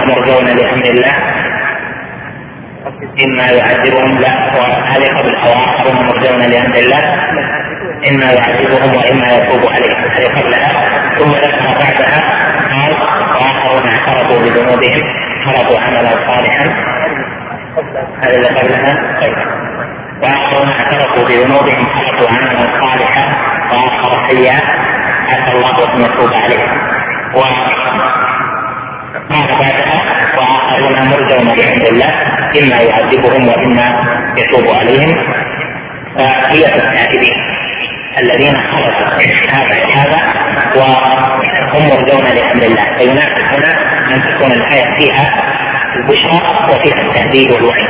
مرجون 0.08 0.46
لأمر 0.58 0.86
الله. 0.94 1.16
إما 3.26 3.46
يعذبهم 3.60 4.12
لا 4.22 4.34
وهذه 4.56 5.08
قبل 5.18 5.36
أو 5.36 5.52
آخرون 5.66 5.96
مرجون 6.06 6.40
لأمر 6.52 6.76
الله. 6.76 7.04
إما 8.12 8.26
يعذبهم 8.38 8.90
وإما 8.98 9.28
يتوب 9.36 9.64
عليهم. 9.72 10.00
هذه 10.16 10.28
قبلها 10.40 10.70
ثم 11.18 11.30
ذكر 11.30 11.68
بعدها 11.82 12.20
قال 12.72 12.94
وآخرون 13.36 13.86
اعترفوا 13.94 14.40
بذنوبهم 14.44 15.04
خلقوا 15.46 15.80
عملا 15.80 16.28
صالحا. 16.28 16.66
هذا 18.24 18.36
اللي 18.36 18.48
قبلها 18.48 19.20
طيب. 19.22 19.38
وآخرون 20.22 20.70
اعترفوا 20.72 21.24
بذنوبهم 21.28 21.84
خلقوا 21.96 22.28
عملا 22.36 22.82
صالحا. 22.82 23.24
وآخر 23.72 24.28
سيئا 24.30 24.60
عسى 25.28 25.56
الله 25.56 25.94
أن 25.94 26.02
يتوب 26.02 26.34
عليهم. 26.34 26.70
وقال 29.14 29.48
بعدها 29.48 29.98
وآخرون 30.38 31.10
مرجون 31.10 31.48
لعند 31.58 31.84
الله 31.84 32.12
إما 32.62 32.82
يعذبهم 32.82 33.48
وإما 33.48 33.86
يتوب 34.38 34.76
عليهم 34.80 35.16
فهي 36.18 36.66
التائبين 36.66 37.36
الذين 38.22 38.54
خلصوا 38.54 39.08
هذا 39.54 39.76
هذا 39.96 40.20
وهم 40.76 41.84
مرجون 41.90 42.26
لامر 42.36 42.64
الله 42.64 42.98
فيناسب 42.98 43.46
هنا 43.54 43.74
ان 44.14 44.22
تكون 44.22 44.52
الايه 44.52 44.98
فيها 44.98 45.34
البشرى 45.96 46.40
وفيها 46.70 47.02
التهديد 47.02 47.52
والوعيد 47.52 47.88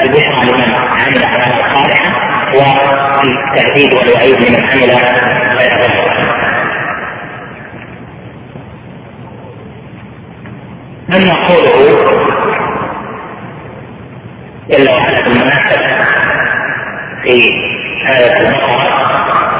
البشرى 0.00 0.52
لمن 0.52 0.74
عمل 0.78 1.24
اعمالا 1.24 1.74
صالحه 1.74 2.10
والتهديد 2.54 3.94
والوعيد 3.94 4.36
لمن 4.42 4.64
عمل 4.64 4.90
غير 5.58 5.80
ذلك 5.80 5.97
اما 11.16 11.34
قوله 11.48 11.78
جل 14.70 14.88
وعلا 14.88 15.20
بالمناسبة 15.24 16.06
في 17.22 17.30
آية 18.08 18.36
البقرة 18.40 18.88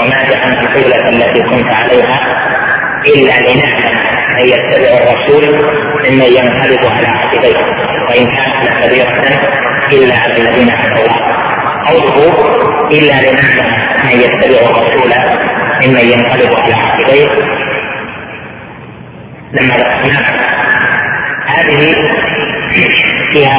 وما 0.00 0.18
جعلنا 0.28 0.60
القبلة 0.60 1.08
التي 1.08 1.42
كنت 1.42 1.74
عليها 1.74 2.20
إلا 3.06 3.40
لنعلم 3.40 3.98
من 4.34 4.40
يتبع 4.46 4.90
الرسول 4.98 5.44
ممن 6.04 6.22
ينقلب 6.22 6.80
على 6.92 7.06
عقبيه 7.08 7.56
وإن 8.08 8.26
كانت 8.26 8.62
لكبيرة 8.62 9.12
إلا 9.92 10.18
على 10.18 10.32
الذين 10.36 10.70
هدوا 10.70 11.06
الله. 11.06 11.38
قوله 11.88 12.32
إلا 12.90 13.12
لنعلم 13.30 13.72
من 14.04 14.20
يتبع 14.20 14.70
الرسول 14.70 15.12
ممن 15.82 16.00
ينقلب 16.00 16.60
على 16.60 16.74
عقبيه 16.74 17.28
لما 19.52 19.74
ذكرناها 19.74 20.47
هذه 21.48 21.94
فيها 23.32 23.58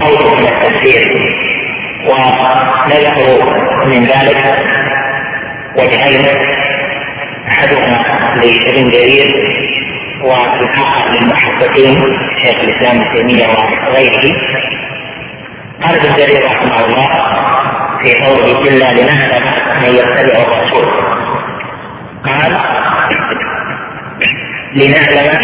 قول 0.00 0.40
من 0.40 0.48
التفسير 0.48 1.04
ونذكر 2.08 3.26
من 3.86 4.04
ذلك 4.04 4.42
وجهين 5.78 6.24
أحدهما 7.48 7.98
لابن 8.36 8.90
جرير 8.90 9.28
والآخر 10.22 11.10
للمحققين 11.10 11.98
شيخ 12.42 12.58
الإسلام 12.64 13.02
ابن 13.02 13.16
تيمية 13.16 13.46
وغيره. 13.88 14.36
قال 15.82 15.94
ابن 15.94 16.10
جرير 16.16 16.44
رحمه 16.44 16.84
الله 16.84 17.08
في 18.02 18.10
قوله 18.24 18.68
إلا 18.68 18.88
لنعلم 18.92 19.44
من 19.82 19.90
يتبع 19.94 20.42
الرسول. 20.42 20.86
قال 22.24 22.52
لنعلم 24.74 25.38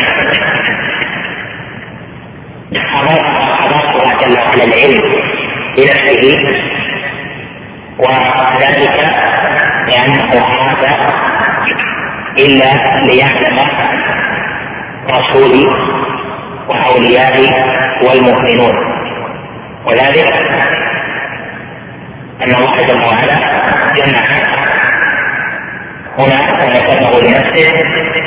وعلا 4.56 4.64
العلم 4.64 5.02
بنفسه 5.76 6.38
وذلك 7.98 8.96
لأنه 9.88 10.30
أراد 10.32 10.84
إلا 12.38 12.70
ليعلم 13.06 13.58
رسولي 15.10 15.66
وأوليائي 16.68 17.48
والمؤمنون. 18.02 18.74
وذلك 19.86 20.32
أن 22.42 22.54
الله 22.54 22.76
جل 22.76 23.02
وعلا 23.04 23.36
جمع 23.96 24.26
هنا 26.18 26.40
ونسبه 26.64 27.28
لنفسه 27.28 27.72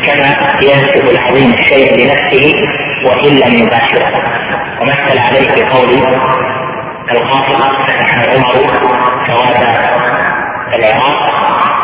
كما 0.06 0.30
ينسب 0.62 1.10
العظيم 1.10 1.54
الشيء 1.54 1.90
لنفسه 1.96 2.56
وإن 3.06 3.32
لم 3.40 3.68
يباشره. 3.68 4.24
ومثل 4.80 5.18
عليه 5.20 5.48
بقول 5.48 5.90
القاضي 7.12 7.54
فتح 7.88 8.18
عمر 8.30 8.74
سواد 9.28 9.56
العراق 10.74 11.20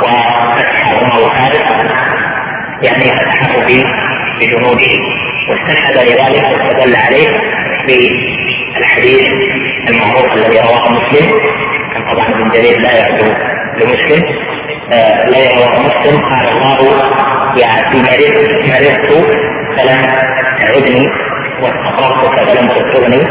وفتح 0.04 0.90
عمر 0.90 1.36
فارس 1.36 1.72
يعني 2.82 3.20
فتحه 3.20 3.66
بجنوده. 4.40 4.94
واستشهد 5.50 5.98
لذلك 5.98 6.46
واستدل 6.50 6.96
عليه 6.96 7.30
بالحديث 7.88 9.28
المعروف 9.90 10.34
الذي 10.36 10.60
رواه 10.60 10.92
مسلم. 10.92 11.32
كان 11.94 12.04
طبعا 12.14 12.28
ابن 12.28 12.50
جرير 12.50 12.80
لا 12.80 12.92
يعدو 13.00 13.34
لمسلم. 13.78 14.24
آه، 14.94 15.26
لا 15.26 15.38
يروى 15.38 15.68
مسلم. 15.86 16.22
قال 16.30 16.52
الله 16.52 16.78
مرضت 17.96 18.56
مرضت 18.70 19.36
فلم 19.78 20.02
تعدني 20.60 21.25
واستقررتك 21.62 22.50
فلم 22.50 22.68
تذكرني 22.70 23.24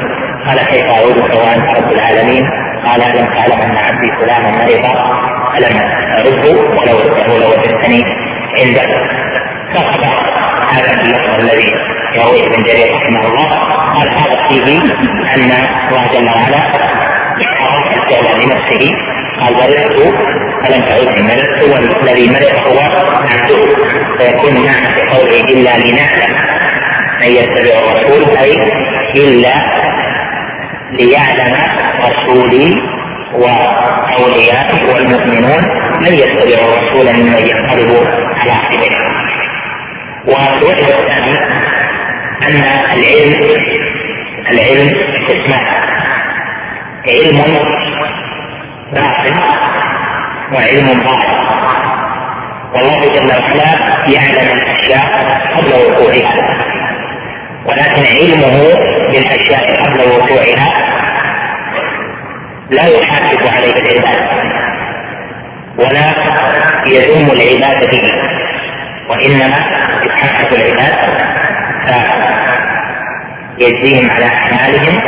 قال 0.47 0.59
كيف 0.67 0.85
اعودك 0.85 1.35
وانت 1.35 1.79
رب 1.79 1.93
العالمين 1.93 2.45
قال 2.87 3.03
الم 3.03 3.27
تعلم 3.39 3.61
ان 3.63 3.77
عبدي 3.77 4.11
فلانا 4.21 4.51
مرض 4.51 4.87
فلم 5.55 5.81
ارده 6.19 6.61
ولو 6.61 6.99
رده 6.99 7.39
لوجدتني 7.39 8.05
عندك 8.61 8.89
فقد 9.75 10.05
هذا 10.73 10.91
اللفظ 11.03 11.41
الذي 11.41 11.67
يرويه 12.15 12.47
ابن 12.47 12.63
جرير 12.63 12.95
رحمه 12.95 13.21
الله 13.27 13.49
قال 13.95 14.09
هذا 14.09 14.49
فيه 14.49 14.65
ان 15.35 15.51
الله 15.89 16.07
جل 16.15 16.29
وعلا 16.37 16.61
اراد 17.61 17.99
الفعل 17.99 18.43
لنفسه 18.43 18.95
قال 19.41 19.55
مرضت 19.55 20.15
فلم 20.65 20.85
تعودني 20.89 21.23
مرضت 21.23 21.63
والذي 22.03 22.31
مرض 22.31 22.67
هو 22.67 22.79
عبده 23.33 23.77
فيكون 24.19 24.55
معنى 24.55 24.87
في 24.95 25.01
قوله 25.17 25.41
الا 25.41 25.79
لنعلم 25.79 26.35
من 27.25 27.31
يتبع 27.31 27.79
الرسول 27.81 28.37
أي 28.39 28.53
إلا 29.17 29.55
ليعلم 30.93 31.57
رسولي 32.01 32.75
واوليائه 33.35 34.95
والمؤمنون 34.95 35.63
من 36.01 36.13
يتبع 36.15 36.59
الرسول 36.65 37.17
ممن 37.17 37.39
ينقلب 37.39 38.07
على 38.37 38.53
عقبيه. 38.53 38.97
والوجه 40.27 40.87
الثاني 40.99 41.39
أن 42.43 42.65
العلم 42.93 43.41
العلم 44.51 44.89
قسمان 45.29 45.67
علم 47.09 47.39
باطن 48.93 49.35
وعلم 50.53 51.03
ظاهر 51.09 51.45
والله 52.75 53.01
جل 53.01 53.31
وعلا 53.31 53.75
يعلم 54.09 54.59
الأشياء 54.59 55.07
قبل 55.57 55.73
وقوعها. 55.73 56.64
ولكن 57.75 58.03
علمه 58.07 58.75
بالأشياء 59.13 59.83
قبل 59.83 60.01
وقوعها 60.11 60.71
لا 62.71 62.85
يحاسب 62.85 63.47
عليه 63.57 63.73
العباد 63.73 64.23
ولا 65.79 66.15
يذم 66.87 67.31
العباد 67.31 67.91
به 67.91 68.13
وإنما 69.11 69.57
يحاسب 70.07 70.53
العباد 70.53 70.97
فيجزيهم 73.59 74.11
على 74.11 74.25
أعمالهم 74.27 75.03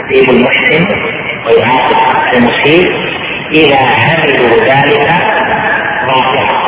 يثيب 0.00 0.30
المحسن 0.30 0.86
ويعاقب 1.46 2.34
المسيء 2.34 2.90
إذا 3.54 3.78
عملوا 3.78 4.56
ذلك 4.60 5.08
ظاهرا 6.08 6.66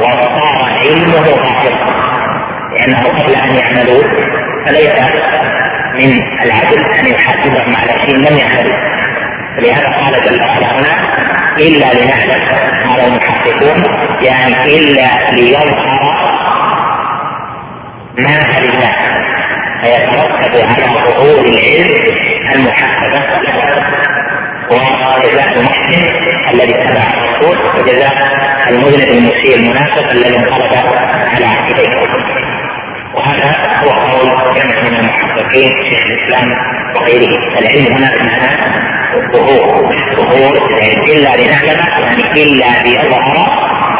وصار 0.00 0.64
علمه 0.78 1.22
ظاهرا 1.22 2.10
لأنه 2.72 3.02
قبل 3.08 3.34
أن 3.34 3.54
يعملوا 3.56 4.02
فليس 4.66 5.00
من 5.94 6.22
العدل 6.42 6.84
أن 6.98 7.06
يحاسبهم 7.06 7.76
على 7.76 7.92
شيء 8.06 8.16
لم 8.16 8.38
يعملوا 8.38 8.76
لهذا 9.58 9.88
قال 9.96 10.24
جل 10.24 10.40
وعلا 10.40 10.72
هنا 10.72 10.96
إلا 11.58 11.86
لنعلم 11.94 12.44
قال 12.88 13.00
المحققون 13.00 13.84
يعني 14.22 14.78
إلا 14.78 15.32
ليظهر 15.32 16.00
ما 18.18 18.60
لله 18.60 18.90
فيترتب 19.82 20.68
على 20.68 20.84
ظهور 20.84 21.44
العلم 21.44 22.14
المحققه 22.54 23.40
وجزاء 24.70 25.48
المحسن 25.58 26.06
الذي 26.54 26.74
اتبع 26.82 27.02
الرسول 27.14 27.58
وجزاء 27.58 28.10
المذنب 28.70 29.08
المسيء 29.08 29.56
المنافق 29.56 30.12
الذي 30.12 30.36
انقلب 30.36 30.72
على 31.34 31.46
عقبيه 31.46 31.96
وهذا 33.20 33.50
هو 33.82 33.90
قول 33.90 34.28
جمع 34.54 34.80
من 34.82 34.96
المحققين 35.00 35.70
شيخ 35.90 36.02
الإسلام 36.06 36.48
وغيره. 36.96 37.58
العلم 37.60 37.96
هنا 37.96 38.16
بمعنى 38.16 38.50
الظهور. 39.16 39.96
ظهور 40.16 40.52
إلا 41.08 41.36
لنعلم 41.36 41.80
يعني 42.00 42.42
إلا 42.42 42.82
ليظهر 42.82 43.36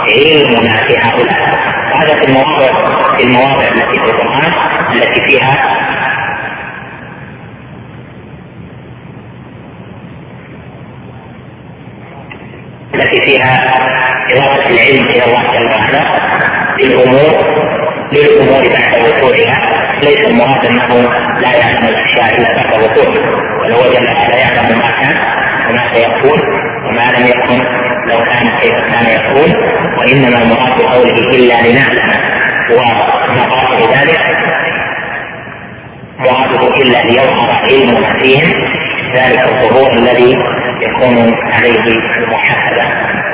علمنا 0.08 0.74
في 0.86 0.98
هؤلاء. 0.98 1.40
وهذا 1.92 2.20
في 2.20 2.26
المواضع 2.28 2.70
في 3.16 3.24
المواضع 3.24 3.62
التي 3.62 4.00
في 4.00 4.10
القرآن 4.10 4.52
التي 4.94 5.20
فيها 5.26 5.80
التي 12.94 13.24
فيها 13.24 13.54
إضافة 14.32 14.70
العلم 14.70 15.08
إلى 15.08 15.24
الله 15.24 15.52
جل 15.52 15.66
وعلا 15.66 16.02
للأمور 16.78 17.79
للأمور 18.12 18.62
بعد 18.62 19.02
وقوعها 19.02 19.60
ليس 20.02 20.30
المراد 20.30 20.66
أنه 20.66 21.10
لا 21.42 21.56
يعلم 21.56 21.88
الأشياء 21.88 22.38
إلا 22.38 22.56
بعد 22.56 22.82
وقوعها 22.82 23.40
ولو 23.62 23.92
جل 23.92 24.06
وعلا 24.16 24.36
يعلم 24.36 24.78
ما 24.78 24.90
كان 25.00 25.16
وما 25.70 25.94
سيكون 25.94 26.40
وما 26.86 27.02
لم 27.18 27.26
يكن 27.26 27.58
لو 28.10 28.24
كان 28.24 28.58
كيف 28.60 28.76
كان 28.80 29.20
يكون 29.20 29.50
وانما 29.98 30.42
المراد 30.42 30.82
بقوله 30.82 31.14
الا 31.36 31.68
لنعلم 31.68 32.10
ومقاصد 32.70 33.80
ذلك 33.80 34.20
مراده 36.18 36.74
الا 36.76 36.98
ليظهر 36.98 37.50
علم 37.62 38.18
فيهم 38.20 38.64
ذلك 39.14 39.44
الظهور 39.48 39.92
الذي 39.92 40.36
يكون 40.80 41.34
عليه 41.52 41.84
المحاسبه 42.18 42.84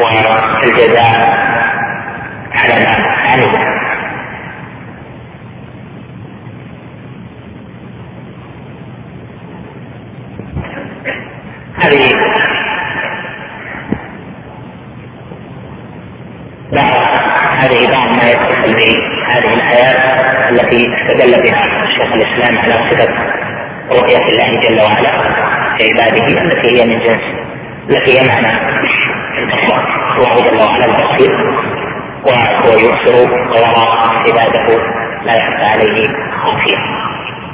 والجزاء 0.01 1.37
على 2.55 2.75
ما 2.75 3.76
هذه 11.97 12.17
بعض 16.73 16.95
هذه 17.59 17.91
بعض 17.91 18.17
ما 18.17 18.31
يتصل 18.31 18.75
بهذه 18.75 19.55
الآيات 19.55 19.97
التي 20.51 20.77
استدل 20.77 21.43
بها 21.43 21.87
شيخ 21.97 22.13
الإسلام 22.15 22.59
على 22.59 22.75
صفة 22.75 23.09
رؤية 23.93 24.29
الله 24.29 24.61
جل 24.61 24.81
وعلا 24.81 25.23
لعباده 25.81 26.43
التي 26.43 26.81
هي 26.81 26.87
من 26.87 26.99
جنس 26.99 27.25
التي 27.91 28.21
هي 28.21 28.29
معنى 28.29 28.59
الله 30.19 30.51
جل 30.51 30.59
وعلا 30.59 30.85
البصير 30.85 31.33
وهو 32.27 32.79
يبصر 32.79 33.31
ويرى 33.51 33.87
عباده 34.27 34.67
لا 35.25 35.37
يخفى 35.37 35.65
عليه 35.65 36.07
خافية. 36.43 36.77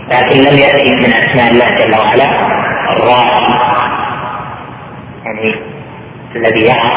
لكن 0.09 0.40
لم 0.40 0.59
يأتي 0.59 0.97
من 0.97 1.12
أسماء 1.12 1.51
الله 1.51 1.78
جل 1.78 1.99
وعلا 1.99 2.24
الرائي 2.93 3.72
الذي 6.36 6.64
يرى 6.64 6.93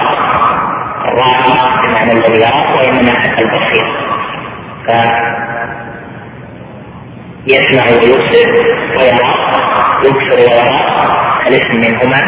الراعي 1.07 1.53
بمعنى 1.83 2.11
الذي 2.11 2.39
يرى 2.41 2.65
وانما 2.75 3.39
البصير 3.39 3.87
ف 4.87 4.89
يسمع 7.47 7.83
ويبصر 7.83 8.49
ويرى 8.97 9.29
يبصر 10.05 10.37
ويرى 10.39 10.79
الاسم 11.47 11.75
منهما 11.75 12.19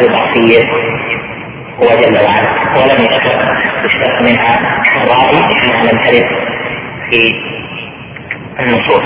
البصير. 0.00 0.70
هو 1.78 1.86
جل 1.86 2.16
وعلا. 2.24 2.50
ولم 2.76 3.04
يشتق 3.04 3.40
يشتق 3.84 4.22
منها 4.22 4.82
الرائي 5.02 5.38
لم 5.84 6.02
ترد 6.02 6.28
في 7.10 7.40
النصوص. 8.60 9.04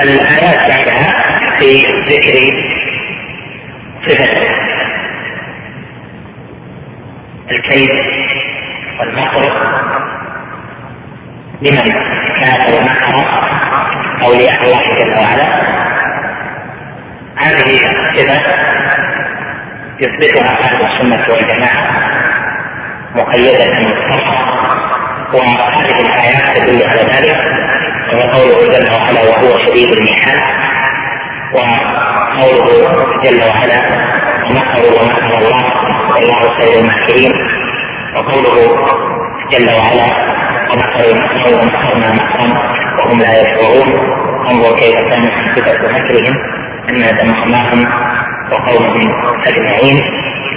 الآيات 0.00 0.68
بعدها 0.68 1.22
في 1.58 1.82
ذكر 2.08 2.36
صفة 4.06 4.75
الكيد 7.50 7.90
والمكر. 9.00 9.42
لمن 11.62 11.92
كاد 12.40 12.72
ومكر 12.74 13.14
اولياء 14.24 14.62
الله 14.64 14.80
جل 14.98 15.10
وعلا. 15.10 15.76
هذه 17.36 17.80
الصفة 17.90 18.40
يثبتها 20.00 20.50
أهل 20.64 20.86
السنة 20.86 21.24
والجماعة 21.34 21.86
مقيدة 23.16 23.78
متصله 23.78 24.36
وهذه 25.34 26.00
الآيات 26.00 26.56
تدل 26.56 26.88
على 26.88 27.00
ذلك 27.00 27.36
وهو 28.12 28.20
قوله 28.20 28.58
جل 28.72 28.92
وعلا 28.94 29.22
وهو 29.22 29.58
شديد 29.66 29.90
المحال 29.90 30.40
وقوله 31.54 33.22
جل 33.22 33.40
وعلا 33.42 33.80
ومكروا 34.44 35.02
ومكر. 35.02 35.15
الله 36.26 36.58
خير 36.58 36.80
الماكرين 36.80 37.32
وقوله 38.16 38.56
جل 39.52 39.68
وعلا 39.78 40.08
ومكروا 40.70 41.14
مكرا 41.14 41.62
ومكرنا 41.62 42.08
مكرا 42.12 42.46
وهم 42.98 43.18
لا 43.18 43.32
يشعرون. 43.42 43.88
انظر 44.50 44.76
كيف 44.76 44.96
كان 45.10 45.22
صفة 45.56 45.92
مكرهم 45.92 46.36
انا 46.88 47.10
دمرناهم 47.10 47.80
وقومهم 48.52 49.06
أجمعين. 49.46 50.02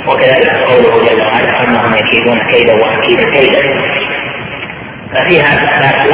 وكذلك 0.07 0.49
قوله 0.49 0.93
جل 1.05 1.21
وعلا 1.25 1.51
أنهم 1.63 1.93
يكيدون 1.93 2.39
كيدا 2.51 2.73
واكيد 2.73 3.19
كيدا. 3.29 3.61
ففيها 5.13 5.53
إثبات 5.53 6.13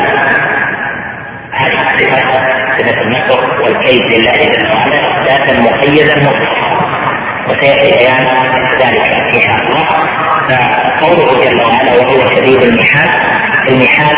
هذه 1.52 1.74
الصفات 1.74 2.44
صفة 2.78 3.02
المكر 3.02 3.62
والكيد 3.64 4.02
لله 4.02 4.32
جل 4.32 4.66
وعلا 4.76 4.98
اثباتا 5.22 5.54
مقيدا 5.62 6.16
مطلقا. 6.16 6.65
وسيأتي 7.48 7.90
بيان 7.98 8.26
ذلك 8.82 9.10
إن 9.36 9.42
شاء 9.42 9.56
الله. 9.66 9.86
فقوله 10.50 11.28
جل 11.44 11.62
وعلا 11.62 11.94
وهو 11.94 12.22
شديد 12.36 12.62
المحال 12.62 13.10
المحال 13.70 14.16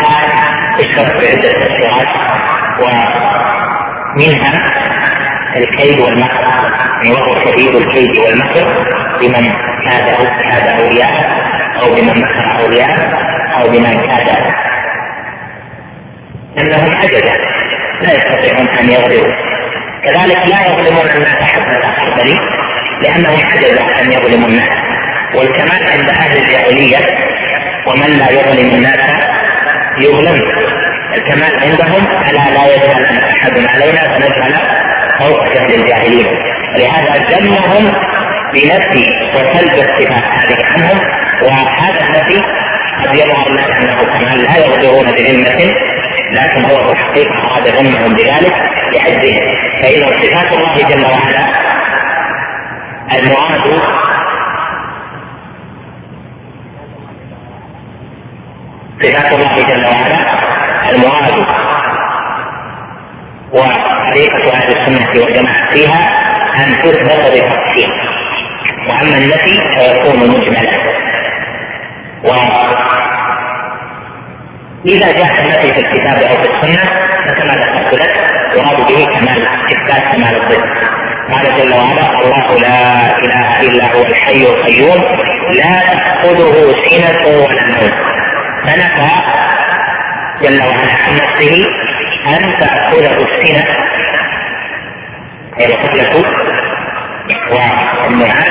اشترك 0.80 1.12
بعدة 1.12 1.50
تفسيرات 1.60 2.10
ومنها 4.16 4.52
الكيد 5.56 6.00
والمكر 6.00 6.42
يعني 7.02 7.14
وهو 7.14 7.32
شديد 7.44 7.74
الكيد 7.76 8.18
والمكر 8.18 8.66
لمن 9.22 9.52
كاد 9.84 10.06
كاد 10.52 10.66
أولياء 10.80 11.12
أو 11.82 11.86
بمن 11.94 12.16
مكر 12.22 12.46
أولياء 12.64 12.94
أو 13.56 13.64
بمن 13.70 13.94
كاد. 14.06 14.28
إنهم 16.58 16.90
عجزا 16.96 17.36
لا 18.00 18.12
يستطيعون 18.12 18.68
أن 18.68 18.90
يغلبوا. 18.90 19.34
كذلك 20.04 20.40
لا 20.48 20.60
يظلمون 20.66 21.08
الناس 21.16 21.40
حتى 21.42 21.76
خردل 22.00 22.57
لانهم 23.02 23.40
عجزوا 23.52 24.00
أن 24.00 24.12
يظلموا 24.12 24.48
الناس. 24.48 24.68
والكمال 25.34 25.82
عند 25.92 26.10
أهل 26.10 26.36
الجاهلية 26.36 26.98
ومن 27.86 28.18
لا 28.18 28.30
يظلم 28.30 28.74
الناس 28.74 28.98
يظلم. 30.00 30.40
الكمال 31.14 31.60
عندهم 31.60 32.06
ألا 32.28 32.54
لا 32.54 32.74
يجهل 32.74 33.04
أحد 33.32 33.66
علينا 33.66 34.00
فنجهل 34.00 34.54
فوق 35.18 35.54
جهل 35.54 35.82
الجاهلين. 35.82 36.26
ولهذا 36.74 37.14
ذمهم 37.30 37.92
بنفي 38.54 39.04
وسلب 39.34 39.74
الصفات 39.74 40.24
هذه 40.38 40.64
عنهم. 40.64 40.98
وهذا 41.42 42.00
النفي 42.06 42.42
قد 43.04 43.14
يظهر 43.14 43.46
الناس 43.50 43.66
أنه 43.66 44.18
كمال 44.18 44.42
لا 44.42 44.56
يغدرون 44.58 45.06
بذمة 45.12 45.74
لكن 46.32 46.64
هو 46.70 46.78
في 46.78 46.92
الحقيقة 46.92 47.34
أراد 47.50 47.68
ذمهم 47.68 48.14
بذلك 48.14 48.54
لحجهم. 48.94 49.38
فان 49.82 50.08
صفات 50.08 50.52
الله 50.52 50.74
جل 50.88 51.04
وعلا 51.04 51.67
المراد 53.14 53.82
صفات 59.02 59.32
الله 59.32 59.54
جل 59.68 59.84
وعلا. 59.84 60.20
المراد 60.90 61.28
وطريقة 63.52 64.44
أهل 64.56 64.68
السنة 64.76 65.10
والجماعة 65.24 65.74
فيها 65.74 66.00
أن 66.56 66.82
تثبت 66.82 67.20
بتفصيل. 67.30 67.90
وأما 68.88 69.16
النفي 69.18 69.54
فيكون 69.76 70.18
مجملا. 70.30 70.78
وإذا 74.84 75.08
جاء 75.12 75.40
النفي 75.40 75.68
في 75.74 75.80
الكتاب 75.80 76.18
أو 76.30 76.36
في 76.42 76.48
السنة 76.52 76.84
فكما 77.24 77.54
ذكرت 77.54 77.94
لك 77.94 78.14
يراد 78.56 78.78
به 78.88 79.04
كمال 79.04 79.40
إثبات 79.72 80.04
كمال 80.12 80.34
الضد 80.42 80.64
قال 81.32 81.58
جل 81.58 81.74
وعلا 81.74 82.06
الله 82.24 82.58
لا 82.60 83.18
إله 83.18 83.60
إلا 83.60 83.84
هو 83.96 84.02
الحي 84.02 84.42
القيوم 84.42 85.02
لا 85.54 85.80
تأخذه 85.80 86.74
سنة 86.86 87.26
ولا 87.26 87.64
نوم. 87.66 87.90
فنفى 88.64 89.10
جل 90.42 90.62
وعلا 90.62 90.94
عن 91.04 91.14
نفسه 91.14 91.64
أن 92.26 92.58
تأخذه 92.60 93.16
السنة. 93.16 93.64
أي 95.60 95.66
القبلة 95.66 96.24
والنعاس 97.50 98.50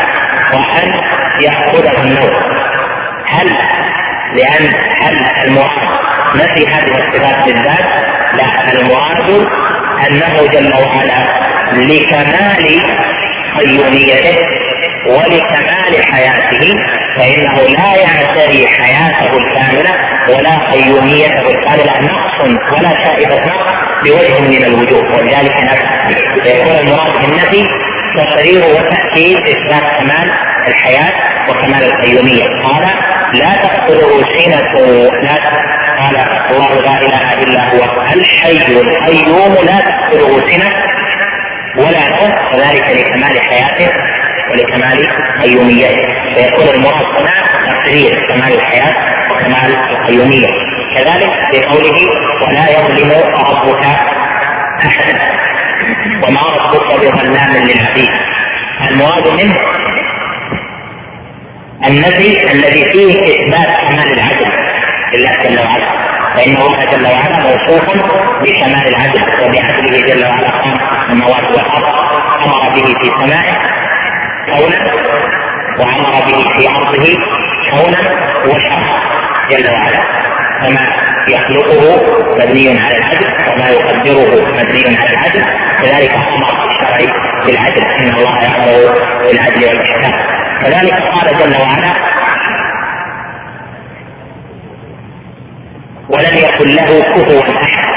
وأن 0.53 0.93
يأخذه 1.41 2.03
النوم. 2.03 2.34
هل 3.28 3.47
لأن 4.34 4.69
هل 5.01 5.17
المراد 5.45 5.88
نفي 6.36 6.67
هذه 6.67 6.97
الصفات 6.97 7.45
بالذات؟ 7.45 8.07
لا 8.38 8.71
المراد 8.73 9.47
أنه 10.09 10.47
جل 10.47 10.73
وعلا 10.73 11.47
لكمال 11.74 12.82
قيوميته 13.59 14.36
ولكمال 15.07 16.03
حياته 16.13 16.74
فإنه 17.18 17.53
لا 17.68 17.95
يعتري 17.95 18.68
حياته 18.68 19.38
الكاملة 19.38 19.95
ولا 20.30 20.72
قيوميته 20.72 21.49
الكاملة 21.51 21.93
نقص 22.01 22.59
ولا 22.74 22.89
شائبة 23.05 23.45
نقص 23.45 23.78
بوجه 24.03 24.39
من 24.39 24.63
الوجوه 24.65 25.18
ولذلك 25.18 25.53
فيكون 26.43 26.76
المراد 26.76 27.22
بالنفي 27.22 27.63
تقرير 28.15 28.61
وتأكيد 28.63 29.38
إثبات 29.38 29.84
كمال 29.99 30.32
الحياة 30.68 31.13
وكمال 31.49 31.84
القيومية. 31.84 32.43
قال 32.63 32.86
لا 33.34 33.53
تأخذه 33.53 34.24
سنة 34.38 34.61
لا 35.24 35.36
قال 35.99 36.15
الله 36.51 36.82
لا 36.82 37.01
إله 37.01 37.34
إلا 37.43 37.61
هو 37.70 38.01
الحي 38.15 38.57
القيوم 38.57 39.53
لا 39.65 39.80
تأخذه 39.80 40.49
سنة 40.49 40.70
ولا 41.78 42.09
نوم 42.09 42.32
وذلك 42.53 42.89
لكمال 42.91 43.41
حياته 43.41 43.89
ولكمال 44.51 45.07
قيوميته 45.43 46.03
فيكون 46.36 46.67
المراد 46.75 47.05
هنا 47.05 47.43
تقرير 47.73 48.28
كمال 48.30 48.53
الحياة 48.53 48.93
وكمال 49.32 49.75
القيوميه 49.91 50.47
كذلك 50.95 51.30
بقوله 51.53 51.97
ولا 52.47 52.69
يظلم 52.71 53.11
ربك 53.11 53.86
أحدا 54.86 55.19
وما 56.28 56.41
ربك 56.41 56.95
بظلام 56.95 57.51
للعبيد. 57.51 58.09
المراد 58.89 59.28
منه 59.28 59.55
النفي 61.88 62.51
الذي 62.53 62.84
فيه 62.91 63.23
إثبات 63.23 63.78
كمال 63.82 64.13
العدل 64.13 64.51
لله 65.13 65.32
جل 65.43 65.59
وعلا. 65.59 66.07
فان 66.38 66.58
الله 66.58 66.86
جل 66.92 67.06
وعلا 67.08 67.38
موصوف 67.44 67.86
بكمال 68.42 68.88
العدل 68.88 69.22
وبعدله 69.44 70.08
جل 70.08 70.24
وعلا 70.26 70.50
خلق 70.64 70.82
السماوات 70.94 71.44
والأرض 71.52 71.84
أمر 72.46 72.70
به 72.76 72.94
في 73.02 73.08
سمائه 73.20 73.54
كونا 74.52 74.78
وأمر 75.80 76.12
به 76.28 76.44
في 76.56 76.70
أرضه 76.70 77.14
كونا 77.72 78.02
وشرعا 78.46 79.00
جل 79.50 79.72
وعلا. 79.74 80.02
كما 80.62 80.82
يخلقه 81.28 81.82
مبني 82.40 82.80
على 82.80 82.98
العدل 82.98 83.28
وما 83.50 83.70
يقدره 83.70 84.42
مبني 84.58 84.98
على 84.98 85.10
العدل 85.14 85.44
كذلك 85.82 86.14
أمر 86.14 86.68
الشرع 86.70 87.14
بالعدل 87.46 87.84
إن 88.02 88.16
الله 88.16 88.44
يأمر 88.44 88.94
بالعدل 89.28 89.66
والإحسان. 89.66 90.14
كذلك 90.64 90.94
قال 90.94 91.38
جل 91.40 91.62
وعلا 91.62 91.94
ولم 96.10 96.38
يكن 96.38 96.68
له 96.76 96.99
كفوا 97.01 97.41
أحد. 97.41 97.88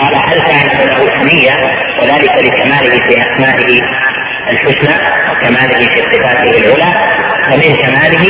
قال 0.00 0.14
هل 0.28 0.40
كان 0.40 0.88
له 0.88 0.96
سميا 0.96 1.56
وذلك 2.00 2.44
لكماله 2.44 3.08
في 3.08 3.14
أسمائه 3.22 3.80
الحسنى 4.50 4.96
وكماله 5.30 5.78
في 5.78 6.00
صفاته 6.12 6.50
العلى. 6.58 6.92
فمن 7.46 7.76
كماله 7.76 8.24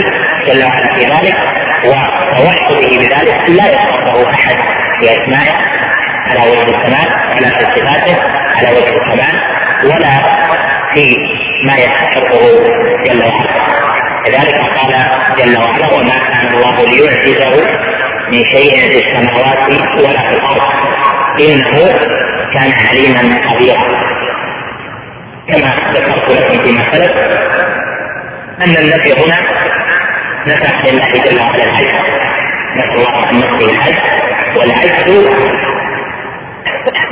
جل 0.46 0.64
وعلا 0.64 0.94
في 0.94 1.00
ذلك. 1.00 1.36
وتوحده 1.84 2.80
بذلك 2.80 3.50
لا 3.50 3.66
يصفه 3.68 4.30
أحد 4.30 4.56
في 5.00 5.10
أسمائه 5.10 5.54
على 6.26 6.50
وجه 6.50 6.62
الكمال 6.62 7.08
ولا 7.36 7.48
في 7.48 7.64
صفاته 7.76 8.16
على 8.56 8.68
وجه 8.68 8.96
الكمال 8.96 9.40
ولا 9.84 10.12
في 10.94 11.16
ما 11.66 11.74
يستحقه 11.74 12.40
جل 13.04 13.22
وعلا. 13.22 13.64
لذلك 14.28 14.54
قال 14.54 14.92
جل 15.38 15.58
وعلا 15.58 15.94
وما 15.94 16.18
كان 16.18 16.48
الله 16.54 16.76
ليعجزه 16.86 17.66
من 18.34 18.44
شيء 18.54 18.74
في 18.90 18.98
السماوات 18.98 19.68
ولا 19.98 20.20
في 20.28 20.34
الأرض. 20.34 20.62
إنه 21.40 21.72
كان 22.54 22.72
عليما 22.88 23.48
خبيرا 23.48 23.86
كما 25.48 25.70
ذكرت 25.94 26.30
لكم 26.32 26.64
فيما 26.64 26.82
سلف 26.92 27.10
أن 28.64 28.76
النفي 28.82 29.12
هنا 29.12 29.38
نفى 30.46 30.90
لله 30.90 31.12
جل 31.24 31.40
وعلا 31.40 31.64
العجز 31.64 31.94
نسأل 32.76 32.94
الله 32.94 33.26
عن 33.26 33.34
نفسه 33.36 33.72
العجز 33.72 33.98
والعجز 34.56 35.08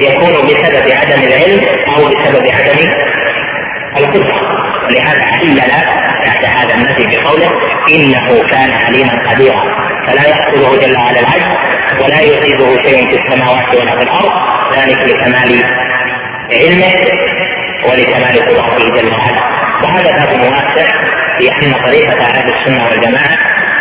يكون 0.01 0.33
بسبب 0.47 0.91
عدم 0.91 1.23
العلم 1.23 1.61
أو 1.89 2.05
بسبب 2.05 2.47
عدم 2.53 2.91
القدرة. 3.99 4.63
ولهذا 4.85 5.25
علل 5.25 5.61
بعد 6.27 6.45
هذا 6.45 6.75
النفي 6.75 7.05
بقوله 7.17 7.51
إنه 7.95 8.43
كان 8.51 8.71
عليما 8.85 9.31
قديرا. 9.31 9.92
فلا 10.07 10.29
يقتله 10.29 10.81
جل 10.81 10.97
وعلا 10.97 11.21
العجز 11.21 11.57
ولا 12.05 12.21
يصيبه 12.21 12.83
شيء 12.83 13.11
في 13.11 13.17
السماوات 13.21 13.75
ولا 13.77 13.91
في 13.91 14.03
الأرض. 14.03 14.33
ذلك 14.77 14.99
لكمال 15.11 15.65
علمه 16.53 16.95
ولكمال 17.85 18.35
قدرته 18.49 18.97
جل 18.97 19.13
وعلا. 19.13 19.43
وهذا 19.83 20.11
باب 20.11 20.35
موسع 20.41 20.87
في 21.39 21.49
أن 21.49 21.73
طريقة 21.85 22.21
أهل 22.21 22.53
السنة 22.53 22.85
والجماعة 22.85 23.37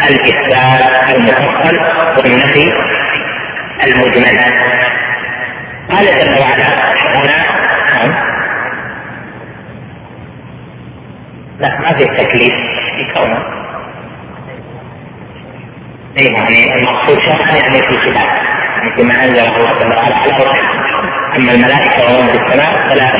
الإثبات 0.10 1.10
المفصل 1.10 1.76
والنفي 2.18 2.72
المجمل. 3.84 4.38
قال 5.92 6.06
جل 6.06 6.40
وعلا 6.40 6.68
هنا 7.16 7.46
لا 11.60 11.80
ما 11.80 11.94
في 11.98 12.06
تكليف 12.06 12.54
في 12.96 13.14
كونه. 13.14 13.61
اي 16.18 16.26
يعني 16.26 16.76
المقصود 16.76 17.20
شرعا 17.20 17.52
يعني 17.52 17.80
في 17.88 17.96
كتاب 17.96 18.16
يعني 18.78 18.96
فيما 18.96 19.24
انزل 19.24 19.40
الله 19.40 19.80
جل 19.80 19.88
وعلا 19.88 20.02
على 20.02 20.16
رسله 20.26 20.60
أما 21.38 21.52
الملائكة 21.52 22.04
وهم 22.04 22.28
في 22.28 22.34
السماء 22.34 22.90
فلا 22.90 23.12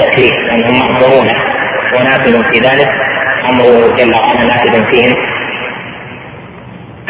تكليف 0.00 0.32
لأنهم 0.32 0.78
مأمورون. 0.78 1.28
ونافذ 1.94 2.52
في 2.52 2.58
ذلك 2.60 2.88
امره 3.50 3.96
جل 3.96 4.14
وعلا 4.14 4.44
نافذ 4.44 4.90
فيهم 4.90 5.14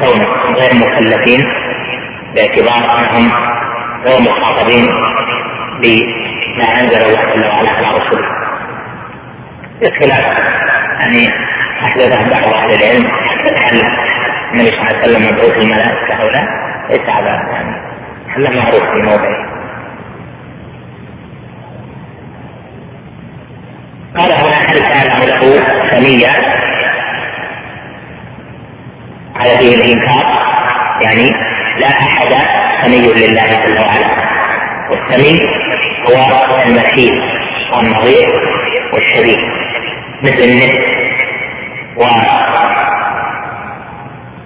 كونهم 0.00 0.54
غير 0.54 0.70
مكلفين 0.74 1.40
باعتبار 2.34 2.98
أنهم 2.98 3.32
غير 4.04 4.20
مخاطبين 4.20 4.86
بما 5.82 6.80
أنزل 6.80 7.02
الله 7.02 7.34
جل 7.34 7.46
وعلا 7.46 7.70
على 7.70 7.98
رسوله. 7.98 8.28
بخلاف 9.80 10.24
يعني 11.00 11.28
احدثه 11.86 12.22
بعض 12.22 12.54
أهل 12.54 12.70
العلم 12.74 13.10
هل 13.64 14.03
النبي 14.54 14.70
صلى 14.70 14.80
الله 14.80 15.02
عليه 15.02 15.02
وسلم 15.02 15.34
مبعوث 15.34 15.64
الملائكة 15.64 16.14
أو 16.14 16.28
لا؟ 16.28 16.48
ليس 16.90 17.00
هذا 17.00 17.30
يعني 17.52 17.76
هذا 18.36 18.50
معروف 18.50 18.82
في 18.82 19.02
موضعه. 19.02 19.54
قال 24.16 24.32
هنا 24.32 24.56
هل 24.56 24.78
كان 24.78 25.28
له 25.28 25.40
سمية 25.90 26.28
على 29.36 29.50
فيه 29.50 29.74
الإنكار 29.74 30.24
يعني 31.00 31.30
لا 31.80 31.88
أحد 31.88 32.34
سمي 32.82 33.12
لله 33.12 33.48
جل 33.48 33.78
وعلا 33.80 34.24
والسمي 34.90 35.40
هو 36.08 36.62
المثيل 36.66 37.22
والنظير 37.72 38.28
والشريك 38.92 39.40
مثل 40.22 40.44
النت 40.44 40.94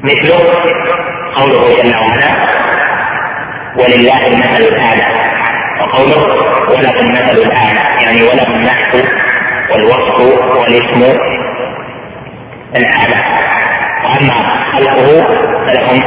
ومثله 0.03 0.39
قوله 1.37 1.83
جل 1.83 1.95
وعلا 1.97 2.31
ولله 3.79 4.27
المثل 4.27 4.63
الاعلى 4.75 5.05
وقوله 5.81 6.21
وله 6.71 7.01
المثل 7.01 7.39
الاعلى 7.39 8.05
يعني 8.05 8.23
وله 8.23 8.47
النحو 8.57 8.99
والوصف 9.71 10.19
والاسم 10.59 11.19
الاعلى 12.77 13.21
وأما 14.05 14.41
خلقه 14.73 15.27
فلهم 15.67 16.01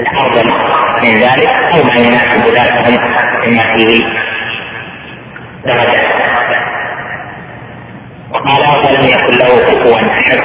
الافضل 0.00 0.50
من 1.02 1.10
ذلك 1.18 1.50
أو 1.74 1.84
ما 1.84 1.94
يناسب 1.94 2.54
ذاتهم 2.54 2.98
مما 3.46 3.74
فيه 3.74 4.04
درجة. 5.66 6.08
وقال 8.30 8.86
ولم 8.86 9.08
يكن 9.08 9.38
له 9.38 9.48
كفوا 9.48 9.96
احد 9.96 10.40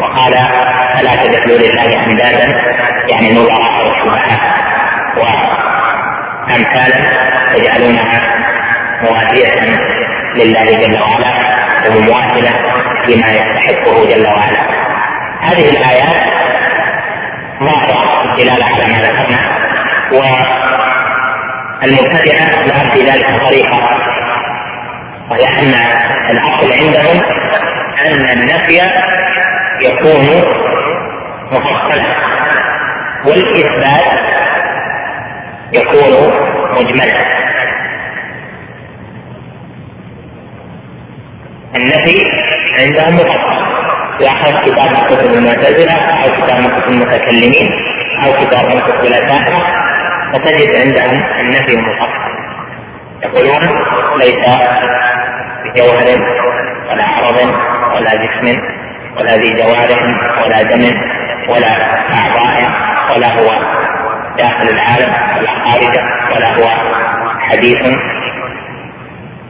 وقال 0.00 0.32
فلا 0.94 1.14
تجعلوا 1.24 1.58
لله 1.58 2.06
أندادا؟ 2.06 2.46
يعني 3.10 3.28
نظراء 3.34 3.90
وشبهاء 3.90 4.40
وامثالا 6.48 7.00
تجعلونها 7.54 8.20
مواتيه 9.02 9.60
لله 10.34 10.64
جل 10.64 11.00
وعلا 11.00 11.30
ومماثله 11.88 12.54
فيما 13.06 13.26
يستحقه 13.26 14.04
جل 14.04 14.26
وعلا. 14.26 14.62
هذه 15.42 15.70
الآيات 15.70 16.38
ظاهرة 17.62 18.30
الدلالة 18.32 18.64
على 18.64 18.84
ما 18.92 18.98
ذكرنا 18.98 19.38
والمبتدئة 21.82 22.44
لهم 22.66 22.90
في 22.94 23.00
ذلك 23.00 23.26
طريقة 23.46 23.78
وهي 25.30 25.44
أن 25.44 25.74
الأصل 26.30 26.72
عندهم 26.72 27.22
أن 28.06 28.38
النفي 28.38 28.80
يكون 29.82 30.50
مفصلا 31.52 32.16
والإثبات 33.26 34.18
يكون 35.72 36.32
مجملا 36.72 37.38
النفي 41.76 42.30
عندهم 42.80 43.14
مفصل. 43.14 43.58
يأخذ 44.20 44.60
كتاب 44.60 45.06
كتب 45.06 45.30
المعتزلة 45.38 45.92
أو 45.92 46.22
كتاب 46.22 46.60
كتب 46.60 46.92
المتكلمين 46.92 47.68
أو 48.24 48.32
كتاب 48.32 48.80
كتب 48.80 49.00
الأشاعرة 49.00 49.60
فتجد 50.32 50.76
عندهم 50.76 51.18
النفي 51.40 51.76
مفصل. 51.76 52.28
يقولون 53.22 53.62
ليس 54.18 54.56
بجوهر 55.64 56.08
ولا 56.90 57.04
عرض 57.04 57.54
ولا 57.94 58.14
جسم. 58.14 58.77
ولا 59.16 59.36
ذي 59.36 59.54
جوارح 59.54 60.02
ولا 60.44 60.62
دم 60.62 60.84
ولا 61.48 61.72
أعضاء 62.12 62.70
ولا 63.14 63.28
هو 63.38 63.48
داخل 64.38 64.68
العالم 64.68 65.12
ولا 65.38 65.50
خارجه 65.64 66.02
ولا 66.34 66.56
هو 66.56 66.68
حديث 67.40 67.98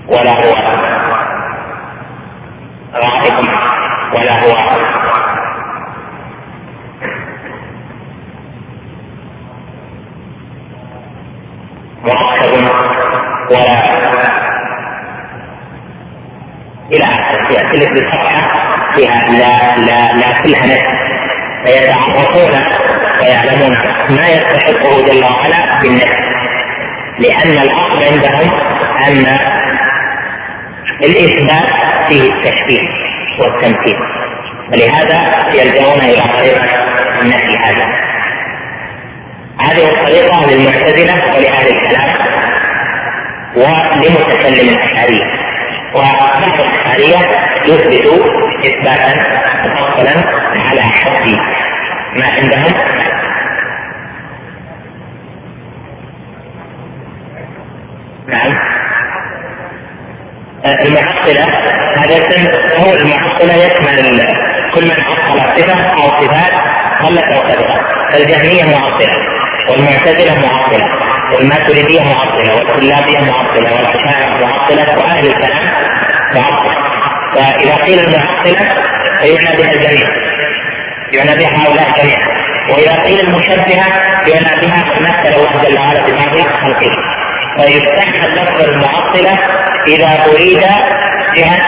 ولا 0.09 0.30
هو 0.30 0.55
غائب 2.94 3.48
ولا 4.14 4.32
هو 4.43 4.78
مركب 12.05 12.68
ولا 13.51 13.98
إلى 16.93 17.05
آخره. 17.05 17.52
يأتي 17.52 17.76
لك 17.76 17.93
بصفحه 17.93 18.77
فيها 18.98 19.20
لا 19.28 19.76
لا 19.86 20.12
لا 20.20 20.42
كلها 20.42 20.66
نفس. 20.66 20.88
فيتعرفون 21.64 22.64
ويعلمون 23.20 23.76
ما 24.10 24.28
يستحقه 24.28 25.04
جل 25.06 25.24
وعلا 25.24 25.80
بالنفس. 25.82 26.18
لأن 27.18 27.52
الاصل 27.62 27.98
عندهم 28.12 28.60
أن 29.08 29.38
الإثبات 31.04 31.72
فيه 32.08 32.22
التشبيه 32.32 32.88
والتمثيل. 33.40 33.96
ولهذا 34.72 35.18
يلجؤون 35.54 36.00
إلى 36.00 36.22
طريقه 36.38 36.66
النفي 37.22 37.58
هذا. 37.58 37.86
هذه 39.60 39.90
الطريقة 39.90 40.50
للمعتزلة 40.50 41.14
ولأهل 41.14 41.66
الكلام 41.76 42.10
ولمتكلم 43.56 44.68
الأشعرية. 44.68 45.38
وبعض 45.94 46.42
الأشعرية 46.42 47.30
يثبت 47.66 48.06
إثباتا 48.64 49.14
مفصلا 49.64 50.24
على 50.70 50.82
حد 50.82 51.28
ما 52.16 52.26
عندهم. 52.32 52.72
نعم. 58.28 58.59
المحصلة 60.66 61.44
هذا 61.97 62.16
اسم 62.16 62.47
هو 62.80 62.93
المحصلة 62.94 63.55
يشمل 63.55 64.26
كل 64.74 64.85
من 64.85 65.02
حصل 65.02 65.40
صفة 65.56 66.02
أو 66.02 66.18
صفات 66.20 66.52
قلت 67.02 67.22
أو 67.22 67.40
كثرت 67.48 67.80
فالجهمية 68.12 68.78
معطلة 68.78 69.16
والمعتزلة 69.70 70.35
معطلة 70.35 70.86
والماتريدية 71.35 72.01
معطلة 72.01 72.55
والكلابية 72.55 73.18
معطلة 73.18 73.72
والأشاعرة 73.72 74.47
معطلة 74.47 74.98
وأهل 74.98 75.26
الكلام 75.26 75.70
معطلة. 76.35 76.97
فإذا 77.39 77.74
قيل 77.74 77.98
المعطلة 77.98 78.69
فيعنى 79.20 79.56
بها 79.56 79.73
الجميع. 79.73 80.09
يعنى 81.12 81.36
بها 81.36 81.66
هؤلاء 81.66 82.02
جميعا. 82.02 82.39
وإذا 82.70 83.02
قيل 83.02 83.20
المشبهة 83.20 83.86
يعنى 84.27 84.60
بها 84.62 84.85
مثل 85.01 85.35
الله 85.35 85.62
جل 85.62 85.78
وعلا 85.78 86.06
ببعض 86.06 86.47
خلقه 86.62 86.90
فيستحسن 87.59 88.35
لفظ 88.35 88.69
المعطلة 88.69 89.39
إذا 89.86 90.24
أريد 90.32 90.60
جهة 91.36 91.59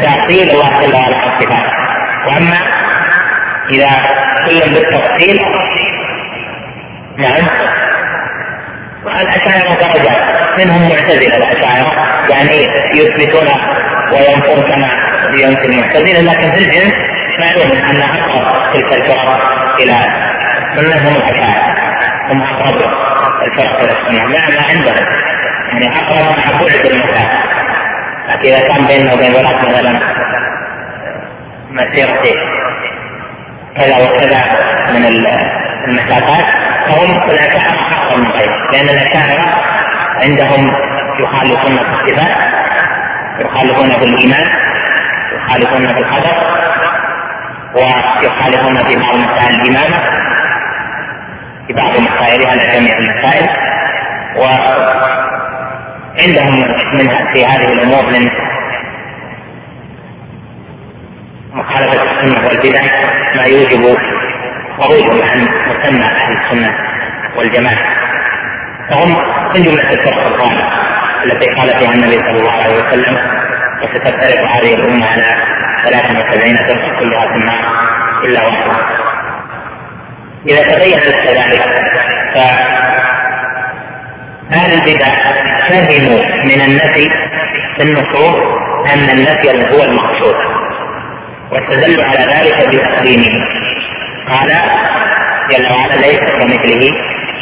تعطيل 0.00 0.50
الله 0.50 0.80
جل 0.80 0.94
وعلا 0.94 1.16
الصفات 1.26 1.70
وأما 2.26 2.58
إذا 3.70 3.90
كل 4.48 4.74
بالتفصيل 4.74 5.38
نعم. 7.18 7.46
الأشاعرة 9.06 9.74
درجات 9.74 10.58
منهم 10.58 10.82
معتزلة 10.82 11.36
الأشاعرة 11.36 11.92
يعني 12.30 12.68
يثبتون 12.94 13.48
وينفون 14.12 14.70
كما 14.70 14.88
ينفي 15.32 15.66
المعتزلة 15.66 16.32
لكن 16.32 16.50
في 16.56 16.64
الجنس 16.64 16.92
معلوم 17.40 17.72
أن 17.72 18.02
أقرب 18.02 18.72
تلك 18.72 18.92
الفرق 18.92 19.40
إلى 19.80 19.92
السنة 19.92 21.08
هم 21.08 21.16
الأشاعرة 21.16 21.74
هم 22.30 22.42
أقرب 22.42 22.90
الفرق 23.46 23.80
إلى 23.80 23.92
السنة 23.92 24.24
مع 24.24 24.48
ما 24.48 24.62
عندهم 24.72 25.06
يعني 25.72 25.96
أقرب 25.96 26.38
مع 26.38 26.58
بعد 26.60 26.86
المكان 26.86 27.28
لكن 28.28 28.48
إذا 28.48 28.68
كان 28.68 28.86
بيننا 28.86 29.14
وبين 29.14 29.32
ذلك 29.32 29.68
مثلا 29.68 30.00
مسيرة 31.70 32.22
كذا 33.76 33.96
وكذا 33.96 34.38
من 34.90 35.04
المسافات 35.88 36.44
فهم 36.88 37.30
الأشاعرة 37.30 37.80
أقرب 37.92 38.20
من 38.20 38.26
غيرهم 38.30 38.72
لأن 38.72 38.88
الأشاعرة 38.88 39.44
عندهم 40.22 40.72
يخالفون 41.20 41.78
الصفات 41.78 42.47
يخالفون 43.38 43.90
في 43.90 44.04
الإيمان 44.04 44.46
يخالفون 45.32 45.88
في 45.88 45.98
القدر 45.98 46.36
ويخالفون 47.74 48.76
في 48.76 48.96
بعض 48.96 49.14
مسائل 49.16 49.54
الإمامة 49.60 49.98
في 51.66 51.72
بعض 51.72 51.92
مسائلها 52.00 52.54
لا 52.54 52.64
جميع 52.78 52.98
المسائل 52.98 53.46
وعندهم 56.18 56.54
من 56.94 57.08
في 57.34 57.44
هذه 57.44 57.72
الأمور 57.72 58.04
من 58.06 58.30
مخالفة 61.52 62.02
السنة 62.02 62.46
والبدع 62.48 62.80
ما 63.36 63.44
يوجب 63.44 63.98
خروجهم 64.80 65.22
عن 65.30 65.40
مسمى 65.40 66.04
أهل 66.04 66.32
السنة 66.36 66.70
والجماعة 67.36 67.98
فهم 68.90 69.08
من 69.54 69.62
جملة 69.62 69.90
الفرق 69.90 70.26
الضالة 70.26 70.87
التي 71.24 71.46
قال 71.50 71.68
فيها 71.78 71.92
النبي 71.92 72.18
صلى 72.18 72.38
الله 72.38 72.52
عليه 72.52 72.74
وسلم 72.74 73.18
وستفترق 73.82 74.40
هذه 74.56 74.74
الأمة 74.74 75.06
على 75.06 75.28
73 75.84 76.56
فرقة 76.56 76.98
كلها 77.00 77.26
في 77.28 77.34
النار 77.34 77.62
إلا 78.24 78.40
واحدة. 78.44 78.76
إذا 80.48 80.62
تبين 80.62 80.98
لك 80.98 81.26
ذلك 81.26 81.62
فأهل 84.50 84.72
البدع 84.72 85.10
فهموا 85.68 86.22
من 86.44 86.60
النفي 86.60 87.06
في 87.76 87.82
النصوص 87.82 88.36
أن 88.94 89.06
النفي 89.16 89.48
هو 89.76 89.82
المقصود 89.84 90.36
واستدلوا 91.52 92.04
على 92.04 92.22
ذلك 92.34 92.58
بتقديمه. 92.68 93.34
قال 94.28 94.50
جل 95.50 95.66
وعلا 95.72 95.96
ليس 95.96 96.18
كمثله 96.18 96.84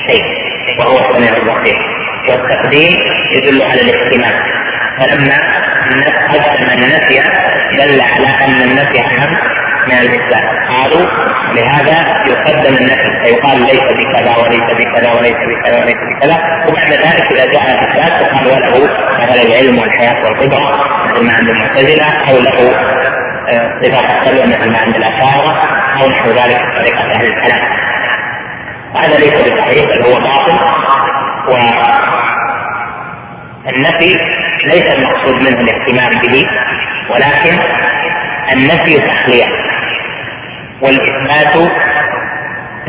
شيء 0.06 0.24
وهو 0.78 0.98
السميع 0.98 1.32
البصير. 1.36 1.95
والتقديم 2.30 2.92
يدل 3.32 3.62
على 3.62 3.80
الاهتمام 3.80 4.42
فلما 5.00 5.36
قدم 6.32 6.82
النفي 6.82 7.18
دل 7.78 8.00
على 8.00 8.44
أن 8.44 8.62
النفي 8.62 9.00
أهم 9.00 9.36
من 9.86 9.92
الاثبات 9.92 10.44
قالوا 10.70 11.06
لهذا 11.54 11.96
يقدم 12.26 12.76
النفي 12.76 13.10
فيقال 13.24 13.58
ليس 13.60 13.82
بكذا 13.98 14.36
وليس 14.36 14.60
بكذا 14.78 15.12
وليس 15.12 15.36
بكذا 15.50 15.82
وليس 15.82 15.96
بكذا. 15.96 16.36
وبعد 16.68 16.92
ذلك 16.92 17.32
إذا 17.32 17.52
جاء 17.52 17.62
الاثبات 17.62 18.26
فقال 18.26 18.46
وله 18.46 18.88
مثلا 19.18 19.42
العلم 19.42 19.78
والحياة 19.78 20.24
والقدرة 20.24 20.68
مثل 21.08 21.26
ما 21.26 21.32
عند 21.32 21.48
المعتزلة 21.50 22.06
أو 22.30 22.38
له 22.38 22.76
آه، 23.48 23.80
صفات 23.82 24.04
السبع 24.04 24.46
مثل 24.46 24.70
ما 24.72 24.78
عند 24.78 24.96
الأشاعرة 24.96 25.62
أو 26.02 26.08
نحو 26.08 26.28
ذلك 26.30 26.60
طريقة 26.78 27.04
أهل 27.16 27.26
الكلام. 27.26 27.60
هذا 28.96 29.18
ليس 29.18 29.32
بصحيح 29.32 29.84
بل 29.84 30.02
هو 30.06 30.20
باطل. 30.20 30.58
والنفي 33.64 34.18
ليس 34.64 34.94
المقصود 34.94 35.34
منه 35.34 35.60
الاهتمام 35.60 36.10
به 36.22 36.46
ولكن 37.10 37.58
النفي 38.52 38.98
تحلية 38.98 39.46
والإثبات 40.82 41.70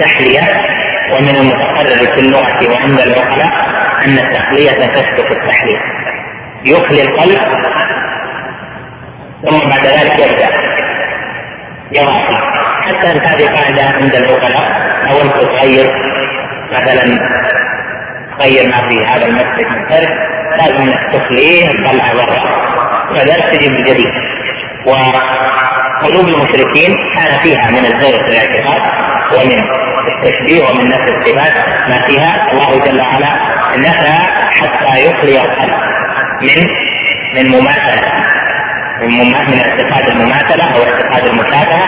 تحلية 0.02 0.42
ومن 1.14 1.36
المتقرر 1.36 2.16
في 2.16 2.20
اللغة 2.20 2.72
وعند 2.74 3.00
العقلاء 3.00 3.52
أن 4.06 4.18
التحلية 4.18 4.72
تسبق 4.72 5.32
التحلية. 5.32 5.80
يخلي 6.66 7.02
القلب 7.02 7.40
ثم 9.50 9.70
بعد 9.70 9.86
ذلك 9.88 10.20
يبدأ. 10.20 10.50
يضع 11.92 12.14
حتى 12.82 13.08
هذه 13.08 13.46
قاعدة 13.56 13.84
عند 13.98 14.16
العقلاء 14.16 14.64
أو 15.12 15.22
أنت 15.22 15.34
تغير 15.34 15.92
مثلا 16.72 17.04
تغير 18.40 18.68
ما 18.68 18.90
في 18.90 18.96
هذا 19.12 19.26
المسجد 19.26 19.66
من 19.72 19.88
فرد 19.90 20.10
لازم 20.60 20.84
انك 20.84 21.14
تخليه 21.14 21.68
تطلع 21.70 22.14
برا 22.14 22.68
وذلك 23.12 23.50
تجيب 23.50 23.72
الجديد 23.72 24.12
وقلوب 24.86 26.28
المشركين 26.28 26.96
كان 27.16 27.40
فيها 27.44 27.68
من 27.72 27.86
الزيغ 27.86 28.18
في 28.18 28.30
الاعتقاد 28.30 28.82
ومن 29.36 29.60
التشبيه 30.08 30.62
ومن 30.70 30.88
نفس 30.88 31.12
الصفات 31.12 31.58
ما 31.90 32.08
فيها. 32.08 32.52
الله 32.52 32.80
جل 32.86 33.02
وعلا 33.02 33.30
نفى 33.78 34.18
حتى 34.52 35.02
يخلي 35.06 35.40
القلب 35.40 35.74
من 36.42 36.68
من 37.36 37.52
مماثلة 37.60 38.12
من 39.02 39.28
من 39.50 39.60
اعتقاد 39.60 40.10
المماثلة 40.10 40.64
أو 40.64 40.84
اعتقاد 40.84 41.28
المشابهة 41.30 41.88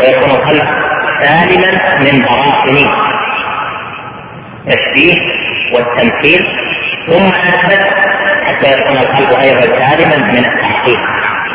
ويكون 0.00 0.30
القلب 0.30 0.68
سالما 1.22 1.70
من 1.98 2.24
براثن 2.24 2.88
التشبيه 4.66 5.14
والتمثيل 5.74 6.40
ثم 7.06 7.24
أثبت 7.26 7.84
حتى 8.44 8.70
يكون 8.72 8.96
القلب 8.98 9.40
أيضا 9.42 9.60
سالما 9.60 10.16
من 10.16 10.38
التعطيل 10.38 10.98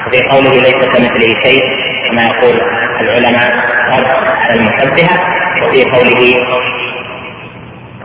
وفي 0.08 0.22
قوله 0.32 0.50
ليس 0.62 0.86
كمثله 0.86 1.44
شيء 1.44 1.62
كما 2.10 2.22
يقول 2.22 2.60
العلماء 3.02 3.54
على 3.92 4.60
المشبهة 4.60 5.20
وفي 5.64 5.84
قوله 5.84 6.34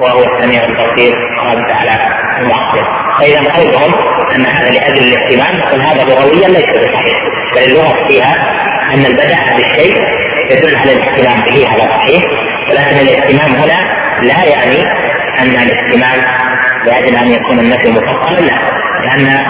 وهو 0.01 0.25
السميع 0.25 0.63
البصير 0.63 1.15
رد 1.47 1.71
على 1.71 1.99
المعطل 2.41 2.85
فإذا 3.21 3.51
قولهم 3.51 3.95
أن 4.35 4.47
هذا 4.47 4.71
لأجل 4.71 5.05
الاهتمام 5.05 5.59
نقول 5.59 5.83
هذا 5.83 6.05
لغويا 6.05 6.49
ليس 6.49 6.71
بصحيح 6.71 7.19
بل 7.55 7.63
اللغة 7.63 8.09
فيها 8.09 8.35
أن 8.95 9.07
البدع 9.07 9.57
بالشيء 9.57 9.95
يدل 10.51 10.77
على 10.77 10.93
الاهتمام 10.93 11.41
به 11.51 11.69
هذا 11.69 11.91
صحيح 11.91 12.23
ولكن 12.71 12.97
الاهتمام 12.97 13.57
هنا 13.63 13.98
لا 14.23 14.45
يعني 14.45 14.83
أن 15.39 15.63
الاهتمام 15.63 16.21
لأجل 16.87 17.17
أن 17.17 17.29
يكون 17.31 17.59
النفي 17.59 17.91
مفصلا 17.91 18.41
لا 18.41 18.59
لأن 19.05 19.47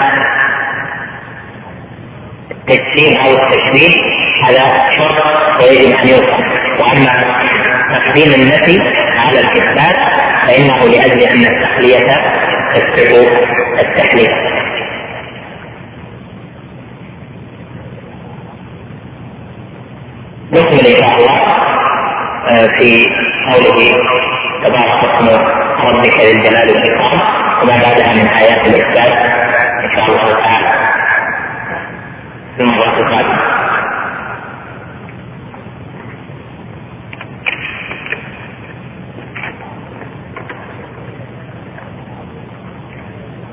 التجسيم 2.51 3.17
أو 3.17 3.31
التشبيه 3.31 3.93
هذا 4.43 4.91
شرط 4.97 5.23
ويجب 5.61 5.97
أن 5.97 6.07
يوصل 6.07 6.43
وأما 6.79 7.13
تقديم 7.95 8.33
النفي 8.33 8.79
على 9.27 9.39
الإثبات 9.39 9.95
فإنه 10.47 10.77
لأجل 10.77 11.21
أن 11.21 11.45
التحليه 11.55 12.05
تسبق 12.73 13.39
التحليه 13.79 14.49
نكمل 20.51 20.87
إن 20.87 21.03
شاء 21.03 21.17
الله 21.17 21.39
آه، 22.47 22.67
في 22.77 23.05
قوله 23.53 23.97
تبارك 24.63 25.03
اسم 25.05 25.27
ربك 25.87 26.19
ذي 26.19 26.31
الجلال 26.31 26.69
والإكرام 26.69 27.19
وما 27.61 27.73
بعدها 27.83 28.13
من 28.13 28.27
آيات 28.27 28.65
الاثبات 28.67 29.23
إن 29.83 29.97
شاء 29.97 30.07
الله 30.07 30.41
تعالى. 30.43 30.89
في 32.57 32.63
المره 32.63 32.99
القادمه 32.99 33.39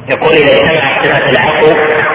يقول 0.08 0.32
إذا 0.32 0.52
اجتمعت 0.56 1.04
صفة 1.04 1.26
العفو 1.30 1.66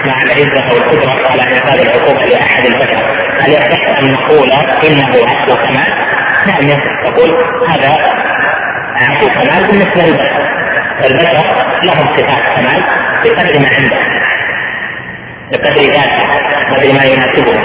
مع 0.06 0.14
العزة 0.22 0.74
والقدرة 0.74 1.30
على 1.30 1.42
انفاذ 1.42 1.80
العقوبة 1.80 2.24
لأحد 2.26 2.64
البشر 2.66 3.18
هل 3.40 3.50
يصح 3.52 3.98
أن 3.98 4.12
نقول 4.12 4.50
إنه 4.86 5.28
عفو 5.28 5.54
كمال؟ 5.54 5.92
نعم 6.46 6.80
يقول 7.04 7.30
هذا 7.68 7.96
عفو 9.02 9.26
كمال 9.26 9.66
بالنسبة 9.66 10.02
للبشر 10.02 10.42
البشر 11.04 11.46
لهم 11.84 12.06
صفات 12.16 12.48
كمال 12.56 12.82
بقدر 13.24 13.60
ما 13.60 13.68
عندهم 13.78 14.12
بقدر 15.52 15.82
ذاته 15.82 16.26
بقدر 16.70 16.92
ما 16.94 17.04
يناسبهم 17.04 17.62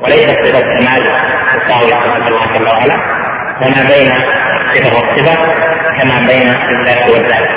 وليست 0.00 0.44
صفة 0.44 0.60
كمال 0.60 1.02
تساوي 1.52 1.90
صفه 1.90 2.28
الله 2.28 2.54
جل 2.56 2.66
وعلا 2.68 2.96
وما 3.60 3.88
بين 3.88 4.12
الصفه 4.12 4.94
والصفه 4.94 5.42
كما 5.98 6.26
بين 6.26 6.48
الذات 6.48 7.10
والذات. 7.10 7.48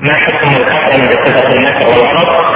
ما 0.00 0.14
حكم 0.14 0.48
القسم 0.56 1.02
بصفة 1.02 1.52
المكر 1.56 1.86
والغرض 1.86 2.54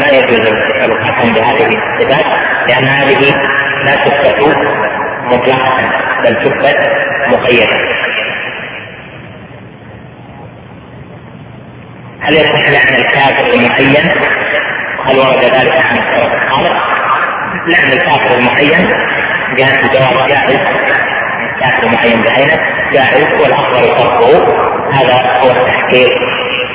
ما 0.00 0.08
يجوز 0.12 0.48
القسم 0.84 1.32
بهذه 1.34 1.66
الصفات 1.66 2.26
لأن 2.68 2.88
هذه 2.88 3.16
لا 3.86 3.94
تثبت 3.94 4.56
مطلقة 5.24 5.90
بل 6.24 6.34
تثبت 6.36 6.78
مقيدة 7.28 8.02
هل 12.20 12.34
يصح 12.34 12.70
لعن 12.70 12.96
الكافر 12.96 13.46
المعين؟ 13.54 14.10
هل 15.04 15.18
ورد 15.18 15.44
ذلك 15.44 15.86
عن 15.86 15.96
الخالق؟ 15.96 16.82
لعن 17.66 17.92
الكافر 17.92 18.38
المعين 18.38 18.90
جاءت 19.56 19.84
الجواب 19.84 20.28
جائز. 20.28 20.60
كافر 21.60 21.88
معين 21.88 22.22
بعينه 22.22 22.62
جائز 22.92 23.26
والأفضل 23.40 23.96
تركه 23.96 24.46
هذا 24.92 25.40
هو 25.42 25.50
التحقيق 25.50 26.10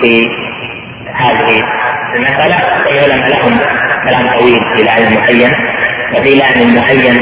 في 0.02 0.30
هذه 1.16 1.62
المسألة. 2.16 2.58
والعلماء 2.88 3.30
لهم 3.30 3.60
كلام 4.04 4.40
طويل 4.40 4.60
في 4.76 4.84
لعن 4.84 5.14
المعين. 5.14 5.77
وفي 6.14 6.36
لعن 6.36 6.62
المعين 6.62 7.22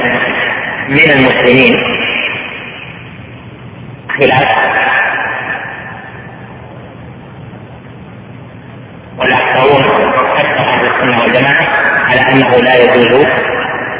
من 0.89 1.11
المسلمين 1.11 1.75
خلاف 4.19 4.55
والأكثرون 9.17 9.81
أكثر 10.37 10.69
أهل 10.69 10.85
السنة 10.87 11.21
والجماعة 11.21 11.67
على 12.09 12.21
أنه 12.31 12.49
لا 12.49 12.75
يجوز 12.83 13.25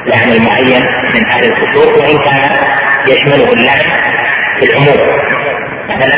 لعن 0.08 0.30
المعين 0.30 0.84
من 1.16 1.26
أهل 1.26 1.44
الفسوق 1.44 1.98
وإن 1.98 2.18
كان 2.18 2.50
يشمله 3.08 3.54
اللعن 3.54 3.92
في 4.60 4.66
العموم. 4.66 5.08
مثلا 5.90 6.16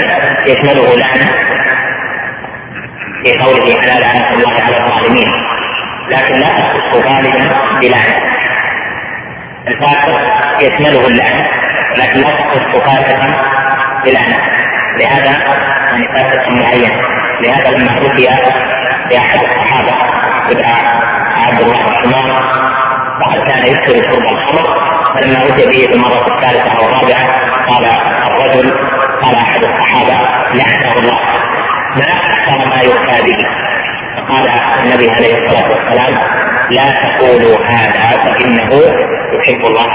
يشمله 0.47 0.95
لعن 0.97 1.19
في 3.23 3.37
قوله 3.37 3.79
على 3.81 4.01
لعنة 4.03 4.33
الله 4.33 4.51
على 4.61 4.77
الظالمين 4.77 5.31
لكن 6.09 6.33
لا 6.33 6.47
تخص 6.47 7.09
غالبا 7.09 7.49
بلعنة 7.81 8.36
الفاسق 9.67 10.19
يشمله 10.59 11.07
اللعنة 11.07 11.47
لكن 11.97 12.19
لا 12.19 12.27
تخص 12.29 12.81
فاسقا 12.85 13.27
بلعنة 14.05 14.37
لهذا 14.99 15.31
يعني 15.87 16.07
فاسق 16.13 16.47
معين. 16.49 17.01
لهذا 17.41 17.69
لما 17.71 17.91
حكي 17.91 18.25
لأحد 19.11 19.39
الصحابة 19.43 19.93
يدعى 20.49 20.81
عبد 21.45 21.61
الله 21.61 21.79
عمر 21.83 22.41
وقد 23.21 23.47
كان 23.49 23.65
يكثر 23.65 24.11
شرب 24.11 24.25
الخمر. 24.25 24.87
فلما 25.15 25.43
أتي 25.43 25.65
به 25.65 25.85
في 25.87 25.93
المرة 25.93 26.25
الثالثة 26.35 26.71
أو 26.71 26.85
الرابعة 26.89 27.25
قال 27.67 27.85
الرجل 28.27 28.71
قال 29.21 29.35
أحد 29.35 29.63
الصحابة 29.63 30.15
لعنه 30.53 30.93
الله. 30.99 31.19
ما 31.95 32.05
أكثر 32.33 32.69
ما 32.69 32.81
يؤتى 32.81 33.21
به؟ 33.25 33.47
فقال 34.17 34.49
النبي 34.83 35.09
عليه 35.11 35.33
الصلاة 35.37 35.69
والسلام 35.71 36.19
لا 36.71 36.89
تقولوا 36.89 37.57
هذا 37.65 38.23
فإنه 38.23 38.69
يحب 39.33 39.65
الله 39.65 39.93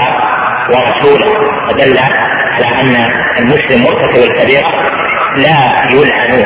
ورسوله. 0.69 1.33
فدل 1.67 1.97
على 2.53 2.67
أن 2.81 2.95
المسلم 3.39 3.83
مرتكب 3.83 4.23
الكبيرة 4.23 4.69
لا 5.37 5.57
يلعن 5.91 6.45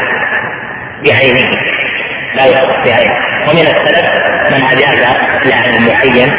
بعينه 1.05 1.51
لا 2.35 2.45
يلعن 2.45 2.83
بعينه. 2.85 3.15
ومن 3.49 3.59
السلف 3.59 4.07
من 4.51 4.61
أجاز 4.67 5.05
لعن 5.45 5.73
المعين 5.75 6.29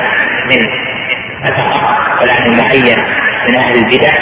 من 0.51 0.61
الفقر 1.45 1.83
ولعن 2.23 2.47
المعين 2.47 2.99
من 3.49 3.55
أهل 3.55 3.75
البدع. 3.79 4.13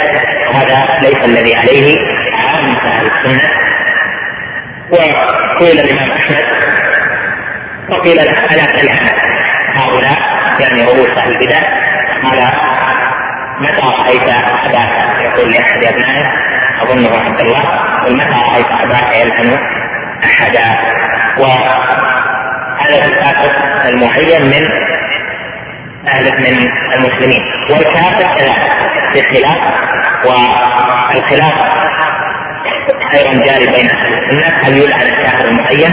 وهذا 0.49 0.99
ليس 1.01 1.25
الذي 1.25 1.55
عليه 1.55 1.95
عامة 2.33 2.79
أهل 2.79 3.05
السنة. 3.05 3.49
وقيل 4.91 5.79
الإمام 5.79 6.11
أحمد 6.11 6.45
وقيل 7.89 8.19
الا 8.19 8.41
تلعن 8.41 9.26
هؤلاء 9.75 10.17
يعني 10.59 10.83
رؤوس 10.83 11.17
أهل 11.17 11.31
البدع 11.31 11.59
قال 12.23 12.51
متى 13.59 13.81
رأيت 13.81 14.29
اباك 14.65 14.89
يقول 15.21 15.51
لاحد 15.51 15.83
ابنائه 15.83 16.25
اظنه 16.83 17.09
عبد 17.25 17.39
الله. 17.39 17.61
قل 18.05 18.17
متى 18.17 18.51
رأيت 18.51 18.65
اباك 18.65 19.17
يلعن 19.17 19.59
أحدا؟ 20.25 20.81
وهذا 21.39 23.05
الكافر 23.05 23.51
المعين 23.89 24.41
من 24.41 24.67
أهل 26.07 26.25
من 26.25 26.71
المسلمين. 26.95 27.41
والكافر 27.69 28.35
كذلك 28.37 28.71
في 29.13 29.21
خلاف 29.21 29.57
والخلاف 30.25 31.53
أيضا 33.13 33.31
جاري 33.31 33.65
بين 33.65 33.89
أهل 33.89 34.13
السنة. 34.13 34.57
هل 34.63 34.77
يلعن 34.77 35.01
الكافر 35.01 35.47
المعين 35.49 35.91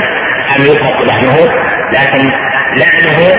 أم 0.57 0.63
يترك 0.65 1.09
لعنه 1.09 1.37
لكن 1.93 2.31
لعنه 2.77 3.37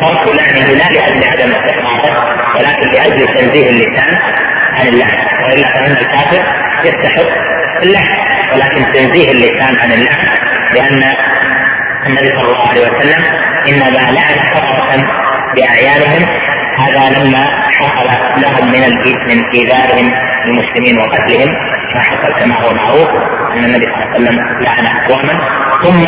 ترك 0.00 0.36
لعنه 0.36 0.66
لا 0.72 0.88
لأجل 0.94 1.24
عدم 1.28 1.50
استحقاقه 1.50 2.36
ولكن 2.56 2.90
لأجل 2.92 3.26
تنزيه 3.26 3.70
اللسان 3.70 4.18
عن 4.74 4.88
اللعن 4.88 5.18
وإلا 5.44 5.68
فإن 5.68 5.92
الكافر 5.92 6.44
يستحق 6.84 7.26
اللعن 7.82 8.16
ولكن 8.52 8.92
تنزيه 8.92 9.30
اللسان 9.32 9.78
عن 9.82 9.92
اللعن 9.92 10.26
لأن 10.74 11.12
النبي 12.06 12.28
صلى 12.28 12.48
الله 12.52 12.68
عليه 12.70 12.80
وسلم 12.80 13.24
إنما 13.68 13.90
لعن 13.90 14.48
كثره 14.52 15.06
بأعيانهم 15.56 16.28
هذا 16.78 17.18
لما 17.24 17.46
حصل 17.72 18.08
لهم 18.36 18.66
من 18.72 18.80
من 19.28 19.44
إيذائهم 19.54 20.12
المسلمين 20.44 20.98
وقتلهم 20.98 21.48
ما 21.94 22.02
حصل 22.02 22.32
كما 22.40 22.54
هو 22.60 22.74
معروف 22.74 23.08
أن 23.52 23.64
النبي 23.64 23.84
صلى 23.86 23.94
الله 23.94 24.14
عليه 24.14 24.18
وسلم 24.20 24.38
لعن 24.60 24.86
أقواما. 24.86 25.32
ثم 25.82 26.06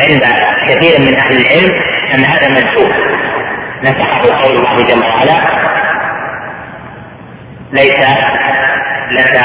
عند 0.00 0.22
كثير 0.68 1.00
من 1.00 1.20
أهل 1.20 1.36
العلم 1.36 1.70
أن 2.14 2.24
هذا 2.24 2.48
منسوخ 2.48 2.96
نسخه 3.82 4.42
قول 4.42 4.56
الله 4.56 4.86
جل 4.86 5.04
وعلا 5.04 5.38
ليس 7.72 8.00
لك 9.10 9.44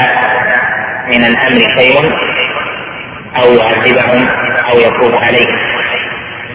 من 1.08 1.24
الأمر 1.24 1.78
شيء 1.78 2.12
أو 3.38 3.52
يعذبهم 3.52 4.28
أو 4.72 4.78
يتوب 4.78 5.14
عليهم. 5.14 5.58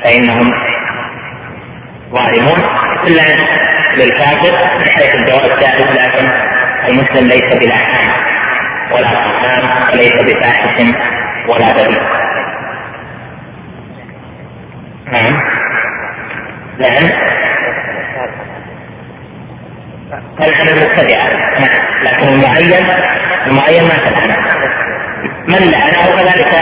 فإنهم 0.03 0.53
ظالمون. 2.14 2.60
إلا 3.07 3.22
للكافر 3.98 4.52
من 4.80 4.90
حيث 4.90 5.15
الجواز 5.15 5.60
جائز 5.60 5.91
لكن 5.91 6.31
المسلم 6.88 7.27
ليس 7.27 7.57
بلعان 7.57 8.07
ولا 8.91 9.10
قتال 9.10 9.94
وليس 9.94 10.36
بفاحش 10.36 10.81
ولا 11.49 11.73
بريء 11.73 12.02
نعم. 15.11 15.41
نعم. 16.80 17.10
تلعن 20.39 20.68
المبتدعة 20.69 21.23
نعم. 21.60 21.80
لكن 22.03 22.27
المعين 22.27 22.85
المعين 23.47 23.84
ما 23.84 24.10
تلعن 24.10 24.30
من 25.47 25.72
لعنه 25.72 26.22
كذلك 26.22 26.53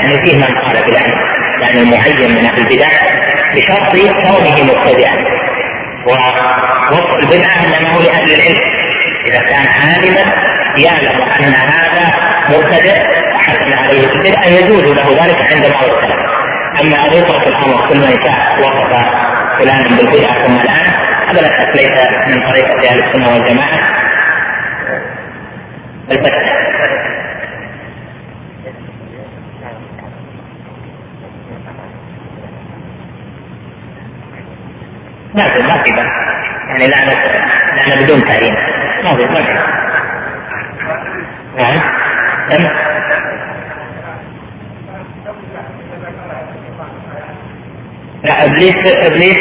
يعني 0.00 0.22
فيه 0.22 0.36
من 0.36 0.58
قال 0.58 0.84
بلعنه 0.86 1.14
يعني 1.60 1.80
المعين 1.80 2.30
من 2.30 2.44
أهل 2.44 2.58
البدع 2.58 2.88
بشرط 3.54 3.90
كونه 3.92 4.62
مبتدعا 4.64 5.16
ووصف 6.06 7.16
البدعة 7.16 7.54
انما 7.66 7.94
هو 7.94 8.00
لاهل 8.00 8.32
العلم. 8.34 8.80
إذا 9.28 9.40
كان 9.40 9.66
عالما 9.68 10.34
يعلم 10.78 11.22
أن 11.22 11.54
هذا 11.54 12.10
مبتدع 12.48 12.94
وحكم 13.34 13.78
عليه 13.78 14.04
البدعه 14.04 14.46
يجوز 14.46 14.82
له 14.82 15.24
ذلك 15.24 15.36
عند 15.54 15.68
بعض 15.68 15.84
السلف. 15.84 16.20
أما 16.82 17.06
ان 17.06 17.12
يترك 17.12 17.46
الأمر 17.46 17.88
كل 17.88 17.98
من 17.98 18.24
شاء 18.24 18.60
وصف 18.60 19.29
فلانا 19.60 19.96
بالبدعه 19.96 20.38
ثم 20.46 20.56
الآن. 20.56 20.86
لا 21.34 21.40
ليس 21.74 21.90
من 22.26 22.50
طريقه 22.50 22.90
أهل 22.90 23.02
السنة 23.04 23.28
والجماعة. 23.32 24.00
البتة 26.10 26.70
ما 35.34 35.48
في 35.48 35.62
ما 35.62 35.82
في 35.82 35.90
يعني 36.68 36.86
لعنة 36.86 37.14
لعنة 37.72 38.04
بدون 38.04 38.24
تعيين 38.24 38.54
ما 39.04 39.16
في 39.16 39.26
ما 39.26 39.42
في. 39.42 39.52
نعم. 41.56 42.99
لا 48.24 48.44
إبليس 48.44 48.74
إبليس 49.06 49.38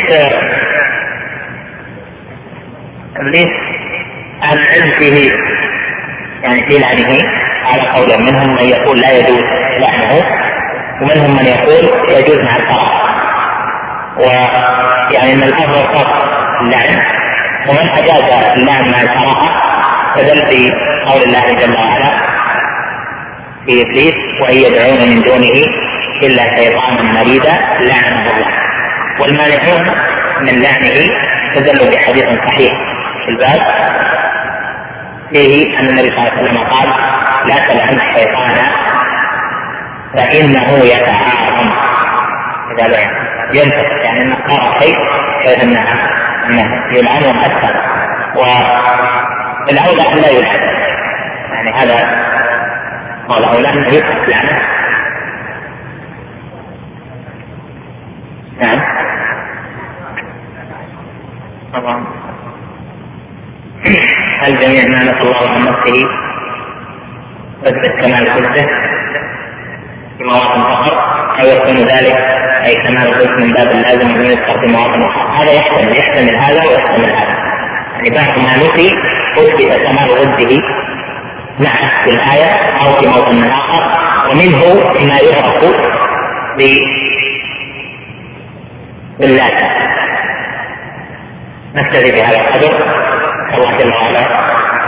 إبليس 3.17 3.49
العلم 4.51 4.91
فيه 4.99 5.31
يعني 6.43 6.65
في 6.67 6.79
لعنه 6.79 7.19
على 7.65 7.81
قول 7.89 8.23
منهم 8.23 8.49
من 8.55 8.63
يقول 8.69 8.99
لا 8.99 9.11
يجوز 9.11 9.43
لعنه 9.79 10.21
ومنهم 11.01 11.31
من 11.31 11.45
يقول 11.45 12.09
يجوز 12.09 12.37
مع 12.45 12.55
الكراهه 12.55 13.01
ويعني 14.17 15.33
إن 15.33 15.43
الأمر 15.43 15.75
خاص 15.93 16.23
اللعن 16.61 17.05
ومن 17.69 17.89
أجاز 17.89 18.23
اللعن 18.57 18.91
مع 18.91 19.01
الكراهه 19.01 19.49
فدل 20.15 20.37
في 20.49 20.71
قول 21.07 21.21
الله 21.23 21.53
جل 21.61 21.73
وعلا 21.75 22.11
في 23.65 23.81
إبليس 23.81 24.13
وإن 24.41 24.55
يدعون 24.55 25.09
من 25.09 25.21
دونه 25.21 25.63
إلا 26.23 26.43
شيطانا 26.57 27.03
مريدا 27.19 27.51
لعنه 27.79 28.31
الله. 28.31 28.68
والمانعون 29.21 29.85
من 30.41 30.61
لعنه 30.61 30.93
استدلوا 31.53 31.91
بحديث 31.91 32.25
صحيح 32.25 32.73
في 33.25 33.29
الباب. 33.29 33.61
فيه 35.33 35.79
أن 35.79 35.87
النبي 35.87 36.09
صلى 36.09 36.17
الله 36.19 36.31
عليه 36.31 36.41
وسلم 36.41 36.63
قال 36.63 36.89
لا 37.45 37.55
تلعن 37.55 37.93
الشيطان 37.93 38.55
فإنه 40.13 40.67
يتعاظم 40.85 41.69
إذا 42.71 42.87
لعن 42.87 43.11
ينتفع 43.53 43.97
يعني 44.03 44.21
إنه 44.21 44.35
قرأ 44.35 44.79
شيء 44.79 44.97
كيف 45.43 45.63
انها 45.63 46.09
أنه 46.49 46.67
يلعن 46.97 47.23
أكثر 47.23 47.73
والأولى 49.67 50.03
أن 50.11 50.17
لا 50.17 50.29
يلعن. 50.29 50.59
يعني 51.53 51.71
هذا 51.71 51.95
هو 53.29 53.37
الاولى 53.37 53.69
أنه 53.69 53.87
يترك 53.87 54.29
لعنة. 54.29 54.59
نعم. 58.61 59.08
طبعا. 61.73 62.05
ما 64.91 65.03
نسى 65.03 65.21
الله 65.21 65.49
عن 65.49 65.59
نفسه؟ 65.59 66.05
تثبت 67.63 68.01
كمال 68.01 68.29
قدسه 68.29 68.67
في 70.17 70.23
مواطن 70.23 70.63
فقط 70.63 70.97
أو 71.39 71.45
يكون 71.47 71.77
ذلك 71.77 72.17
أي 72.65 72.73
كما 72.73 73.03
قلت 73.03 73.31
من 73.31 73.51
باب 73.51 73.67
اللازم 73.67 74.07
من 74.07 74.25
يذكر 74.25 74.59
في 74.61 74.67
مواطن 74.67 75.01
أخرى 75.01 75.37
هذا 75.37 75.51
يحتمل 75.51 75.97
يحتمل 75.97 76.35
هذا 76.35 76.61
ويحتمل 76.69 77.09
هذا. 77.09 77.37
يعني 77.93 78.09
بعض 78.09 78.39
ما 78.39 78.57
نفي 78.57 78.89
أثبت 79.37 79.77
كمال 79.77 80.07
ضده 80.09 80.61
نعم 81.59 82.03
في 82.05 82.09
الآية 82.09 82.51
أو 82.81 82.93
في 82.93 83.07
موطن 83.07 83.43
آخر. 83.43 83.83
ومنه 84.31 84.59
ما 85.07 85.17
يعرف 85.17 85.63
باللازم. 89.19 89.69
نكتفي 91.75 92.11
بهذا 92.11 92.37
القدر. 92.37 92.73
الله 93.53 93.77
جل 93.77 93.93
وعلا 93.93 94.19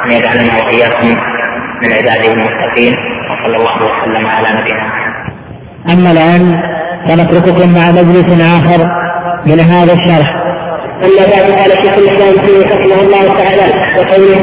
أن 0.05 0.11
يجعلنا 0.11 0.65
وإياكم 0.65 1.07
من 1.81 1.93
عباده 1.93 2.33
المتقين 2.33 2.93
وصلى 3.29 3.55
الله 3.57 3.75
وسلم 3.77 4.27
على 4.27 4.47
نبينا 4.59 4.83
محمد. 4.87 5.13
أما 5.91 6.11
الآن 6.11 6.61
فنترككم 7.07 7.73
مع 7.73 7.91
مجلس 7.91 8.41
آخر 8.41 8.79
من 9.45 9.59
هذا 9.59 9.93
الشرح. 9.93 10.35
أما 11.03 11.23
بعد 11.31 11.51
قال 11.59 11.71
شيخ 11.83 11.97
الإسلام 11.97 12.45
فيه 12.45 12.75
رحمه 12.75 13.01
الله 13.01 13.33
تعالى 13.37 13.67
وقوله 13.97 14.39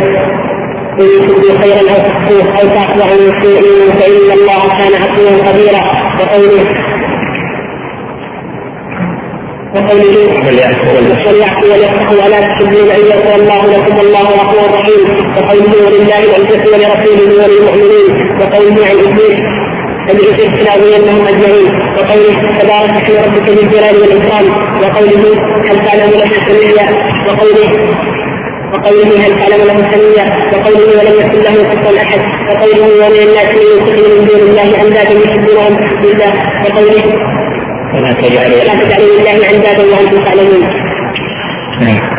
إن 1.01 1.29
تبدوا 1.29 1.59
خيرا 1.63 1.81
أو 1.93 1.99
تخفوه 2.09 2.61
أو 2.61 2.69
تعفو 2.69 3.03
عن 3.03 3.43
سوء 3.43 3.63
فإن 3.93 4.29
الله 4.39 4.69
كان 4.79 5.03
عفوا 5.03 5.49
قديرا. 5.49 5.83
وقوله 6.19 6.65
وقوله 9.75 10.17
وليعفوا 10.47 11.69
وليصفحوا 11.73 12.17
ولا 12.25 12.41
تحبون 12.41 12.91
ان 12.91 13.01
يغفر 13.01 13.35
الله 13.41 13.67
لكم 13.67 14.01
الله 14.01 14.23
غفور 14.23 14.79
رحيم 14.79 15.03
وقوله 15.37 15.73
ولله 15.87 16.19
العزه 16.19 16.63
ولرسوله 16.73 17.31
وللمؤمنين 17.45 18.11
وقوله 18.41 18.87
عن 18.89 18.97
ابليس 19.07 19.41
فبإذن 20.09 20.65
لأغوينهم 20.65 21.27
أجمعين 21.27 21.69
وقوله 21.97 22.35
تبارك 22.61 22.91
اسم 22.91 23.17
ربك 23.25 23.49
ذي 23.49 23.63
الجلال 23.67 23.97
والإكرام 24.01 24.47
وقوله 24.83 25.23
هل 25.71 25.79
تعلم 25.87 26.11
له 26.11 26.31
سميا 26.47 26.87
وقوله 27.29 27.71
وقوله 28.73 29.27
هل 29.27 29.33
تعلم 29.41 29.65
له 29.67 29.91
سميا 29.93 30.25
وقوله 30.53 30.89
ولم 30.99 31.15
يكن 31.21 31.41
له 31.41 31.63
كفوا 31.71 31.99
احد 32.03 32.21
وقوله 32.49 33.07
ومن 33.07 33.29
الناس 33.29 33.51
من 33.55 33.67
يتخذ 33.77 34.19
من 34.19 34.27
دون 34.27 34.41
الله 34.49 34.83
اندادا 34.83 35.15
يحبونهم 35.25 35.75
بالله 36.03 36.33
وقوله 36.65 37.38
ولا 37.95 38.13
تجعلوا 38.13 38.65
لا 38.65 38.75
تجعلوا 38.75 39.21
لله 39.21 39.57
اندادا 39.57 39.83
وأنتم 39.83 40.25
تعلمون. 40.25 40.63
نعم. 41.81 42.19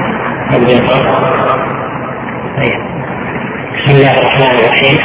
بسم 3.76 3.91
الله 3.96 4.14
الرحمن 4.20 4.60
الرحيم. 4.60 4.98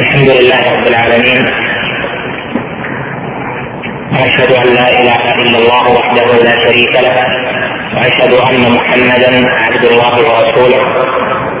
الحمد 0.00 0.28
لله 0.28 0.60
رب 0.74 0.86
العالمين. 0.86 1.40
وأشهد 4.12 4.52
أن 4.52 4.74
لا 4.74 5.00
إله 5.00 5.22
إلا 5.42 5.58
الله 5.58 5.84
وحده 5.98 6.26
لا 6.44 6.54
شريك 6.62 6.94
له. 6.96 7.16
وأشهد 7.96 8.32
أن 8.50 8.72
محمدا 8.76 9.30
عبد 9.64 9.84
الله 9.84 10.14
ورسوله 10.28 10.82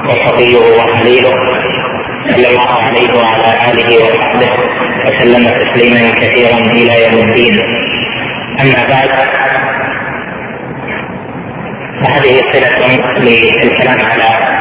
وصفيه 0.08 0.56
وخليله. 0.56 1.34
صلى 2.30 2.48
الله 2.48 2.72
عليه 2.86 3.10
وعلى 3.20 3.48
آله 3.70 3.90
وصحبه 4.04 4.50
وسلم 5.06 5.44
تسليما 5.48 6.02
كثيرا 6.20 6.58
إلى 6.58 6.94
يوم 7.04 7.28
الدين. 7.28 7.85
أما 8.62 8.88
بعد 8.90 9.08
فهذه 12.02 12.40
صلة 12.52 12.96
للكلام 13.18 14.06
على 14.10 14.56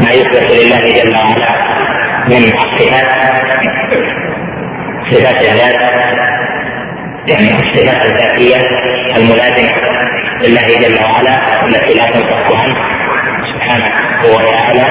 ما 0.00 0.10
يثبت 0.10 0.52
لله 0.52 0.80
جل 0.80 1.16
وعلا 1.16 1.48
من 2.28 2.44
الصفات 2.44 3.12
صفات 5.10 5.42
الذات 5.42 5.74
يعني 7.28 7.50
الصفات 7.50 8.10
الذاتية 8.10 8.56
الملازمة 9.16 9.72
لله 10.42 10.66
جل 10.66 11.04
وعلا 11.04 11.64
التي 11.66 11.94
لا 11.98 12.06
تنفك 12.06 12.56
عنه 12.62 12.76
سبحانه 13.54 13.90
وتعالى 14.34 14.86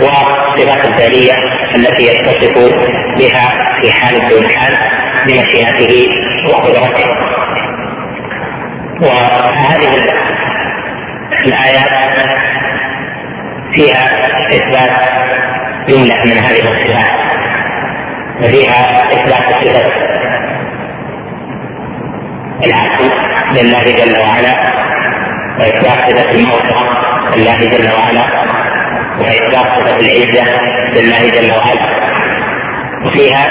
والصفات 0.00 0.86
الفعلية 0.86 1.32
التي 1.76 2.04
يتصف 2.06 2.54
بها 3.18 3.74
في 3.80 3.92
حال 3.92 4.26
دون 4.28 4.48
حال 4.50 4.76
بمشيئته 5.26 6.06
وقدرته. 6.48 7.33
وهذه 9.04 10.06
الآيات 11.46 11.88
فيها 13.74 14.04
إثبات 14.48 15.08
جملة 15.88 16.24
من 16.24 16.38
هذه 16.38 16.60
الصفات 16.60 17.10
وفيها 18.40 19.04
إثبات 19.12 19.64
صفة 19.64 19.92
العفو 22.66 23.04
لله 23.52 23.82
جل 23.82 24.20
وعلا 24.20 24.54
وإثبات 25.60 26.10
صفة 26.10 26.30
المغفرة 26.38 26.88
لله 27.36 27.58
جل 27.58 27.92
وعلا 27.98 28.24
وإثبات 29.18 29.72
صفة 29.74 29.96
العزة 30.00 30.44
لله 30.94 31.30
جل 31.30 31.52
وعلا 31.58 32.04
وفيها 33.06 33.46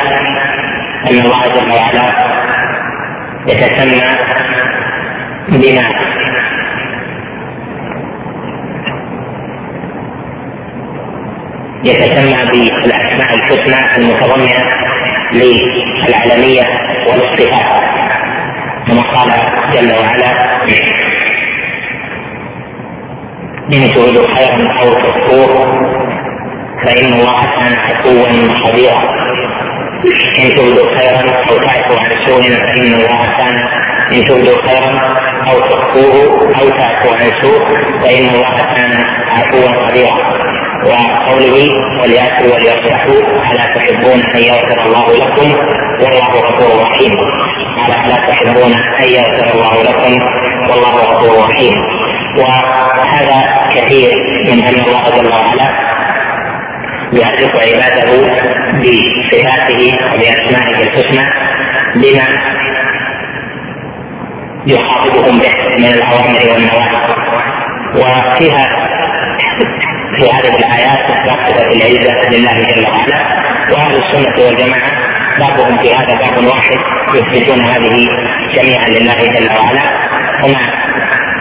أن 1.12 1.18
الله 1.18 1.42
جل 1.56 1.72
وعلا 1.72 2.34
يتسمى 3.48 4.02
بما 5.50 5.90
يتسمى 11.84 12.38
بالأسماء 12.52 13.34
الحسنى 13.36 13.98
المتضمنة 13.98 14.64
للعلميه 15.34 16.64
والاصطفاء 17.08 17.84
كما 18.88 19.02
قال 19.02 19.30
جل 19.74 19.92
وعلا 19.92 20.32
إن 23.74 23.94
تريدوا 23.94 24.28
خيرا 24.36 24.72
أو 24.82 24.94
تخفوه 24.94 25.84
فإن 26.86 27.14
الله 27.14 27.42
كان 27.42 27.76
عفوا 27.76 28.56
خبيرا. 28.66 29.24
إن 30.40 30.56
تريدوا 30.56 31.00
خيرا 31.00 31.22
أو 31.50 31.58
تعفوا 31.58 32.00
عن 32.00 32.26
سوء 32.26 32.42
فإن 32.44 32.94
الله 32.94 33.24
كان 33.40 33.56
ان 34.12 34.28
تبدوا 34.28 34.68
خيرا 34.68 34.92
أو 35.50 35.60
تخفوه 35.60 36.16
أو 36.60 36.70
تعفو 36.70 37.10
عن 37.16 37.30
سوء 37.42 37.68
فإن 38.02 38.26
الله 38.36 38.56
كان 38.76 39.04
عفوا 39.36 39.88
قديرا. 39.88 40.16
وقوله 40.84 41.56
وليأتوا 42.02 42.54
وليصلحوا 42.54 43.20
ألا 43.52 43.64
تحبون 43.76 44.20
أن 44.36 44.42
يغفر 44.42 44.86
الله 44.86 45.08
لكم؟ 45.18 45.48
والله 46.02 46.30
غفور 46.30 46.84
رحيم. 46.84 47.12
قال 47.80 48.06
ألا 48.06 48.16
تحبون 48.16 48.74
أن 49.00 49.10
يغفر 49.18 49.54
الله 49.56 49.84
لكم؟ 49.84 50.14
والله 50.70 50.92
غفور 50.92 51.50
رحيم. 51.50 51.74
وهذا 52.38 53.40
كثير 53.76 54.12
من 54.46 54.64
أن 54.64 54.76
الله 54.86 55.04
جل 55.04 55.32
وعلا 55.32 55.68
يعرف 57.14 57.52
عباده 57.56 58.12
بصفاته 58.82 59.92
وبأسمائه 60.14 60.84
الحسنى 60.84 61.26
بما 61.96 62.28
يخاطبهم 64.68 65.40
به 65.40 65.54
من 65.80 65.94
الأوامر 65.94 66.54
والنواهي. 66.54 67.14
وفيها 67.96 68.66
في 70.16 70.32
هذه 70.32 70.56
الآيات 70.60 71.12
اثبات 71.12 71.74
العزه 71.76 72.30
لله 72.30 72.54
جل 72.54 72.86
وعلا. 72.88 73.44
وأهل 73.72 73.96
السنة 73.96 74.46
والجماعة 74.46 74.92
بابهم 75.40 75.78
في 75.78 75.94
هذا 75.94 76.14
باب 76.16 76.46
واحد 76.48 76.78
يثبتون 77.16 77.62
هذه 77.62 78.08
جميعا 78.56 78.88
لله 78.88 79.20
جل 79.36 79.50
وعلا. 79.60 79.84
وما 80.44 80.60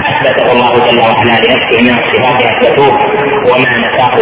أثبته 0.08 0.52
الله 0.52 0.72
جل 0.86 0.98
وعلا 0.98 1.30
لنفسه 1.30 1.82
من 1.82 1.98
الصفات 1.98 2.42
أثبتوه. 2.42 2.98
وما 3.50 3.78
نفاه 3.78 4.16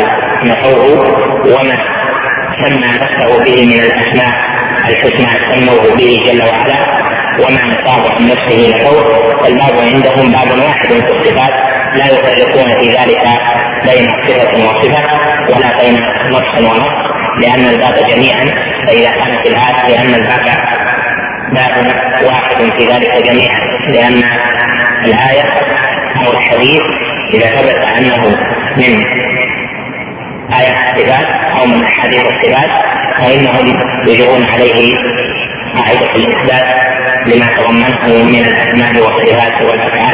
نفوه. 0.44 1.00
وما 1.44 1.76
سمى 2.62 2.88
نفسه 2.88 3.44
به 3.44 3.56
من 3.66 3.80
الأسماء 3.80 4.32
الحسنى 4.88 5.30
سموه 5.54 5.96
به 5.96 6.22
جل 6.26 6.42
وعلا. 6.42 6.99
وما 7.44 7.62
نصاب 7.72 8.12
عن 8.12 8.26
نفسه 8.28 8.70
نحوه 8.70 9.04
فالباب 9.42 9.78
عندهم 9.94 10.32
باب 10.32 10.58
واحد 10.66 10.88
في 10.88 11.12
الصفات 11.16 11.50
لا 11.94 12.04
يفرقون 12.06 12.80
في 12.80 12.88
ذلك 12.90 13.24
بين 13.84 14.06
صفة 14.26 14.68
وصفة 14.68 15.02
ولا 15.50 15.82
بين 15.82 15.94
نص 16.30 16.58
ونص 16.58 16.88
لأن 17.38 17.64
الباب 17.74 17.94
جميعا 18.10 18.44
فإذا 18.86 19.08
كانت 19.10 19.46
الآية 19.46 19.88
لأن 19.96 20.14
الباب 20.14 20.44
باب 21.52 21.92
واحد 22.24 22.56
في 22.78 22.86
ذلك 22.92 23.26
جميعا 23.26 23.60
لأن 23.88 24.22
الآية 25.04 25.44
أو 26.26 26.32
الحديث 26.32 26.82
إذا 27.34 27.46
ثبت 27.46 27.76
أنه 27.98 28.24
من 28.76 29.04
آية 30.60 30.72
الصفات 30.72 31.24
أو 31.60 31.66
من 31.66 31.84
أحاديث 31.84 32.24
الصفات 32.24 32.70
فإنهم 33.18 33.80
يجرون 34.06 34.44
عليه 34.52 34.94
قاعدة 35.76 36.14
الإثبات. 36.16 36.99
لما 37.26 37.46
تضمنه 37.58 38.24
من 38.24 38.44
الأسماء 38.44 38.92
والصفات 39.04 39.62
والأفعال 39.62 40.09